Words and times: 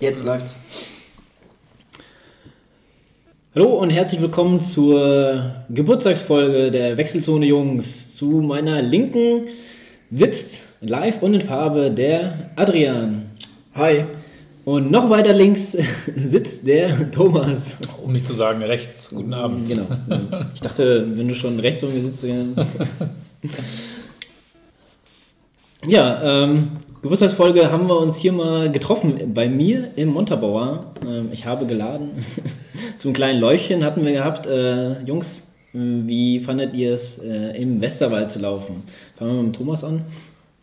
Jetzt 0.00 0.24
läuft's. 0.24 0.56
Hallo 3.54 3.74
und 3.80 3.90
herzlich 3.90 4.18
willkommen 4.22 4.64
zur 4.64 5.56
Geburtstagsfolge 5.68 6.70
der 6.70 6.96
Wechselzone 6.96 7.44
Jungs. 7.44 8.16
Zu 8.16 8.24
meiner 8.40 8.80
Linken 8.80 9.48
sitzt 10.10 10.62
live 10.80 11.20
und 11.20 11.34
in 11.34 11.42
Farbe 11.42 11.90
der 11.90 12.50
Adrian. 12.56 13.26
Hi. 13.74 14.06
Und 14.64 14.90
noch 14.90 15.10
weiter 15.10 15.34
links 15.34 15.76
sitzt 16.16 16.66
der 16.66 17.10
Thomas. 17.10 17.76
Um 18.02 18.14
nicht 18.14 18.26
zu 18.26 18.32
sagen 18.32 18.62
rechts, 18.62 19.10
guten 19.10 19.34
Abend. 19.34 19.68
Genau. 19.68 19.86
Ich 20.54 20.62
dachte, 20.62 21.06
wenn 21.14 21.28
du 21.28 21.34
schon 21.34 21.60
rechts 21.60 21.82
von 21.82 21.92
mir 21.92 22.00
sitzt, 22.00 22.24
dann 22.24 22.54
Ja, 25.86 26.44
ähm, 26.44 26.72
Geburtstagsfolge 27.00 27.72
haben 27.72 27.86
wir 27.86 27.98
uns 27.98 28.16
hier 28.16 28.32
mal 28.32 28.70
getroffen 28.70 29.32
bei 29.32 29.48
mir 29.48 29.90
im 29.96 30.08
Montabaur. 30.08 30.92
Ähm, 31.06 31.30
ich 31.32 31.46
habe 31.46 31.66
geladen. 31.66 32.10
Zum 32.98 33.14
kleinen 33.14 33.40
Leuchtchen 33.40 33.84
hatten 33.84 34.04
wir 34.04 34.12
gehabt. 34.12 34.46
Äh, 34.46 35.02
Jungs, 35.04 35.46
wie 35.72 36.40
fandet 36.40 36.74
ihr 36.74 36.92
es, 36.92 37.18
äh, 37.18 37.56
im 37.56 37.80
Westerwald 37.80 38.30
zu 38.30 38.40
laufen? 38.40 38.82
Fangen 39.16 39.36
wir 39.36 39.42
mit 39.42 39.54
dem 39.54 39.58
Thomas 39.58 39.82
an. 39.82 40.04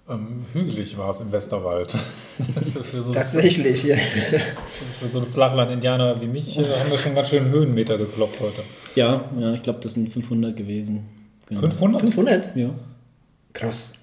Ähm, 0.08 0.46
hügelig 0.54 0.96
war 0.98 1.10
es 1.10 1.20
im 1.20 1.32
Westerwald. 1.32 1.92
für, 2.74 2.84
für 2.84 3.02
so 3.02 3.12
Tatsächlich, 3.12 3.84
ja. 3.84 3.96
Für 5.00 5.08
so 5.10 5.20
einen 5.20 5.28
Flachland-Indianer 5.28 6.22
wie 6.22 6.28
mich 6.28 6.58
äh, 6.58 6.62
haben 6.62 6.92
wir 6.92 6.98
schon 6.98 7.16
ganz 7.16 7.30
schön 7.30 7.50
Höhenmeter 7.50 7.98
gekloppt 7.98 8.40
heute. 8.40 8.62
Ja, 8.96 9.26
ja 9.40 9.54
ich 9.54 9.64
glaube, 9.64 9.80
das 9.82 9.94
sind 9.94 10.14
500 10.14 10.56
gewesen. 10.56 11.06
Genau. 11.48 11.62
500? 11.62 12.02
500? 12.02 12.56
Ja. 12.56 12.70
Krass. 13.54 13.97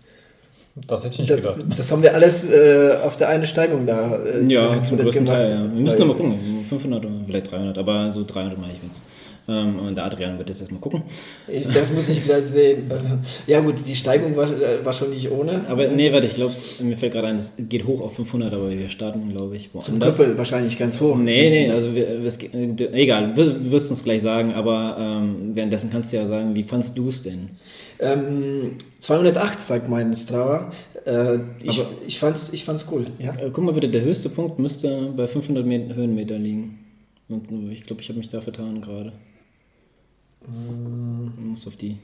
Das 0.76 1.04
hätte 1.04 1.14
ich 1.14 1.20
nicht 1.20 1.30
da, 1.30 1.36
gedacht. 1.36 1.60
Das 1.76 1.92
haben 1.92 2.02
wir 2.02 2.14
alles 2.14 2.50
äh, 2.50 2.96
auf 3.04 3.16
der 3.16 3.28
einen 3.28 3.46
Steigung 3.46 3.86
da. 3.86 4.16
Äh, 4.16 4.44
ja, 4.48 4.82
zum 4.82 4.98
größten 4.98 5.24
Teil, 5.24 5.48
ja. 5.48 5.60
Wir 5.60 5.82
müssen 5.82 6.08
mal 6.08 6.16
gucken, 6.16 6.36
500 6.68 7.04
oder 7.04 7.14
vielleicht 7.26 7.50
300, 7.52 7.78
aber 7.78 8.12
so 8.12 8.24
300 8.24 8.58
meine 8.58 8.72
ich, 8.72 8.90
es. 8.90 9.00
Ähm, 9.46 9.78
und 9.78 9.94
der 9.94 10.06
Adrian 10.06 10.38
wird 10.38 10.48
jetzt 10.48 10.60
erstmal 10.60 10.80
gucken. 10.80 11.02
Ich, 11.46 11.68
das 11.68 11.92
muss 11.92 12.08
ich 12.08 12.24
gleich 12.24 12.44
sehen. 12.44 12.86
Also, 12.88 13.08
ja 13.46 13.60
gut, 13.60 13.74
die 13.86 13.94
Steigung 13.94 14.34
war, 14.36 14.46
äh, 14.50 14.82
war 14.82 14.92
schon 14.92 15.10
nicht 15.10 15.30
ohne. 15.30 15.62
Aber 15.68 15.86
nee, 15.88 16.10
warte, 16.12 16.26
ich 16.26 16.34
glaube, 16.34 16.54
mir 16.80 16.96
fällt 16.96 17.12
gerade 17.12 17.28
ein, 17.28 17.36
es 17.36 17.52
geht 17.58 17.86
hoch 17.86 18.00
auf 18.00 18.14
500, 18.16 18.54
aber 18.54 18.70
wir 18.70 18.88
starten, 18.88 19.28
glaube 19.30 19.56
ich, 19.56 19.68
woanders. 19.74 20.16
Zum 20.16 20.26
Kuppel 20.26 20.38
wahrscheinlich 20.38 20.78
ganz 20.78 20.98
hoch. 20.98 21.16
Nee, 21.16 21.50
nee, 21.50 21.70
also 21.70 21.94
wir, 21.94 22.24
es, 22.24 22.38
egal, 22.40 23.34
du 23.34 23.70
wirst 23.70 23.90
uns 23.90 24.02
gleich 24.02 24.22
sagen, 24.22 24.54
aber 24.54 24.96
ähm, 24.98 25.50
währenddessen 25.54 25.90
kannst 25.90 26.12
du 26.12 26.16
ja 26.16 26.26
sagen, 26.26 26.56
wie 26.56 26.64
fandst 26.64 26.96
du 26.96 27.08
es 27.08 27.22
denn? 27.22 27.50
Ähm, 27.98 28.76
208 29.00 29.60
sagt 29.60 29.90
mein 29.90 30.14
Strava. 30.14 30.72
Äh, 31.04 31.38
ich, 31.62 31.82
ich, 32.06 32.18
fand's, 32.18 32.50
ich 32.52 32.64
fand's 32.64 32.86
cool. 32.90 33.08
Ja? 33.18 33.34
Äh, 33.34 33.50
guck 33.52 33.62
mal 33.62 33.74
bitte, 33.74 33.90
der 33.90 34.02
höchste 34.02 34.30
Punkt 34.30 34.58
müsste 34.58 35.12
bei 35.14 35.26
500 35.26 35.64
Höhenmeter 35.94 36.38
liegen. 36.38 36.78
Und 37.28 37.70
ich 37.70 37.86
glaube, 37.86 38.02
ich 38.02 38.08
habe 38.08 38.18
mich 38.18 38.28
da 38.28 38.40
vertan 38.40 38.80
gerade. 38.80 39.12
Ähm, 40.46 41.50
muss 41.50 41.66
auf 41.66 41.76
die. 41.76 41.98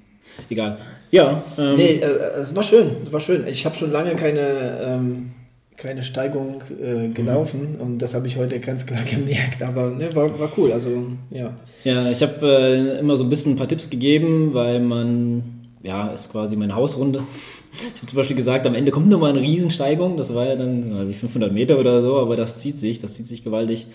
Egal. 0.49 0.79
Ja. 1.11 1.43
Ähm, 1.59 1.77
nee, 1.77 1.97
äh, 1.97 2.41
es 2.41 2.55
war 2.55 2.63
schön. 2.63 2.89
Es 3.05 3.13
war 3.13 3.21
schön. 3.21 3.47
Ich 3.47 3.65
habe 3.65 3.77
schon 3.77 3.93
lange 3.93 4.15
keine, 4.15 4.81
ähm, 4.85 5.31
keine 5.77 6.03
Steigung 6.03 6.63
äh, 6.83 7.09
gelaufen 7.09 7.75
mhm. 7.75 7.81
und 7.81 7.99
das 7.99 8.15
habe 8.15 8.27
ich 8.27 8.37
heute 8.37 8.61
ganz 8.61 8.87
klar 8.87 9.03
gemerkt. 9.11 9.63
Aber 9.63 9.91
ne, 9.91 10.15
war, 10.15 10.39
war 10.39 10.51
cool. 10.57 10.73
Also, 10.73 10.89
ja. 11.31 11.55
Ja, 11.85 12.11
ich 12.11 12.23
habe 12.23 12.47
äh, 12.47 12.99
immer 12.99 13.17
so 13.17 13.25
ein 13.25 13.31
bisschen 13.31 13.53
ein 13.53 13.57
paar 13.57 13.69
Tipps 13.69 13.91
gegeben, 13.91 14.55
weil 14.55 14.81
man, 14.81 15.43
ja, 15.83 16.09
ist 16.09 16.31
quasi 16.31 16.57
meine 16.57 16.75
Hausrunde. 16.75 17.23
Ich 17.73 17.99
habe 17.99 18.07
zum 18.09 18.17
Beispiel 18.17 18.35
gesagt, 18.35 18.67
am 18.67 18.75
Ende 18.75 18.91
kommt 18.91 19.09
nochmal 19.09 19.31
eine 19.31 19.43
Riesensteigung. 19.43 20.17
Das 20.17 20.35
war 20.35 20.45
ja 20.45 20.57
dann 20.57 20.93
also 20.93 21.13
500 21.13 21.53
Meter 21.53 21.79
oder 21.79 22.03
so, 22.03 22.19
aber 22.19 22.35
das 22.35 22.59
zieht 22.59 22.77
sich, 22.77 22.99
das 22.99 23.15
zieht 23.15 23.29
sich 23.29 23.45
gewaltig. 23.45 23.87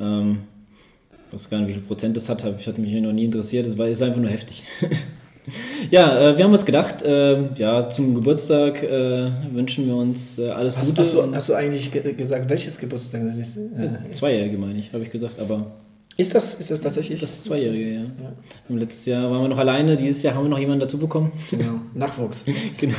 Ähm, 0.00 0.38
ich 1.28 1.34
weiß 1.34 1.50
gar 1.50 1.58
nicht, 1.58 1.68
wie 1.68 1.72
viel 1.74 1.82
Prozent 1.82 2.16
das 2.16 2.28
hat, 2.28 2.42
das 2.42 2.66
hat 2.66 2.78
mich 2.78 2.92
noch 3.00 3.12
nie 3.12 3.24
interessiert, 3.24 3.66
es 3.66 3.76
war, 3.76 3.86
ist 3.86 4.02
einfach 4.02 4.20
nur 4.20 4.30
heftig. 4.30 4.64
ja, 5.90 6.30
äh, 6.30 6.36
wir 6.36 6.44
haben 6.44 6.52
uns 6.52 6.64
gedacht, 6.64 7.02
äh, 7.02 7.54
ja, 7.54 7.90
zum 7.90 8.14
Geburtstag 8.14 8.82
äh, 8.82 9.30
wünschen 9.52 9.86
wir 9.86 9.96
uns 9.96 10.38
äh, 10.38 10.50
alles 10.50 10.76
hast, 10.76 10.88
Gute. 10.88 11.02
Hast 11.02 11.14
du, 11.14 11.34
hast 11.34 11.48
du 11.48 11.54
eigentlich 11.54 11.92
ge 11.92 12.14
gesagt, 12.14 12.48
welches 12.48 12.78
Geburtstag 12.78 13.22
das 13.26 13.36
ist? 13.36 13.56
Äh, 13.56 14.10
Zweijährige 14.12 14.56
meine 14.56 14.78
ich, 14.78 14.92
habe 14.92 15.02
ich 15.02 15.10
gesagt, 15.10 15.38
aber... 15.38 15.66
Ist 16.16 16.34
das, 16.34 16.54
ist 16.54 16.68
das 16.72 16.80
tatsächlich? 16.80 17.20
Das 17.20 17.30
ist 17.30 17.44
Zweijährige, 17.44 17.94
ja. 17.94 18.00
ja. 18.00 18.76
letztes 18.76 19.06
Jahr 19.06 19.30
waren 19.30 19.42
wir 19.42 19.48
noch 19.48 19.58
alleine, 19.58 19.96
dieses 19.96 20.20
Jahr 20.24 20.34
haben 20.34 20.46
wir 20.46 20.48
noch 20.48 20.58
jemanden 20.58 20.80
dazu 20.80 20.98
bekommen. 20.98 21.30
Genau, 21.48 21.74
Nachwuchs. 21.94 22.42
genau. 22.76 22.96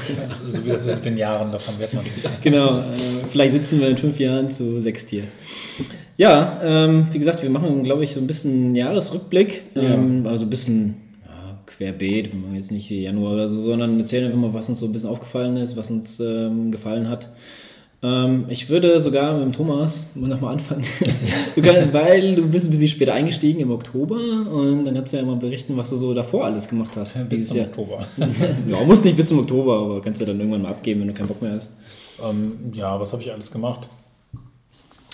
So 0.50 0.66
wie 0.66 0.70
das 0.70 0.86
mit 0.86 1.04
den 1.04 1.18
Jahren 1.18 1.52
davon 1.52 1.78
wird 1.80 1.94
man 1.94 2.04
nicht. 2.04 2.16
Genau, 2.42 2.80
äh, 2.80 2.84
vielleicht 3.30 3.54
sitzen 3.54 3.82
wir 3.82 3.90
in 3.90 3.98
fünf 3.98 4.20
Jahren 4.20 4.50
zu 4.52 4.80
sechs 4.80 5.06
Tier. 5.06 5.24
Ja, 6.20 6.60
ähm, 6.62 7.08
wie 7.14 7.18
gesagt, 7.18 7.42
wir 7.42 7.50
machen, 7.50 7.82
glaube 7.86 8.04
ich, 8.04 8.12
so 8.12 8.20
ein 8.20 8.28
bisschen 8.28 8.76
Jahresrückblick. 8.76 9.62
Ähm, 9.78 10.28
Also 10.28 10.46
ein 10.46 10.50
bisschen 10.50 10.96
ja, 11.26 11.58
querbeet, 11.66 12.34
wenn 12.34 12.42
man 12.42 12.56
jetzt 12.56 12.72
nicht 12.72 12.90
Januar 12.90 13.36
oder 13.36 13.48
so, 13.48 13.62
sondern 13.62 13.98
erzählen 13.98 14.26
einfach 14.26 14.38
mal, 14.38 14.54
was 14.54 14.68
uns 14.68 14.82
so 14.82 14.88
ein 14.88 14.92
bisschen 14.92 15.10
aufgefallen 15.10 15.56
ist, 15.56 15.78
was 15.78 15.90
uns 15.90 16.20
ähm, 16.20 16.74
gefallen 16.74 17.08
hat. 17.08 17.30
Ähm, 18.04 18.48
ich 18.50 18.70
würde 18.70 19.00
sogar 19.00 19.34
mit 19.34 19.46
dem 19.46 19.54
Thomas 19.54 20.04
nochmal 20.14 20.56
anfangen, 20.56 20.84
weil 21.56 22.36
du 22.36 22.50
bist 22.50 22.68
ein 22.68 22.72
bisschen 22.72 22.90
später 22.90 23.14
eingestiegen 23.14 23.62
im 23.62 23.72
Oktober 23.72 24.18
und 24.18 24.84
dann 24.84 24.96
kannst 24.96 25.14
du 25.14 25.18
ja 25.18 25.24
mal 25.24 25.38
berichten, 25.38 25.78
was 25.78 25.90
du 25.90 25.96
so 25.96 26.14
davor 26.14 26.44
alles 26.44 26.68
gemacht 26.68 26.92
hast. 26.98 27.16
Ja, 27.16 27.24
bis 27.24 27.48
zum 27.48 27.58
Jahr. 27.58 27.68
Oktober. 27.68 28.06
ja, 28.68 28.84
muss 28.84 29.06
nicht 29.06 29.16
bis 29.16 29.30
zum 29.30 29.40
Oktober, 29.40 29.80
aber 29.80 30.02
kannst 30.02 30.20
du 30.20 30.26
dann 30.26 30.38
irgendwann 30.38 30.64
mal 30.64 30.72
abgeben, 30.72 31.00
wenn 31.00 31.08
du 31.08 31.14
keinen 31.14 31.30
Bock 31.30 31.42
mehr 31.42 31.54
hast. 31.54 31.72
Ähm, 32.22 32.58
ja, 32.74 33.00
was 33.00 33.14
habe 33.14 33.22
ich 33.22 33.32
alles 33.32 33.50
gemacht? 33.50 33.88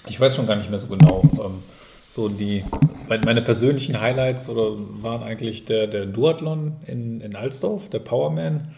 Ich 0.08 0.20
weiß 0.20 0.36
schon 0.36 0.48
gar 0.48 0.56
nicht 0.56 0.70
mehr 0.70 0.80
so 0.80 0.88
genau. 0.88 1.24
Ähm, 1.34 1.64
so 2.08 2.30
die, 2.30 2.64
meine 3.08 3.42
persönlichen 3.42 4.00
Highlights 4.00 4.48
oder 4.48 4.78
waren 5.02 5.22
eigentlich 5.22 5.66
der, 5.66 5.88
der 5.88 6.06
Duathlon 6.06 6.78
in, 6.88 7.20
in 7.20 7.36
Alsdorf, 7.36 7.90
der 7.90 8.00
Powerman. 8.00 8.70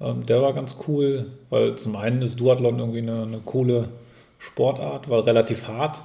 Ähm, 0.00 0.26
der 0.26 0.42
war 0.42 0.52
ganz 0.52 0.76
cool, 0.86 1.32
weil 1.50 1.74
zum 1.76 1.96
einen 1.96 2.22
ist 2.22 2.38
Duathlon 2.38 2.78
irgendwie 2.78 3.00
eine, 3.00 3.22
eine 3.22 3.38
coole 3.38 3.88
Sportart, 4.38 5.08
war 5.08 5.26
relativ 5.26 5.66
hart. 5.66 6.02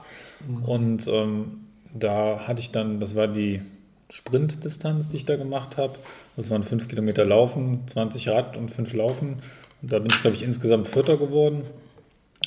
Mhm. 0.47 0.65
Und 0.65 1.07
ähm, 1.07 1.65
da 1.93 2.47
hatte 2.47 2.61
ich 2.61 2.71
dann, 2.71 2.99
das 2.99 3.15
war 3.15 3.27
die 3.27 3.61
Sprintdistanz, 4.09 5.09
die 5.09 5.17
ich 5.17 5.25
da 5.25 5.35
gemacht 5.35 5.77
habe. 5.77 5.93
Das 6.35 6.49
waren 6.49 6.63
fünf 6.63 6.87
Kilometer 6.87 7.25
Laufen, 7.25 7.81
20 7.85 8.29
Rad 8.29 8.57
und 8.57 8.71
fünf 8.71 8.93
Laufen. 8.93 9.41
Und 9.81 9.93
da 9.93 9.99
bin 9.99 10.09
ich, 10.09 10.21
glaube 10.21 10.35
ich, 10.35 10.43
insgesamt 10.43 10.87
Vierter 10.87 11.17
geworden 11.17 11.63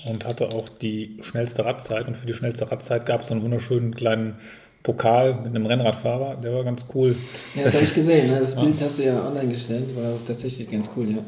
und 0.04 0.24
hatte 0.24 0.50
auch 0.50 0.68
die 0.68 1.18
schnellste 1.20 1.64
Radzeit. 1.64 2.08
Und 2.08 2.16
für 2.16 2.26
die 2.26 2.34
schnellste 2.34 2.70
Radzeit 2.70 3.06
gab 3.06 3.22
es 3.22 3.28
so 3.28 3.34
einen 3.34 3.42
wunderschönen 3.42 3.94
kleinen 3.94 4.36
Pokal 4.82 5.34
mit 5.34 5.46
einem 5.46 5.66
Rennradfahrer, 5.66 6.36
der 6.36 6.54
war 6.54 6.64
ganz 6.64 6.86
cool. 6.94 7.14
Ja, 7.54 7.64
das 7.64 7.74
habe 7.74 7.84
ich 7.84 7.94
gesehen, 7.94 8.30
ne? 8.30 8.40
das 8.40 8.56
Bild 8.56 8.78
ja. 8.80 8.86
hast 8.86 8.98
du 8.98 9.04
ja 9.04 9.26
online 9.26 9.48
gestellt, 9.48 9.94
war 9.96 10.14
tatsächlich 10.26 10.70
ganz 10.70 10.90
cool, 10.96 11.08
ja. 11.08 11.18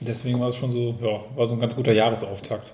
Deswegen 0.00 0.38
war 0.40 0.48
es 0.48 0.56
schon 0.56 0.72
so, 0.72 0.94
ja, 1.02 1.20
war 1.36 1.46
so 1.46 1.54
ein 1.54 1.60
ganz 1.60 1.74
guter 1.74 1.92
Jahresauftakt. 1.92 2.72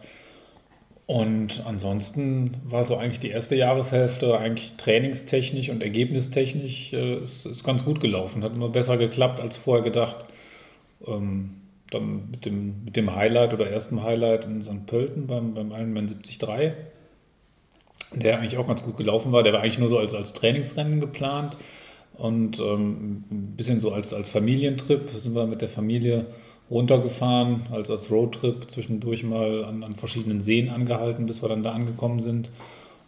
Und 1.06 1.62
ansonsten 1.66 2.58
war 2.64 2.84
so 2.84 2.96
eigentlich 2.96 3.20
die 3.20 3.30
erste 3.30 3.56
Jahreshälfte 3.56 4.36
eigentlich 4.36 4.74
trainingstechnisch 4.76 5.70
und 5.70 5.82
ergebnistechnisch 5.82 6.92
äh, 6.92 7.22
ist, 7.22 7.46
ist 7.46 7.64
ganz 7.64 7.84
gut 7.84 8.00
gelaufen. 8.00 8.44
Hat 8.44 8.54
immer 8.54 8.68
besser 8.68 8.98
geklappt 8.98 9.40
als 9.40 9.56
vorher 9.56 9.82
gedacht. 9.82 10.16
Ähm, 11.06 11.62
dann 11.90 12.30
mit 12.30 12.44
dem, 12.44 12.84
mit 12.84 12.96
dem 12.96 13.14
Highlight 13.14 13.52
oder 13.54 13.68
ersten 13.68 14.02
Highlight 14.02 14.44
in 14.44 14.62
St. 14.62 14.86
Pölten 14.86 15.26
beim, 15.26 15.54
beim 15.54 15.70
Ironman 15.70 16.06
73, 16.06 16.38
der 18.14 18.38
eigentlich 18.38 18.56
auch 18.58 18.66
ganz 18.66 18.82
gut 18.82 18.96
gelaufen 18.96 19.32
war. 19.32 19.42
Der 19.42 19.52
war 19.52 19.60
eigentlich 19.60 19.78
nur 19.78 19.88
so 19.88 19.98
als, 19.98 20.14
als 20.14 20.32
Trainingsrennen 20.32 21.00
geplant 21.00 21.56
und 22.14 22.58
ähm, 22.58 23.24
ein 23.30 23.54
bisschen 23.56 23.78
so 23.78 23.92
als, 23.92 24.12
als 24.12 24.28
Familientrip 24.28 25.10
sind 25.16 25.34
wir 25.34 25.46
mit 25.46 25.62
der 25.62 25.68
Familie 25.68 26.26
runtergefahren, 26.70 27.62
als 27.70 27.90
als 27.90 28.10
Roadtrip 28.10 28.70
zwischendurch 28.70 29.24
mal 29.24 29.64
an, 29.64 29.82
an 29.82 29.94
verschiedenen 29.94 30.40
Seen 30.40 30.68
angehalten, 30.68 31.26
bis 31.26 31.42
wir 31.42 31.48
dann 31.48 31.62
da 31.62 31.72
angekommen 31.72 32.20
sind. 32.20 32.50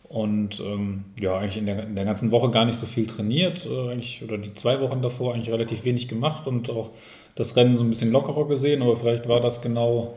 Und 0.09 0.61
ähm, 0.61 1.05
ja, 1.21 1.39
eigentlich 1.39 1.57
in 1.57 1.67
der, 1.67 1.85
in 1.85 1.95
der 1.95 2.05
ganzen 2.05 2.31
Woche 2.31 2.51
gar 2.51 2.65
nicht 2.65 2.79
so 2.79 2.87
viel 2.87 3.07
trainiert, 3.07 3.67
äh, 3.67 3.91
eigentlich, 3.91 4.23
oder 4.25 4.39
die 4.39 4.55
zwei 4.55 4.81
Wochen 4.81 5.03
davor 5.03 5.35
eigentlich 5.35 5.53
relativ 5.53 5.85
wenig 5.85 6.09
gemacht 6.09 6.47
und 6.47 6.71
auch 6.71 6.91
das 7.41 7.57
Rennen 7.57 7.79
so 7.79 7.85
ein 7.85 7.91
bisschen 7.91 8.13
lockerer 8.13 8.47
gesehen, 8.47 8.83
aber 8.83 8.97
vielleicht 8.97 9.27
war 9.27 9.41
das 9.41 9.63
genau 9.63 10.15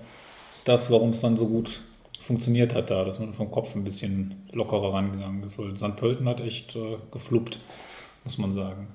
das, 0.65 0.91
warum 0.91 1.11
es 1.11 1.21
dann 1.21 1.37
so 1.37 1.47
gut 1.47 1.81
funktioniert 2.19 2.75
hat 2.75 2.89
da, 2.89 3.05
dass 3.05 3.19
man 3.19 3.33
vom 3.33 3.49
Kopf 3.49 3.75
ein 3.75 3.85
bisschen 3.85 4.35
lockerer 4.51 4.93
rangegangen 4.93 5.41
ist, 5.41 5.57
weil 5.57 5.75
St. 5.77 5.95
Pölten 5.95 6.27
hat 6.27 6.41
echt 6.41 6.75
äh, 6.75 6.97
gefluppt, 7.11 7.59
muss 8.25 8.37
man 8.37 8.51
sagen. 8.51 8.87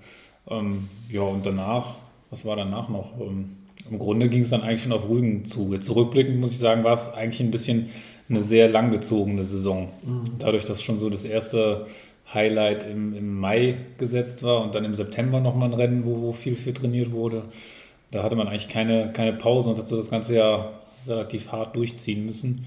Ähm, 0.48 0.88
ja, 1.08 1.22
und 1.22 1.44
danach, 1.44 1.96
was 2.30 2.44
war 2.44 2.56
danach 2.56 2.90
noch? 2.90 3.18
Ähm, 3.18 3.56
Im 3.90 3.98
Grunde 3.98 4.28
ging 4.28 4.42
es 4.42 4.50
dann 4.50 4.62
eigentlich 4.62 4.82
schon 4.82 4.92
auf 4.92 5.08
Rügen 5.08 5.46
zu. 5.46 5.72
Jetzt 5.72 5.86
zurückblickend 5.86 6.38
muss 6.38 6.52
ich 6.52 6.58
sagen, 6.58 6.84
war 6.84 6.92
es 6.92 7.10
eigentlich 7.10 7.40
ein 7.40 7.50
bisschen 7.50 7.90
eine 8.28 8.42
sehr 8.42 8.68
langgezogene 8.68 9.44
Saison. 9.44 9.88
Mhm. 10.04 10.32
Dadurch, 10.38 10.66
dass 10.66 10.82
schon 10.82 10.98
so 10.98 11.08
das 11.08 11.24
erste 11.24 11.86
Highlight 12.32 12.84
im, 12.84 13.14
im 13.14 13.40
Mai 13.40 13.76
gesetzt 13.96 14.42
war 14.42 14.62
und 14.62 14.74
dann 14.74 14.84
im 14.84 14.94
September 14.94 15.40
nochmal 15.40 15.70
ein 15.70 15.74
Rennen, 15.74 16.04
wo, 16.04 16.20
wo 16.20 16.32
viel 16.32 16.56
für 16.56 16.74
trainiert 16.74 17.12
wurde. 17.12 17.44
Da 18.10 18.22
hatte 18.22 18.36
man 18.36 18.48
eigentlich 18.48 18.68
keine, 18.68 19.12
keine 19.12 19.32
Pause 19.34 19.70
und 19.70 19.78
hat 19.78 19.88
so 19.88 19.96
das 19.96 20.10
ganze 20.10 20.36
Jahr 20.36 20.80
relativ 21.06 21.52
hart 21.52 21.76
durchziehen 21.76 22.24
müssen. 22.24 22.66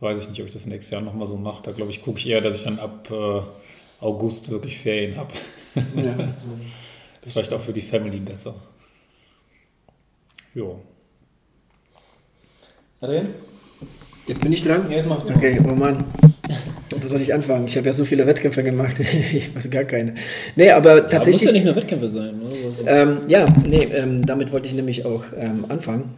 weiß 0.00 0.18
ich 0.18 0.28
nicht, 0.28 0.40
ob 0.40 0.46
ich 0.46 0.52
das 0.52 0.66
nächstes 0.66 0.90
Jahr 0.90 1.02
nochmal 1.02 1.26
so 1.26 1.36
mache. 1.36 1.62
Da 1.62 1.72
glaube 1.72 1.90
ich, 1.90 2.02
gucke 2.02 2.18
ich 2.18 2.28
eher, 2.28 2.40
dass 2.40 2.54
ich 2.54 2.64
dann 2.64 2.78
ab 2.78 3.10
äh, 3.10 3.40
August 4.04 4.50
wirklich 4.50 4.78
Ferien 4.78 5.16
habe. 5.16 5.34
Ja. 5.96 6.14
das 6.14 6.34
ist 7.22 7.32
vielleicht 7.32 7.52
auch 7.52 7.60
für 7.60 7.72
die 7.72 7.82
Family 7.82 8.18
besser. 8.20 8.54
Jo. 10.54 10.80
Adrian? 13.00 13.34
Jetzt 14.30 14.42
bin 14.42 14.52
ich 14.52 14.62
dran? 14.62 14.82
Ja, 14.88 14.98
jetzt 14.98 15.08
mach 15.08 15.26
du. 15.26 15.34
Okay, 15.34 15.60
oh 15.68 15.74
Mann. 15.74 16.04
Wo 16.88 17.08
soll 17.08 17.20
ich 17.20 17.34
anfangen? 17.34 17.66
Ich 17.66 17.76
habe 17.76 17.86
ja 17.86 17.92
so 17.92 18.04
viele 18.04 18.24
Wettkämpfe 18.28 18.62
gemacht. 18.62 18.94
ich 19.32 19.52
weiß 19.56 19.68
gar 19.70 19.82
keine. 19.82 20.14
Nee, 20.54 20.70
aber 20.70 21.08
tatsächlich. 21.08 21.42
Ja, 21.42 21.46
muss 21.46 21.46
ja 21.46 21.52
nicht 21.52 21.64
nur 21.64 21.74
Wettkämpfe 21.74 22.08
sein. 22.08 22.34
Ähm, 22.86 23.18
ja, 23.26 23.44
nee, 23.66 23.88
ähm, 23.92 24.24
damit 24.24 24.52
wollte 24.52 24.68
ich 24.68 24.74
nämlich 24.74 25.04
auch 25.04 25.24
ähm, 25.36 25.64
anfangen. 25.68 26.10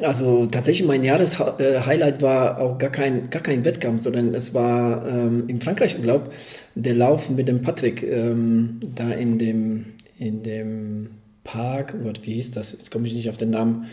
Also 0.00 0.46
tatsächlich 0.46 0.86
mein 0.86 1.02
Jahreshighlight 1.02 2.22
war 2.22 2.60
auch 2.60 2.78
gar 2.78 2.90
kein, 2.90 3.30
gar 3.30 3.42
kein 3.42 3.64
Wettkampf, 3.64 4.04
sondern 4.04 4.32
es 4.32 4.54
war 4.54 5.04
ähm, 5.04 5.48
in 5.48 5.60
Frankreich 5.60 5.98
Urlaub 5.98 6.32
der 6.76 6.94
Lauf 6.94 7.30
mit 7.30 7.48
dem 7.48 7.62
Patrick 7.62 8.04
ähm, 8.04 8.78
da 8.94 9.10
in 9.10 9.38
dem, 9.40 9.86
in 10.20 10.44
dem 10.44 11.10
Park, 11.42 11.94
oh 11.98 12.04
Gott, 12.04 12.20
wie 12.22 12.34
hieß 12.34 12.52
das? 12.52 12.70
Jetzt 12.70 12.92
komme 12.92 13.08
ich 13.08 13.14
nicht 13.14 13.28
auf 13.28 13.38
den 13.38 13.50
Namen. 13.50 13.86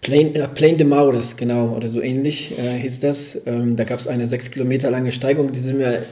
Plain, 0.00 0.34
äh, 0.34 0.48
Plain 0.48 0.78
de 0.78 0.86
Maures, 0.86 1.36
genau, 1.36 1.74
oder 1.76 1.88
so 1.88 2.00
ähnlich 2.00 2.58
äh, 2.58 2.78
hieß 2.78 3.00
das. 3.00 3.40
Ähm, 3.46 3.76
da 3.76 3.84
gab 3.84 4.00
es 4.00 4.06
eine 4.06 4.26
sechs 4.26 4.50
Kilometer 4.50 4.90
lange 4.90 5.12
Steigung, 5.12 5.52
die 5.52 5.60
sind 5.60 5.78
wir 5.78 6.02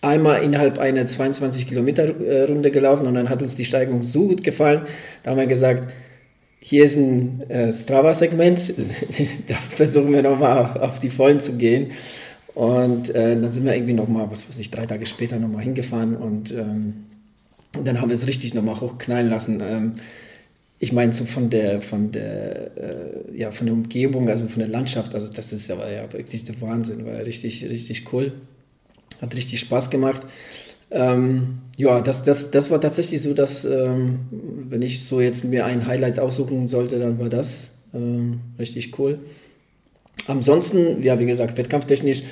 einmal 0.00 0.42
innerhalb 0.42 0.78
einer 0.78 1.06
22 1.06 1.66
Kilometer 1.66 2.20
äh, 2.20 2.42
Runde 2.42 2.70
gelaufen 2.70 3.06
und 3.06 3.14
dann 3.14 3.28
hat 3.28 3.42
uns 3.42 3.54
die 3.54 3.64
Steigung 3.64 4.02
so 4.02 4.28
gut 4.28 4.44
gefallen, 4.44 4.82
da 5.22 5.30
haben 5.30 5.38
wir 5.38 5.46
gesagt, 5.46 5.90
hier 6.60 6.84
ist 6.84 6.96
ein 6.96 7.42
äh, 7.50 7.72
Strava-Segment, 7.72 8.74
da 9.48 9.54
versuchen 9.54 10.12
wir 10.12 10.22
nochmal 10.22 10.78
auf 10.80 10.98
die 10.98 11.10
Vollen 11.10 11.40
zu 11.40 11.56
gehen. 11.56 11.92
Und 12.54 13.10
äh, 13.10 13.34
dann 13.34 13.50
sind 13.50 13.66
wir 13.66 13.74
irgendwie 13.74 13.94
nochmal, 13.94 14.30
was 14.30 14.48
weiß 14.48 14.58
ich, 14.60 14.70
drei 14.70 14.86
Tage 14.86 15.06
später 15.06 15.38
nochmal 15.38 15.64
hingefahren 15.64 16.16
und 16.16 16.52
ähm, 16.52 17.06
dann 17.82 18.00
haben 18.00 18.08
wir 18.08 18.14
es 18.14 18.28
richtig 18.28 18.54
nochmal 18.54 18.80
hochknallen 18.80 19.28
lassen. 19.28 19.60
Ähm, 19.60 19.94
ich 20.78 20.92
meine, 20.92 21.12
so 21.12 21.24
von 21.24 21.50
der, 21.50 21.80
von 21.80 22.12
der, 22.12 22.76
äh, 22.76 23.38
ja, 23.38 23.50
von 23.50 23.66
der 23.66 23.74
Umgebung, 23.74 24.28
also 24.28 24.46
von 24.46 24.58
der 24.58 24.68
Landschaft, 24.68 25.14
also 25.14 25.32
das 25.32 25.52
ist 25.52 25.68
ja, 25.68 25.76
ja 25.88 26.12
wirklich 26.12 26.44
der 26.44 26.60
Wahnsinn, 26.60 27.06
war 27.06 27.14
ja 27.14 27.20
richtig, 27.20 27.64
richtig 27.64 28.12
cool. 28.12 28.32
Hat 29.20 29.34
richtig 29.34 29.60
Spaß 29.60 29.90
gemacht. 29.90 30.22
Ähm, 30.90 31.58
ja, 31.76 32.00
das, 32.00 32.24
das, 32.24 32.50
das 32.50 32.70
war 32.70 32.80
tatsächlich 32.80 33.22
so, 33.22 33.34
dass, 33.34 33.64
ähm, 33.64 34.20
wenn 34.68 34.82
ich 34.82 35.04
so 35.04 35.20
jetzt 35.20 35.44
mir 35.44 35.64
ein 35.64 35.86
Highlight 35.86 36.18
aussuchen 36.18 36.68
sollte, 36.68 36.98
dann 36.98 37.18
war 37.18 37.28
das 37.28 37.68
ähm, 37.94 38.40
richtig 38.58 38.98
cool. 38.98 39.18
Ansonsten, 40.26 41.02
ja, 41.02 41.18
wie 41.18 41.26
gesagt, 41.26 41.56
wettkampftechnisch 41.58 42.22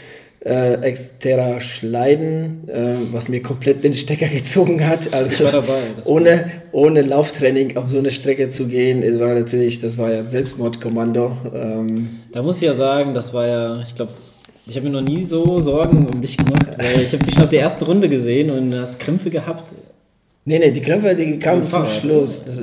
äh, 0.45 0.75
externer 0.83 1.61
Schleiden, 1.61 2.69
äh, 2.69 2.97
was 3.13 3.29
mir 3.29 3.43
komplett 3.43 3.85
den 3.85 3.95
Stecker 3.95 4.27
gezogen 4.29 4.87
hat. 4.87 5.13
Also 5.13 5.35
ich 5.35 5.45
war 5.45 5.53
dabei. 5.53 5.83
ohne, 6.05 6.51
ohne 6.73 7.03
Lauftraining 7.03 7.77
auf 7.77 7.89
so 7.89 7.99
eine 7.99 8.11
Strecke 8.11 8.49
zu 8.49 8.67
gehen, 8.67 9.03
das 9.03 9.21
war 9.21 9.35
natürlich, 9.35 9.81
das 9.81 9.99
war 9.99 10.11
ja 10.13 10.25
Selbstmordkommando. 10.25 11.37
Ähm, 11.55 12.21
da 12.33 12.43
muss 12.43 12.57
ich 12.57 12.63
ja 12.63 12.75
sagen, 12.75 13.15
das 13.15 13.33
war 13.33 13.47
ja, 13.47 13.83
ich 13.83 13.95
glaube, 13.95 14.13
ich 14.67 14.77
habe 14.77 14.87
mir 14.87 14.93
noch 14.93 15.09
nie 15.09 15.23
so 15.23 15.61
Sorgen 15.61 16.07
um 16.07 16.21
dich 16.21 16.37
gemacht, 16.37 16.77
weil 16.79 17.03
ich 17.03 17.13
habe 17.13 17.25
dich 17.25 17.35
schon 17.35 17.45
auf 17.45 17.51
der 17.51 17.63
ersten 17.63 17.85
Runde 17.85 18.09
gesehen 18.09 18.51
und 18.51 18.75
hast 18.75 19.01
Krämpfe 19.01 19.31
gehabt. 19.31 19.73
Nee, 20.45 20.59
nee, 20.59 20.73
die 20.73 20.81
Krämpfe, 20.81 21.15
die 21.15 21.39
kamen 21.39 21.69
zum 21.69 21.87
Schluss. 21.87 22.43
Das, 22.45 22.59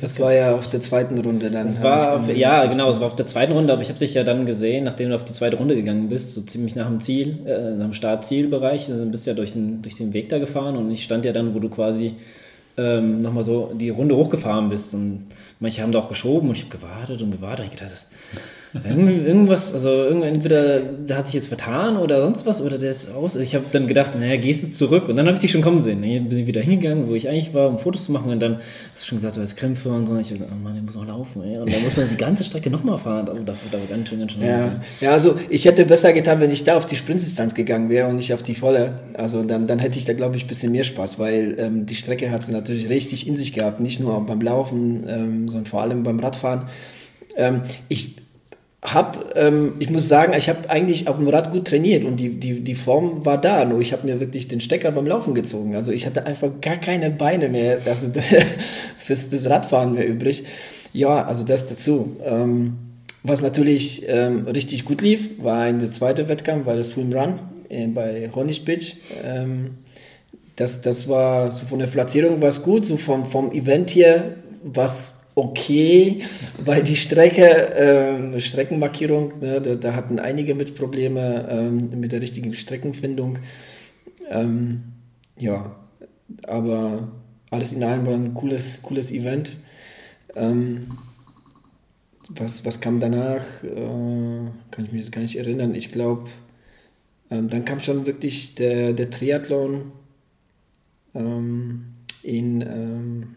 das, 0.00 0.20
war 0.20 0.32
ja 0.32 0.54
auf 0.54 0.70
der 0.70 0.80
zweiten 0.80 1.18
Runde 1.18 1.50
dann. 1.50 1.66
Das 1.66 1.82
war 1.82 2.20
auf, 2.20 2.28
ja, 2.32 2.64
genau, 2.66 2.88
es 2.90 3.00
war 3.00 3.08
auf 3.08 3.16
der 3.16 3.26
zweiten 3.26 3.52
Runde, 3.52 3.72
aber 3.72 3.82
ich 3.82 3.88
habe 3.88 3.98
dich 3.98 4.14
ja 4.14 4.22
dann 4.22 4.46
gesehen, 4.46 4.84
nachdem 4.84 5.08
du 5.08 5.16
auf 5.16 5.24
die 5.24 5.32
zweite 5.32 5.56
Runde 5.56 5.74
gegangen 5.74 6.08
bist, 6.08 6.32
so 6.32 6.42
ziemlich 6.42 6.76
nach 6.76 6.86
dem 6.86 7.00
Ziel, 7.00 7.38
äh, 7.44 7.72
nach 7.72 7.86
dem 7.86 7.92
Startzielbereich, 7.92 8.86
dann 8.86 9.10
bist 9.10 9.26
du 9.26 9.30
ja 9.30 9.36
durch 9.36 9.52
den, 9.54 9.82
durch 9.82 9.96
den 9.96 10.12
Weg 10.12 10.28
da 10.28 10.38
gefahren 10.38 10.76
und 10.76 10.92
ich 10.92 11.02
stand 11.02 11.24
ja 11.24 11.32
dann, 11.32 11.56
wo 11.56 11.58
du 11.58 11.68
quasi 11.70 12.14
ähm, 12.76 13.22
nochmal 13.22 13.42
so 13.42 13.72
die 13.74 13.90
Runde 13.90 14.14
hochgefahren 14.14 14.68
bist 14.68 14.94
und 14.94 15.24
manche 15.58 15.82
haben 15.82 15.90
da 15.90 15.98
auch 15.98 16.08
geschoben 16.08 16.48
und 16.48 16.56
ich 16.56 16.64
habe 16.64 16.76
gewartet 16.76 17.20
und 17.20 17.32
gewartet. 17.32 17.66
Ich 17.66 17.72
gedacht, 17.72 17.92
das, 17.92 18.06
irgendwas, 18.82 19.72
also 19.72 20.04
entweder 20.04 20.80
da 20.80 21.18
hat 21.18 21.26
sich 21.26 21.36
jetzt 21.36 21.46
vertan 21.46 21.96
oder 21.96 22.20
sonst 22.22 22.44
was 22.44 22.60
oder 22.60 22.76
der 22.76 22.90
ist 22.90 23.12
aus. 23.14 23.36
Ich 23.36 23.54
habe 23.54 23.66
dann 23.70 23.86
gedacht, 23.86 24.18
naja, 24.18 24.36
gehst 24.36 24.64
du 24.64 24.70
zurück 24.70 25.08
und 25.08 25.16
dann 25.16 25.26
habe 25.26 25.36
ich 25.36 25.40
dich 25.40 25.52
schon 25.52 25.62
kommen 25.62 25.80
sehen. 25.80 26.02
Dann 26.02 26.28
bin 26.28 26.38
ich 26.38 26.46
wieder 26.46 26.60
hingegangen, 26.60 27.08
wo 27.08 27.14
ich 27.14 27.28
eigentlich 27.28 27.54
war, 27.54 27.68
um 27.68 27.78
Fotos 27.78 28.06
zu 28.06 28.12
machen 28.12 28.32
und 28.32 28.40
dann 28.40 28.56
hast 28.92 29.04
du 29.04 29.08
schon 29.08 29.18
gesagt, 29.18 29.36
du 29.36 29.42
hast 29.42 29.56
Krämpfe 29.56 29.90
und 29.90 30.06
so. 30.06 30.14
Und 30.14 30.20
ich 30.20 30.28
dachte, 30.30 30.46
oh 30.50 30.56
Mann, 30.56 30.74
der 30.74 30.82
muss 30.82 30.96
auch 30.96 31.06
laufen. 31.06 31.42
Ey. 31.44 31.58
Und 31.58 31.72
dann 31.72 31.82
muss 31.84 31.96
er 31.96 32.06
die 32.06 32.16
ganze 32.16 32.42
Strecke 32.42 32.68
nochmal 32.68 32.98
fahren. 32.98 33.28
Oh, 33.32 33.44
das 33.44 33.62
wird 33.62 33.74
aber 33.76 33.86
ganz 33.86 34.08
schön, 34.08 34.18
ganz 34.18 34.32
schön. 34.32 34.42
Ja. 34.42 34.80
ja, 35.00 35.12
also 35.12 35.38
ich 35.48 35.64
hätte 35.66 35.84
besser 35.84 36.12
getan, 36.12 36.40
wenn 36.40 36.50
ich 36.50 36.64
da 36.64 36.76
auf 36.76 36.86
die 36.86 36.96
Sprintdistanz 36.96 37.54
gegangen 37.54 37.90
wäre 37.90 38.08
und 38.08 38.16
nicht 38.16 38.34
auf 38.34 38.42
die 38.42 38.56
volle. 38.56 38.94
Also 39.14 39.44
dann, 39.44 39.68
dann 39.68 39.78
hätte 39.78 39.98
ich 39.98 40.04
da, 40.04 40.14
glaube 40.14 40.36
ich, 40.36 40.44
ein 40.44 40.48
bisschen 40.48 40.72
mehr 40.72 40.84
Spaß, 40.84 41.20
weil 41.20 41.54
ähm, 41.58 41.86
die 41.86 41.94
Strecke 41.94 42.32
hat 42.32 42.44
sie 42.44 42.50
natürlich 42.50 42.88
richtig 42.88 43.28
in 43.28 43.36
sich 43.36 43.52
gehabt. 43.52 43.78
Nicht 43.78 44.00
nur 44.00 44.26
beim 44.26 44.40
Laufen, 44.40 45.04
ähm, 45.08 45.48
sondern 45.48 45.66
vor 45.66 45.82
allem 45.82 46.02
beim 46.02 46.18
Radfahren. 46.18 46.64
Ähm, 47.36 47.62
ich 47.88 48.23
habe, 48.84 49.32
ähm, 49.34 49.74
ich 49.78 49.88
muss 49.88 50.08
sagen, 50.08 50.34
ich 50.36 50.50
habe 50.50 50.68
eigentlich 50.68 51.08
auf 51.08 51.16
dem 51.16 51.28
Rad 51.28 51.50
gut 51.50 51.66
trainiert 51.66 52.04
und 52.04 52.16
die, 52.16 52.38
die, 52.38 52.60
die 52.60 52.74
Form 52.74 53.24
war 53.24 53.40
da, 53.40 53.64
nur 53.64 53.80
ich 53.80 53.92
habe 53.92 54.06
mir 54.06 54.20
wirklich 54.20 54.46
den 54.46 54.60
Stecker 54.60 54.92
beim 54.92 55.06
Laufen 55.06 55.34
gezogen. 55.34 55.74
Also 55.74 55.90
ich 55.90 56.04
hatte 56.04 56.26
einfach 56.26 56.50
gar 56.60 56.76
keine 56.76 57.10
Beine 57.10 57.48
mehr, 57.48 57.78
also 57.86 58.12
fürs, 58.98 59.24
fürs 59.24 59.48
Radfahren 59.48 59.94
mehr 59.94 60.06
übrig. 60.06 60.44
Ja, 60.92 61.24
also 61.24 61.44
das 61.44 61.66
dazu. 61.66 62.16
Ähm, 62.24 62.74
was 63.22 63.40
natürlich 63.40 64.04
ähm, 64.06 64.46
richtig 64.46 64.84
gut 64.84 65.00
lief, 65.00 65.30
war 65.42 65.60
ein 65.62 65.90
zweiter 65.92 66.28
Wettkampf, 66.28 66.66
war 66.66 66.76
das 66.76 66.90
Swim 66.90 67.10
Run 67.12 67.38
äh, 67.70 67.86
bei 67.86 68.30
Honigbeach. 68.34 68.98
Ähm, 69.24 69.78
das, 70.56 70.82
das 70.82 71.08
war 71.08 71.50
so 71.50 71.64
von 71.64 71.78
der 71.78 71.86
Platzierung 71.86 72.42
war 72.42 72.48
es 72.48 72.62
gut, 72.62 72.84
so 72.84 72.98
vom, 72.98 73.24
vom 73.24 73.50
Event 73.52 73.88
hier 73.88 74.36
was 74.62 75.23
okay, 75.34 76.24
weil 76.64 76.82
die 76.82 76.96
Strecke, 76.96 77.44
ähm, 77.76 78.40
Streckenmarkierung, 78.40 79.40
ne, 79.40 79.60
da, 79.60 79.74
da, 79.74 79.94
hatten 79.94 80.18
einige 80.18 80.54
mit 80.54 80.76
Probleme 80.76 81.48
ähm, 81.50 82.00
mit 82.00 82.12
der 82.12 82.20
richtigen 82.20 82.54
Streckenfindung. 82.54 83.38
Ähm, 84.30 84.84
ja, 85.36 85.76
aber 86.46 87.08
alles 87.50 87.72
in 87.72 87.82
allem 87.82 88.06
war 88.06 88.14
ein 88.14 88.34
cooles, 88.34 88.80
cooles 88.82 89.10
Event. 89.10 89.56
Ähm, 90.36 90.98
was, 92.28 92.64
was 92.64 92.80
kam 92.80 93.00
danach? 93.00 93.44
Äh, 93.62 94.50
kann 94.70 94.84
ich 94.84 94.92
mich 94.92 95.02
jetzt 95.02 95.12
gar 95.12 95.22
nicht 95.22 95.36
erinnern. 95.36 95.74
Ich 95.74 95.92
glaube, 95.92 96.30
ähm, 97.30 97.48
dann 97.48 97.64
kam 97.64 97.80
schon 97.80 98.06
wirklich 98.06 98.54
der, 98.54 98.92
der 98.92 99.10
Triathlon 99.10 99.92
ähm, 101.14 101.86
in 102.22 103.34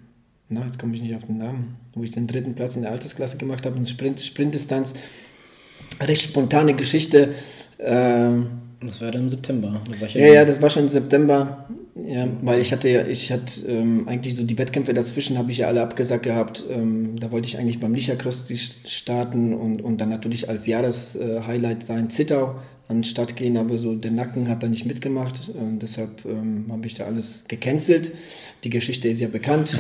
na, 0.50 0.66
jetzt 0.66 0.80
komme 0.80 0.96
ich 0.96 1.02
nicht 1.02 1.16
auf 1.16 1.26
den 1.26 1.38
Namen, 1.38 1.76
wo 1.94 2.04
ich 2.04 2.12
den 2.12 2.28
dritten 2.28 2.56
Platz 2.56 2.76
in 2.76 2.84
der 2.84 2.92
Altersklasse 2.92 3.38
gemacht 3.38 3.66
habe 3.66 3.76
und 3.76 3.88
Sprint, 3.88 4.20
Sprintdistanz. 4.22 4.94
Recht 6.00 6.22
spontane 6.22 6.74
Geschichte. 6.74 7.34
Äh, 7.78 8.32
das 8.80 9.02
war 9.02 9.12
dann 9.12 9.24
im 9.24 9.30
September. 9.30 9.82
ja, 10.00 10.20
ja, 10.20 10.34
ja, 10.34 10.46
das 10.46 10.62
war 10.62 10.70
schon 10.70 10.84
im 10.84 10.90
September. 10.90 11.68
Ja, 11.96 12.28
weil 12.44 12.62
ich 12.62 12.72
hatte 12.72 12.90
ja, 12.90 13.08
ich 13.08 13.32
hatte 13.32 13.68
ähm, 13.68 14.08
eigentlich 14.08 14.36
so 14.36 14.44
die 14.44 14.58
Wettkämpfe 14.58 14.94
dazwischen 14.94 15.38
habe 15.38 15.52
ich 15.52 15.60
ja 15.60 15.68
alle 15.68 15.82
abgesagt 15.82 16.24
gehabt. 16.24 16.64
Ähm, 16.70 17.20
da 17.20 17.32
wollte 17.32 17.48
ich 17.48 17.58
eigentlich 17.58 17.80
beim 17.80 17.96
Lichacross 17.96 18.46
starten 18.86 19.54
und, 19.54 19.82
und 19.82 20.00
dann 20.00 20.10
natürlich 20.10 20.48
als 20.48 20.68
Jahreshighlight 20.68 21.84
äh, 21.84 21.86
da 21.88 21.98
in 21.98 22.10
Zittau 22.12 22.56
an 22.88 22.98
den 22.98 23.04
Start 23.04 23.36
gehen, 23.36 23.58
aber 23.58 23.78
so 23.78 23.96
der 23.96 24.12
Nacken 24.12 24.48
hat 24.50 24.64
da 24.64 24.68
nicht 24.68 24.86
mitgemacht. 24.86 25.50
Und 25.50 25.80
deshalb 25.80 26.24
ähm, 26.26 26.66
habe 26.70 26.88
ich 26.88 26.94
da 26.94 27.06
alles 27.06 27.46
gecancelt. 27.48 28.12
Die 28.64 28.70
Geschichte 28.70 29.10
ist 29.10 29.20
ja 29.20 29.28
bekannt. 29.28 29.78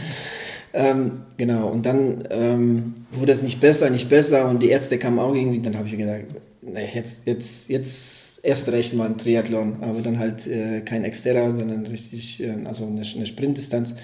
ähm, 0.72 1.22
genau, 1.36 1.68
und 1.68 1.84
dann 1.84 2.26
ähm, 2.30 2.94
wurde 3.12 3.32
es 3.32 3.42
nicht 3.42 3.60
besser, 3.60 3.90
nicht 3.90 4.08
besser 4.08 4.48
und 4.48 4.62
die 4.62 4.70
Ärzte 4.70 4.98
kamen 4.98 5.18
auch 5.18 5.34
irgendwie, 5.34 5.60
dann 5.60 5.76
habe 5.76 5.88
ich 5.88 5.98
gedacht, 5.98 6.24
nee, 6.62 6.88
jetzt, 6.94 7.26
jetzt, 7.26 7.68
jetzt 7.68 8.44
erst 8.44 8.68
recht 8.72 8.94
mal 8.94 9.06
ein 9.06 9.18
Triathlon, 9.18 9.82
aber 9.82 10.00
dann 10.00 10.18
halt 10.18 10.46
äh, 10.46 10.80
kein 10.80 11.04
Exterra, 11.04 11.50
sondern 11.50 11.86
richtig, 11.86 12.42
äh, 12.42 12.64
also 12.64 12.86
eine, 12.86 13.02
eine 13.02 13.26
Sprintdistanz. 13.26 13.94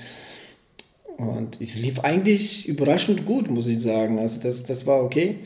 Und 1.16 1.60
es 1.60 1.76
lief 1.76 2.00
eigentlich 2.00 2.68
überraschend 2.68 3.24
gut, 3.24 3.48
muss 3.48 3.66
ich 3.66 3.80
sagen. 3.80 4.18
Also 4.18 4.40
das, 4.40 4.64
das 4.64 4.86
war 4.86 5.02
okay. 5.02 5.36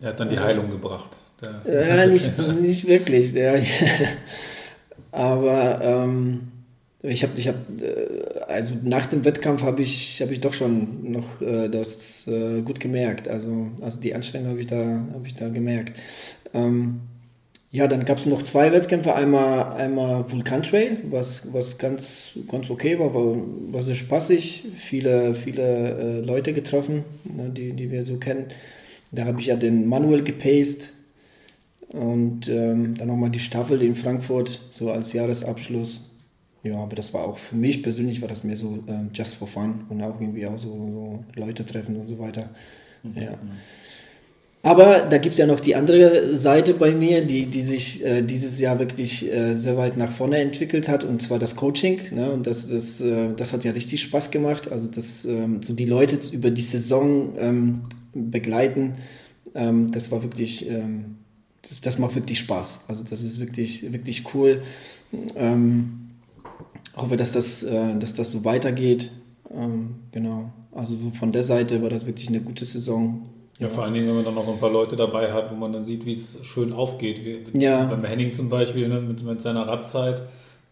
Er 0.00 0.10
hat 0.10 0.20
dann 0.20 0.30
die 0.30 0.38
Heilung 0.38 0.70
gebracht. 0.70 1.17
Ja, 1.42 2.06
nicht, 2.06 2.38
nicht 2.60 2.86
wirklich. 2.86 3.32
Ja. 3.32 3.54
Aber 5.12 5.80
ähm, 5.82 6.48
ich 7.02 7.22
habe, 7.22 7.32
ich 7.36 7.48
hab, 7.48 7.54
äh, 7.80 8.40
also 8.48 8.74
nach 8.82 9.06
dem 9.06 9.24
Wettkampf 9.24 9.62
habe 9.62 9.82
ich, 9.82 10.20
hab 10.20 10.30
ich 10.30 10.40
doch 10.40 10.52
schon 10.52 11.12
noch 11.12 11.40
äh, 11.40 11.68
das 11.68 12.26
äh, 12.26 12.60
gut 12.62 12.80
gemerkt. 12.80 13.28
Also, 13.28 13.70
also 13.80 14.00
die 14.00 14.14
Anstrengung 14.14 14.50
habe 14.50 14.60
ich, 14.60 14.66
da, 14.66 15.02
hab 15.14 15.26
ich 15.26 15.34
da 15.34 15.48
gemerkt. 15.48 15.96
Ähm, 16.52 17.00
ja, 17.70 17.86
dann 17.86 18.04
gab 18.06 18.18
es 18.18 18.26
noch 18.26 18.42
zwei 18.42 18.72
Wettkämpfe. 18.72 19.14
Einmal, 19.14 19.76
einmal 19.76 20.30
Vulkan 20.30 20.62
Trail, 20.62 20.98
was, 21.10 21.52
was 21.52 21.78
ganz, 21.78 22.30
ganz 22.50 22.70
okay 22.70 22.98
war, 22.98 23.14
war, 23.14 23.36
war 23.72 23.82
sehr 23.82 23.94
spaßig. 23.94 24.64
Viele, 24.74 25.34
viele 25.34 25.62
äh, 25.62 26.20
Leute 26.20 26.54
getroffen, 26.54 27.04
ne, 27.24 27.50
die, 27.50 27.74
die 27.74 27.90
wir 27.90 28.04
so 28.04 28.16
kennen. 28.16 28.46
Da 29.12 29.24
habe 29.26 29.40
ich 29.40 29.46
ja 29.46 29.56
den 29.56 29.86
Manuel 29.86 30.22
gepaced 30.22 30.92
Und 31.88 32.48
ähm, 32.48 32.94
dann 32.96 33.08
nochmal 33.08 33.30
die 33.30 33.38
Staffel 33.38 33.82
in 33.82 33.94
Frankfurt, 33.94 34.60
so 34.70 34.90
als 34.90 35.12
Jahresabschluss. 35.12 36.04
Ja, 36.62 36.76
aber 36.76 36.96
das 36.96 37.14
war 37.14 37.24
auch 37.24 37.38
für 37.38 37.56
mich 37.56 37.82
persönlich 37.82 38.20
war 38.20 38.28
das 38.28 38.44
mehr 38.44 38.56
so 38.56 38.80
ähm, 38.88 39.10
just 39.14 39.36
for 39.36 39.48
fun 39.48 39.86
und 39.88 40.02
auch 40.02 40.20
irgendwie 40.20 40.46
auch 40.46 40.58
so, 40.58 40.68
so 40.68 41.24
Leute 41.34 41.64
treffen 41.64 41.96
und 41.96 42.08
so 42.08 42.18
weiter. 42.18 42.50
Mhm. 43.02 43.22
Ja. 43.22 43.38
Aber 44.62 45.06
da 45.08 45.18
gibt 45.18 45.34
es 45.34 45.38
ja 45.38 45.46
noch 45.46 45.60
die 45.60 45.76
andere 45.76 46.34
Seite 46.34 46.74
bei 46.74 46.90
mir, 46.90 47.24
die, 47.24 47.46
die 47.46 47.62
sich 47.62 48.04
äh, 48.04 48.22
dieses 48.22 48.58
Jahr 48.58 48.78
wirklich 48.80 49.32
äh, 49.32 49.54
sehr 49.54 49.76
weit 49.76 49.96
nach 49.96 50.10
vorne 50.10 50.38
entwickelt 50.38 50.88
hat, 50.88 51.04
und 51.04 51.22
zwar 51.22 51.38
das 51.38 51.54
Coaching. 51.54 52.00
Ne? 52.10 52.32
Und 52.32 52.46
das, 52.46 52.68
das, 52.68 53.00
äh, 53.00 53.34
das 53.36 53.52
hat 53.52 53.64
ja 53.64 53.70
richtig 53.70 54.02
Spaß 54.02 54.32
gemacht. 54.32 54.70
Also, 54.70 54.88
das, 54.88 55.24
ähm, 55.24 55.62
so 55.62 55.74
die 55.74 55.84
Leute 55.84 56.18
über 56.32 56.50
die 56.50 56.62
Saison 56.62 57.34
ähm, 57.38 57.80
begleiten, 58.12 58.94
ähm, 59.54 59.92
das 59.92 60.10
war 60.10 60.24
wirklich, 60.24 60.68
ähm, 60.68 61.18
das, 61.62 61.80
das 61.80 61.98
macht 61.98 62.14
wirklich 62.14 62.38
Spaß. 62.40 62.84
Also, 62.88 63.04
das 63.08 63.22
ist 63.22 63.40
wirklich, 63.40 63.92
wirklich 63.92 64.34
cool. 64.34 64.62
Ähm, 65.34 66.10
hoffe, 66.96 67.16
dass 67.16 67.32
das, 67.32 67.62
äh, 67.62 67.98
dass 67.98 68.14
das 68.14 68.32
so 68.32 68.44
weitergeht. 68.44 69.10
Ähm, 69.50 69.96
genau. 70.12 70.52
Also, 70.72 70.96
von 71.18 71.32
der 71.32 71.44
Seite 71.44 71.82
war 71.82 71.90
das 71.90 72.06
wirklich 72.06 72.28
eine 72.28 72.40
gute 72.40 72.64
Saison 72.64 73.28
ja, 73.58 73.68
vor 73.68 73.84
allen 73.84 73.94
Dingen, 73.94 74.06
wenn 74.06 74.14
man 74.14 74.24
dann 74.24 74.34
noch 74.34 74.44
so 74.44 74.52
ein 74.52 74.60
paar 74.60 74.70
Leute 74.70 74.94
dabei 74.94 75.32
hat, 75.32 75.50
wo 75.50 75.56
man 75.56 75.72
dann 75.72 75.82
sieht, 75.82 76.06
wie 76.06 76.12
es 76.12 76.38
schön 76.44 76.72
aufgeht. 76.72 77.24
Wie, 77.24 77.58
ja. 77.58 77.84
Beim 77.86 78.04
Henning 78.04 78.32
zum 78.32 78.48
Beispiel 78.48 78.86
ne, 78.88 79.00
mit, 79.00 79.24
mit 79.24 79.42
seiner 79.42 79.66
Radzeit 79.66 80.22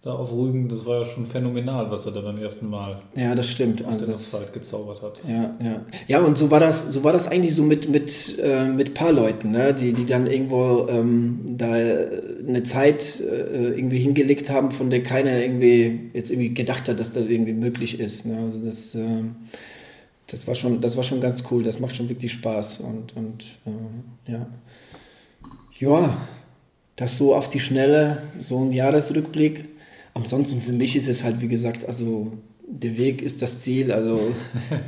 da 0.06 0.14
auf 0.14 0.32
Rügen, 0.32 0.68
das 0.68 0.86
war 0.86 1.00
ja 1.00 1.04
schon 1.04 1.26
phänomenal, 1.26 1.90
was 1.90 2.06
er 2.06 2.12
da 2.12 2.20
beim 2.20 2.38
ersten 2.38 2.70
Mal 2.70 3.02
ja, 3.14 3.34
das 3.34 3.48
stimmt. 3.48 3.84
aus 3.84 3.94
also 3.94 4.06
der 4.06 4.14
Zeit 4.14 4.52
gezaubert 4.52 5.02
hat. 5.02 5.20
Ja, 5.28 5.54
ja. 5.62 5.80
ja, 6.06 6.20
und 6.20 6.38
so 6.38 6.50
war 6.50 6.60
das, 6.60 6.92
so 6.92 7.04
war 7.04 7.12
das 7.12 7.26
eigentlich 7.26 7.54
so 7.54 7.62
mit, 7.62 7.88
mit, 7.88 8.38
äh, 8.38 8.64
mit 8.64 8.94
paar 8.94 9.12
Leuten, 9.12 9.50
ne? 9.50 9.75
die, 9.75 9.92
die 9.92 10.06
dann 10.06 10.26
irgendwo 10.26 10.86
ähm, 10.88 11.40
da 11.58 11.72
eine 11.72 12.62
Zeit 12.62 13.20
äh, 13.20 13.70
irgendwie 13.70 13.98
hingelegt 13.98 14.48
haben, 14.48 14.70
von 14.70 14.90
der 14.90 15.02
keiner 15.02 15.42
irgendwie 15.42 16.10
jetzt 16.14 16.30
irgendwie 16.30 16.54
gedacht 16.54 16.88
hat, 16.88 17.00
dass 17.00 17.12
das 17.12 17.26
irgendwie 17.26 17.52
möglich 17.52 17.98
ist. 18.00 18.26
Ne? 18.26 18.38
Also 18.44 18.64
das 18.64 18.94
äh, 18.94 19.25
das 20.28 20.46
war 20.46 20.54
schon, 20.54 20.80
das 20.80 20.96
war 20.96 21.04
schon 21.04 21.20
ganz 21.20 21.44
cool. 21.50 21.62
Das 21.62 21.78
macht 21.78 21.96
schon 21.96 22.08
wirklich 22.08 22.32
Spaß. 22.32 22.80
Und, 22.80 23.16
und 23.16 23.44
äh, 23.66 24.32
ja. 24.32 24.46
Ja, 25.78 26.16
das 26.96 27.16
so 27.16 27.34
auf 27.34 27.50
die 27.50 27.60
Schnelle, 27.60 28.22
so 28.38 28.58
ein 28.58 28.72
Jahresrückblick. 28.72 29.75
Ansonsten 30.16 30.62
für 30.62 30.73
mich 30.73 30.96
ist 30.96 31.08
es 31.08 31.25
halt, 31.25 31.42
wie 31.42 31.49
gesagt, 31.49 31.87
also 31.87 32.32
der 32.66 32.96
Weg 32.96 33.20
ist 33.20 33.42
das 33.42 33.61
Ziel. 33.61 33.92
Also 33.92 34.32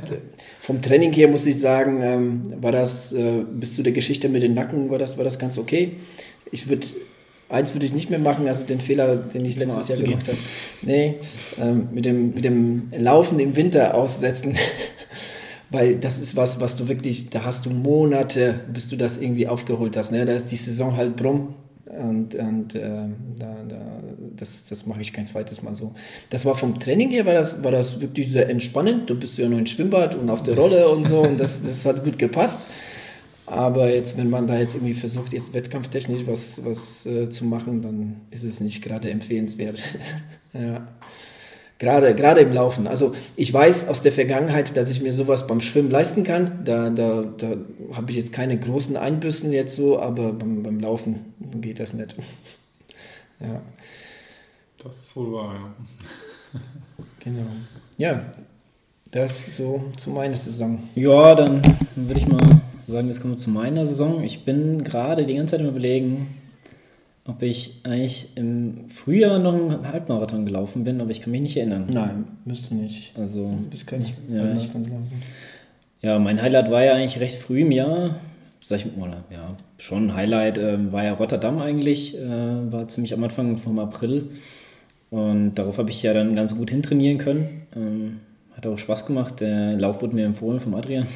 vom 0.59 0.81
Training 0.81 1.13
her 1.13 1.27
muss 1.27 1.45
ich 1.45 1.59
sagen, 1.59 2.01
ähm, 2.01 2.53
war 2.61 2.71
das 2.71 3.13
äh, 3.13 3.43
bis 3.47 3.75
zu 3.75 3.83
der 3.83 3.93
Geschichte 3.93 4.27
mit 4.27 4.41
den 4.41 4.55
Nacken, 4.55 4.89
war 4.89 4.97
das, 4.97 5.17
war 5.17 5.23
das 5.23 5.37
ganz 5.37 5.59
okay. 5.59 5.97
Ich 6.51 6.67
würde 6.67 6.87
eins 7.47 7.75
würde 7.75 7.85
ich 7.85 7.93
nicht 7.93 8.09
mehr 8.09 8.17
machen, 8.17 8.47
also 8.47 8.63
den 8.63 8.81
Fehler, 8.81 9.17
den 9.17 9.45
ich 9.45 9.59
letztes 9.59 9.89
Jahr 9.89 9.99
gemacht 9.99 10.27
habe. 10.27 10.37
Nee, 10.81 11.15
ähm, 11.61 11.89
mit, 11.93 12.05
dem, 12.05 12.33
mit 12.33 12.43
dem 12.43 12.89
Laufen 12.97 13.39
im 13.39 13.55
Winter 13.55 13.93
aussetzen. 13.93 14.57
weil 15.69 15.97
das 15.97 16.17
ist 16.17 16.35
was, 16.35 16.59
was 16.59 16.75
du 16.75 16.87
wirklich, 16.87 17.29
da 17.29 17.43
hast 17.43 17.67
du 17.67 17.69
Monate, 17.69 18.61
bis 18.73 18.89
du 18.89 18.95
das 18.95 19.21
irgendwie 19.21 19.47
aufgeholt 19.47 19.95
hast. 19.95 20.11
Ne? 20.11 20.25
Da 20.25 20.33
ist 20.33 20.47
die 20.47 20.55
Saison 20.55 20.97
halt 20.97 21.15
brumm 21.15 21.53
und, 21.89 22.35
und 22.35 22.75
äh, 22.75 23.07
da, 23.37 23.55
da, 23.67 23.77
das, 24.35 24.65
das 24.65 24.85
mache 24.85 25.01
ich 25.01 25.11
kein 25.11 25.25
zweites 25.25 25.63
Mal 25.63 25.73
so. 25.73 25.95
Das 26.29 26.45
war 26.45 26.55
vom 26.55 26.79
Training 26.79 27.09
her, 27.09 27.25
war 27.25 27.33
das, 27.33 27.63
war 27.63 27.71
das 27.71 27.99
wirklich 27.99 28.31
sehr 28.31 28.47
entspannend. 28.49 29.09
Du 29.09 29.19
bist 29.19 29.37
ja 29.37 29.49
nur 29.49 29.59
im 29.59 29.65
Schwimmbad 29.65 30.15
und 30.15 30.29
auf 30.29 30.43
der 30.43 30.55
Rolle 30.57 30.87
und 30.87 31.05
so 31.05 31.21
und 31.21 31.39
das, 31.39 31.63
das 31.63 31.85
hat 31.85 32.03
gut 32.03 32.19
gepasst. 32.19 32.59
Aber 33.47 33.91
jetzt, 33.91 34.15
wenn 34.17 34.29
man 34.29 34.45
da 34.45 34.59
jetzt 34.59 34.75
irgendwie 34.75 34.93
versucht, 34.93 35.33
jetzt 35.33 35.55
wettkampftechnisch 35.55 36.27
was, 36.27 36.63
was 36.63 37.07
äh, 37.07 37.27
zu 37.29 37.45
machen, 37.45 37.81
dann 37.81 38.21
ist 38.29 38.43
es 38.43 38.59
nicht 38.59 38.83
gerade 38.83 39.09
empfehlenswert. 39.09 39.81
ja. 40.53 40.87
Gerade, 41.79 42.13
gerade 42.13 42.41
im 42.41 42.51
Laufen. 42.51 42.87
Also 42.87 43.15
ich 43.37 43.53
weiß 43.53 43.87
aus 43.87 44.01
der 44.01 44.11
Vergangenheit, 44.11 44.75
dass 44.75 44.89
ich 44.89 45.01
mir 45.01 45.13
sowas 45.13 45.47
beim 45.47 45.61
Schwimmen 45.61 45.89
leisten 45.89 46.25
kann. 46.25 46.59
Da, 46.65 46.89
da, 46.89 47.23
da 47.37 47.55
habe 47.93 48.11
ich 48.11 48.17
jetzt 48.17 48.33
keine 48.33 48.59
großen 48.59 48.97
Einbüssen 48.97 49.53
jetzt 49.53 49.77
so, 49.77 49.97
aber 49.97 50.33
beim, 50.33 50.61
beim 50.61 50.81
Laufen 50.81 51.33
geht 51.61 51.79
das 51.79 51.93
nicht. 51.93 52.15
ja. 53.39 53.61
Das 54.83 54.97
ist 54.97 55.15
wohl 55.15 55.31
wahr, 55.31 55.55
ja. 55.55 56.59
genau. 57.19 57.47
Ja, 57.97 58.25
das 59.11 59.55
so 59.55 59.83
zu 59.95 60.09
meiner 60.09 60.37
Saison. 60.37 60.83
Ja, 60.95 61.33
dann 61.33 61.61
würde 61.95 62.19
ich 62.19 62.27
mal 62.27 62.61
sagen, 62.87 63.07
jetzt 63.07 63.21
kommen 63.21 63.33
wir 63.33 63.37
zu 63.37 63.49
meiner 63.49 63.85
Saison. 63.85 64.21
Ich 64.23 64.43
bin 64.43 64.83
gerade 64.83 65.25
die 65.25 65.35
ganze 65.35 65.51
Zeit 65.51 65.61
im 65.61 65.69
Überlegen, 65.69 66.27
ob 67.29 67.43
ich 67.43 67.81
eigentlich 67.83 68.29
im 68.35 68.89
Frühjahr 68.89 69.37
noch 69.37 69.53
einen 69.53 69.87
Halbmarathon 69.87 70.45
gelaufen 70.45 70.83
bin, 70.83 70.99
aber 70.99 71.11
ich 71.11 71.21
kann 71.21 71.31
mich 71.31 71.41
nicht 71.41 71.57
erinnern. 71.57 71.85
Nein, 71.91 72.25
müsste 72.43 72.73
nicht. 72.73 73.17
Also, 73.17 73.53
bis 73.69 73.85
kann 73.85 74.01
ich, 74.01 74.13
ja, 74.33 74.55
ich, 74.55 74.67
ja, 76.01 76.17
mein 76.17 76.41
Highlight 76.41 76.71
war 76.71 76.83
ja 76.83 76.93
eigentlich 76.93 77.19
recht 77.19 77.35
früh 77.35 77.61
im 77.61 77.71
Jahr. 77.71 78.15
Sag 78.65 78.79
ich, 78.79 78.87
oder, 78.97 79.23
ja, 79.31 79.55
schon 79.77 80.07
ein 80.07 80.15
Highlight 80.15 80.57
äh, 80.57 80.91
war 80.91 81.03
ja 81.03 81.13
Rotterdam 81.13 81.59
eigentlich, 81.59 82.17
äh, 82.17 82.71
war 82.71 82.87
ziemlich 82.87 83.13
am 83.13 83.23
Anfang 83.23 83.57
vom 83.57 83.77
April. 83.77 84.29
Und 85.11 85.55
darauf 85.55 85.77
habe 85.77 85.89
ich 85.91 86.01
ja 86.01 86.13
dann 86.13 86.35
ganz 86.35 86.55
gut 86.55 86.71
hintrainieren 86.71 87.19
können. 87.19 87.67
Ähm, 87.75 88.19
hat 88.55 88.65
auch 88.65 88.77
Spaß 88.77 89.05
gemacht. 89.05 89.39
Der 89.39 89.73
Lauf 89.73 90.01
wurde 90.01 90.15
mir 90.15 90.25
empfohlen 90.25 90.59
vom 90.59 90.73
Adrian. 90.73 91.07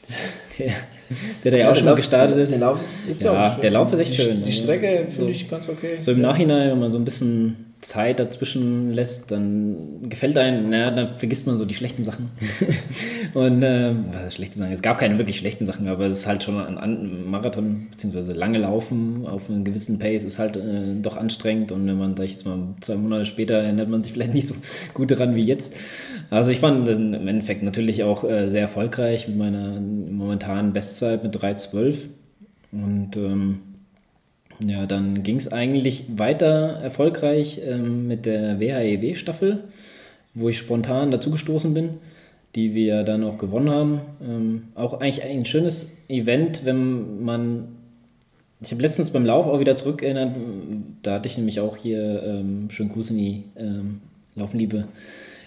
der, 0.58 0.72
der 1.44 1.50
da 1.50 1.56
ja, 1.58 1.70
auch 1.70 1.76
schon 1.76 1.86
mal 1.86 1.94
gestartet 1.94 2.38
ist. 2.38 2.52
Der 2.52 2.60
Lauf 2.60 2.82
ist, 2.82 3.08
ist 3.08 3.22
ja, 3.22 3.32
auch 3.32 3.60
der 3.60 3.70
Lauf 3.70 3.92
ist 3.92 3.98
echt 3.98 4.12
die, 4.12 4.16
schön. 4.16 4.42
Die 4.42 4.50
also 4.50 4.62
Strecke 4.62 5.04
finde 5.06 5.16
so, 5.16 5.28
ich 5.28 5.48
ganz 5.48 5.68
okay. 5.68 5.96
So 6.00 6.12
im 6.12 6.20
Nachhinein, 6.20 6.70
wenn 6.70 6.78
man 6.78 6.92
so 6.92 6.98
ein 6.98 7.04
bisschen 7.04 7.67
Zeit 7.80 8.18
dazwischen 8.18 8.92
lässt, 8.92 9.30
dann 9.30 10.08
gefällt 10.08 10.36
einem, 10.36 10.70
naja, 10.70 10.90
dann 10.90 11.16
vergisst 11.16 11.46
man 11.46 11.58
so 11.58 11.64
die 11.64 11.74
schlechten 11.74 12.02
Sachen. 12.02 12.30
und 13.34 13.62
äh, 13.62 13.94
was 14.12 14.34
schlechte 14.34 14.58
Sachen? 14.58 14.72
Es 14.72 14.82
gab 14.82 14.98
keine 14.98 15.16
wirklich 15.18 15.36
schlechten 15.36 15.64
Sachen, 15.64 15.88
aber 15.88 16.06
es 16.06 16.20
ist 16.20 16.26
halt 16.26 16.42
schon 16.42 16.58
ein 16.58 17.30
Marathon, 17.30 17.86
beziehungsweise 17.90 18.32
lange 18.32 18.58
Laufen 18.58 19.26
auf 19.26 19.48
einem 19.48 19.62
gewissen 19.62 20.00
Pace 20.00 20.24
ist 20.24 20.40
halt 20.40 20.56
äh, 20.56 20.94
doch 21.00 21.16
anstrengend 21.16 21.70
und 21.70 21.86
wenn 21.86 21.98
man 21.98 22.16
da 22.16 22.24
jetzt 22.24 22.44
mal 22.44 22.58
zwei 22.80 22.96
Monate 22.96 23.26
später 23.26 23.54
erinnert 23.54 23.88
man 23.88 24.02
sich 24.02 24.12
vielleicht 24.12 24.34
nicht 24.34 24.48
so 24.48 24.54
gut 24.94 25.12
daran 25.12 25.36
wie 25.36 25.44
jetzt. 25.44 25.72
Also 26.30 26.50
ich 26.50 26.58
fand 26.58 26.88
das 26.88 26.98
im 26.98 27.28
Endeffekt 27.28 27.62
natürlich 27.62 28.02
auch 28.02 28.24
äh, 28.24 28.50
sehr 28.50 28.62
erfolgreich 28.62 29.28
mit 29.28 29.36
meiner 29.36 29.80
momentanen 29.80 30.72
Bestzeit 30.72 31.22
mit 31.22 31.36
3,12 31.36 31.96
und 32.72 33.16
ähm, 33.16 33.60
ja, 34.60 34.86
dann 34.86 35.22
ging 35.22 35.36
es 35.36 35.50
eigentlich 35.52 36.04
weiter 36.16 36.80
erfolgreich 36.82 37.60
ähm, 37.64 38.08
mit 38.08 38.26
der 38.26 38.58
WHEW-Staffel, 38.58 39.64
wo 40.34 40.48
ich 40.48 40.58
spontan 40.58 41.10
dazugestoßen 41.10 41.74
bin, 41.74 41.94
die 42.54 42.74
wir 42.74 43.04
dann 43.04 43.22
auch 43.24 43.38
gewonnen 43.38 43.70
haben. 43.70 44.00
Ähm, 44.22 44.62
auch 44.74 45.00
eigentlich 45.00 45.22
ein 45.22 45.46
schönes 45.46 45.90
Event, 46.08 46.64
wenn 46.64 47.22
man. 47.24 47.68
Ich 48.60 48.72
habe 48.72 48.82
letztens 48.82 49.12
beim 49.12 49.24
Lauf 49.24 49.46
auch 49.46 49.60
wieder 49.60 49.76
zurückerinnert, 49.76 50.34
da 51.02 51.14
hatte 51.14 51.28
ich 51.28 51.36
nämlich 51.36 51.60
auch 51.60 51.76
hier 51.76 52.24
ähm, 52.24 52.68
schön 52.70 52.88
Gruß 52.88 53.10
in 53.10 53.18
die 53.18 53.44
ähm, 53.56 54.00
Laufen, 54.34 54.58
liebe 54.58 54.88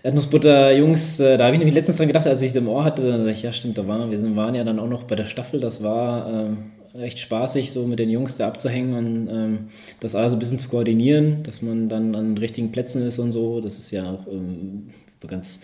Erdnussbutter, 0.03 0.71
Jungs, 0.71 1.19
äh, 1.19 1.35
da 1.35 1.45
habe 1.45 1.55
ich 1.55 1.59
nämlich 1.59 1.75
letztens 1.75 1.97
dran 1.97 2.07
gedacht, 2.07 2.25
als 2.25 2.41
ich 2.41 2.51
es 2.51 2.55
im 2.55 2.69
Ohr 2.69 2.85
hatte, 2.85 3.01
da 3.03 3.17
dachte 3.17 3.31
ich, 3.31 3.43
ja 3.43 3.51
stimmt, 3.51 3.77
da 3.77 3.85
waren 3.85 4.09
wir 4.09 4.35
waren 4.37 4.55
ja 4.55 4.63
dann 4.63 4.79
auch 4.79 4.87
noch 4.87 5.03
bei 5.03 5.15
der 5.15 5.25
Staffel, 5.25 5.59
das 5.59 5.83
war 5.83 6.31
ähm, 6.31 6.57
recht 6.95 7.19
spaßig, 7.19 7.71
so 7.71 7.85
mit 7.87 7.99
den 7.99 8.09
Jungs 8.09 8.35
da 8.35 8.47
abzuhängen 8.47 8.95
und 8.95 9.27
ähm, 9.29 9.59
das 9.99 10.15
alles 10.15 10.33
ein 10.33 10.39
bisschen 10.39 10.57
zu 10.57 10.69
koordinieren, 10.69 11.43
dass 11.43 11.61
man 11.61 11.89
dann 11.89 12.15
an 12.15 12.37
richtigen 12.37 12.71
Plätzen 12.71 13.05
ist 13.05 13.19
und 13.19 13.31
so. 13.31 13.61
Das 13.61 13.77
ist 13.77 13.91
ja 13.91 14.11
auch 14.11 14.27
ähm, 14.27 14.89
ganz 15.27 15.61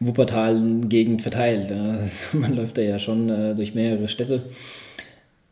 Wuppertal-Gegend 0.00 1.22
verteilt. 1.22 1.70
Ja. 1.70 1.98
man 2.32 2.54
läuft 2.54 2.78
da 2.78 2.82
ja 2.82 2.98
schon 2.98 3.28
äh, 3.28 3.54
durch 3.54 3.74
mehrere 3.74 4.08
Städte. 4.08 4.42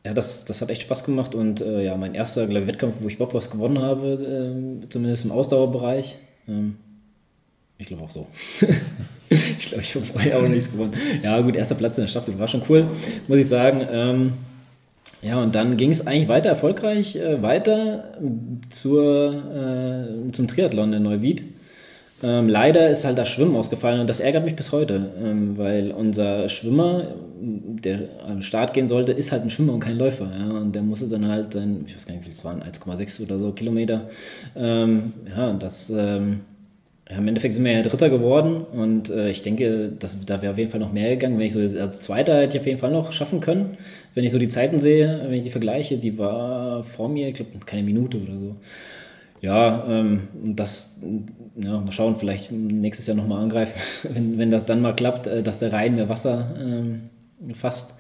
Ja, 0.05 0.15
das, 0.15 0.45
das 0.45 0.61
hat 0.61 0.71
echt 0.71 0.83
Spaß 0.83 1.05
gemacht 1.05 1.35
und 1.35 1.61
äh, 1.61 1.85
ja, 1.85 1.97
mein 1.97 2.15
erster 2.15 2.49
ich, 2.49 2.67
Wettkampf, 2.67 2.97
wo 3.01 3.07
ich 3.07 3.15
überhaupt 3.15 3.35
was 3.35 3.51
gewonnen 3.51 3.81
habe, 3.81 4.83
äh, 4.83 4.89
zumindest 4.89 5.25
im 5.25 5.31
Ausdauerbereich. 5.31 6.19
Ähm, 6.49 6.77
ich 7.79 7.87
glaube 7.87 8.03
auch 8.03 8.11
so. 8.11 8.27
ich 9.29 9.67
glaube, 9.67 9.83
ich 9.83 9.95
habe 9.95 10.05
vorher 10.05 10.39
auch 10.39 10.49
nichts 10.49 10.73
gewonnen. 10.73 10.93
Ja, 11.23 11.41
gut, 11.41 11.55
erster 11.55 11.77
Platz 11.77 11.99
in 11.99 12.03
der 12.03 12.09
Staffel 12.09 12.37
war 12.39 12.49
schon 12.49 12.63
cool, 12.69 12.87
muss 13.29 13.39
ich 13.39 13.47
sagen. 13.47 13.87
Ähm, 13.91 14.33
ja, 15.23 15.41
und 15.41 15.55
dann 15.55 15.77
ging 15.77 15.91
es 15.91 16.07
eigentlich 16.07 16.29
weiter 16.29 16.49
erfolgreich 16.49 17.17
äh, 17.17 17.41
weiter 17.43 18.13
zur, 18.71 19.35
äh, 19.35 20.33
zum 20.33 20.49
Triathlon 20.49 20.93
in 20.93 21.03
Neuwied. 21.05 21.45
Ähm, 22.25 22.49
leider 22.49 22.89
ist 22.89 23.05
halt 23.05 23.19
das 23.19 23.29
Schwimmen 23.29 23.57
ausgefallen 23.57 24.01
und 24.01 24.09
das 24.09 24.21
ärgert 24.21 24.45
mich 24.45 24.55
bis 24.55 24.71
heute, 24.71 25.11
ähm, 25.23 25.59
weil 25.59 25.91
unser 25.91 26.49
Schwimmer, 26.49 27.09
der 27.41 28.01
am 28.29 28.43
Start 28.43 28.75
gehen 28.75 28.87
sollte, 28.87 29.13
ist 29.13 29.33
halt 29.33 29.43
ein 29.43 29.51
Schwimmer 29.51 29.73
und 29.73 29.81
kein 29.81 29.99
Läufer. 29.99 30.31
Ja? 30.39 30.59
Und 30.59 30.73
der 30.73 30.83
musste 30.83 31.09
dann 31.09 31.27
halt 31.27 31.53
sein, 31.53 31.85
ich 31.87 31.97
weiß 31.97 32.07
gar 32.07 32.15
nicht, 32.15 32.27
wie 32.27 32.33
es 32.33 32.45
waren, 32.45 32.63
1,6 32.63 33.25
oder 33.25 33.39
so 33.39 33.51
Kilometer. 33.53 34.09
Ähm, 34.57 35.13
ja, 35.29 35.51
und 35.51 35.63
das 35.63 35.91
ähm, 35.91 36.41
im 37.17 37.29
Endeffekt 37.29 37.55
sind 37.55 37.65
wir 37.65 37.73
ja 37.73 37.83
Dritter 37.83 38.09
geworden 38.09 38.65
und 38.73 39.11
äh, 39.11 39.31
ich 39.31 39.43
denke, 39.43 39.93
dass, 39.99 40.17
da 40.25 40.41
wäre 40.41 40.53
auf 40.53 40.59
jeden 40.59 40.71
Fall 40.71 40.81
noch 40.81 40.93
mehr 40.93 41.11
gegangen. 41.11 41.39
Wenn 41.39 41.47
ich 41.47 41.53
so 41.53 41.61
als 41.61 42.01
Zweiter 42.01 42.41
hätte 42.41 42.57
ich 42.57 42.61
auf 42.61 42.67
jeden 42.67 42.79
Fall 42.79 42.93
noch 42.93 43.13
schaffen 43.13 43.41
können. 43.41 43.77
Wenn 44.15 44.25
ich 44.25 44.33
so 44.33 44.39
die 44.39 44.49
Zeiten 44.49 44.79
sehe, 44.79 45.23
wenn 45.25 45.35
ich 45.35 45.45
die 45.45 45.51
vergleiche, 45.51 45.97
die 45.97 46.19
war 46.19 46.85
vor 46.85 47.09
mir, 47.09 47.29
ich 47.29 47.35
glaube, 47.35 47.51
keine 47.65 47.83
Minute 47.83 48.19
oder 48.19 48.39
so. 48.39 48.57
Ja, 49.41 49.85
ähm, 49.89 50.29
das, 50.55 51.01
ja, 51.57 51.81
mal 51.81 51.91
schauen, 51.91 52.17
vielleicht 52.17 52.53
nächstes 52.53 53.09
Jahr 53.09 53.17
nochmal 53.17 53.43
angreifen, 53.43 53.75
wenn, 54.15 54.39
wenn 54.39 54.51
das 54.51 54.67
dann 54.67 54.81
mal 54.81 54.95
klappt, 54.95 55.27
äh, 55.27 55.43
dass 55.43 55.59
der 55.59 55.73
Rhein 55.73 55.97
mehr 55.97 56.09
Wasser 56.09 56.55
ähm, 56.61 57.11
fasst. 57.55 57.95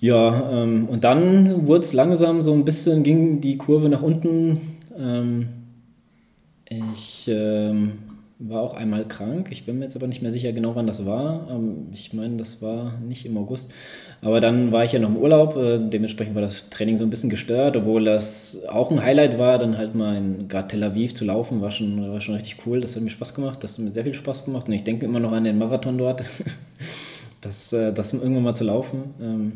Ja, 0.00 0.50
ähm, 0.50 0.88
und 0.88 1.04
dann 1.04 1.66
wurde 1.66 1.84
es 1.84 1.92
langsam 1.92 2.42
so 2.42 2.52
ein 2.52 2.64
bisschen, 2.64 3.04
ging 3.04 3.40
die 3.40 3.56
Kurve 3.56 3.88
nach 3.88 4.02
unten. 4.02 4.60
Ähm, 4.98 5.48
ich 6.68 7.28
ähm, 7.28 7.92
war 8.38 8.62
auch 8.62 8.74
einmal 8.74 9.06
krank. 9.06 9.48
Ich 9.50 9.64
bin 9.64 9.78
mir 9.78 9.84
jetzt 9.84 9.94
aber 9.96 10.08
nicht 10.08 10.20
mehr 10.20 10.32
sicher 10.32 10.52
genau, 10.52 10.74
wann 10.74 10.88
das 10.88 11.06
war. 11.06 11.48
Ähm, 11.50 11.86
ich 11.92 12.12
meine, 12.12 12.36
das 12.36 12.60
war 12.60 12.98
nicht 12.98 13.26
im 13.26 13.36
August. 13.36 13.70
Aber 14.22 14.40
dann 14.40 14.72
war 14.72 14.84
ich 14.84 14.92
ja 14.92 14.98
noch 14.98 15.08
im 15.08 15.16
Urlaub. 15.16 15.56
Äh, 15.56 15.78
dementsprechend 15.78 16.34
war 16.34 16.42
das 16.42 16.68
Training 16.68 16.96
so 16.96 17.04
ein 17.04 17.10
bisschen 17.10 17.30
gestört, 17.30 17.76
obwohl 17.76 18.04
das 18.04 18.62
auch 18.68 18.90
ein 18.90 19.02
Highlight 19.02 19.38
war. 19.38 19.58
Dann 19.58 19.78
halt 19.78 19.94
mal 19.94 20.16
in 20.16 20.48
gerade 20.48 20.68
Tel 20.68 20.82
Aviv 20.82 21.14
zu 21.14 21.24
laufen, 21.24 21.60
war 21.60 21.70
schon, 21.70 22.10
war 22.10 22.20
schon 22.20 22.34
richtig 22.34 22.56
cool. 22.66 22.80
Das 22.80 22.96
hat 22.96 23.02
mir 23.02 23.10
Spaß 23.10 23.34
gemacht. 23.34 23.62
Das 23.62 23.74
hat 23.74 23.84
mir 23.84 23.92
sehr 23.92 24.04
viel 24.04 24.14
Spaß 24.14 24.44
gemacht. 24.46 24.66
Und 24.66 24.74
ich 24.74 24.84
denke 24.84 25.06
immer 25.06 25.20
noch 25.20 25.32
an 25.32 25.44
den 25.44 25.58
Marathon 25.58 25.96
dort. 25.96 26.24
das, 27.40 27.72
äh, 27.72 27.92
das 27.92 28.12
irgendwann 28.12 28.42
mal 28.42 28.54
zu 28.54 28.64
laufen. 28.64 29.14
Ähm, 29.20 29.52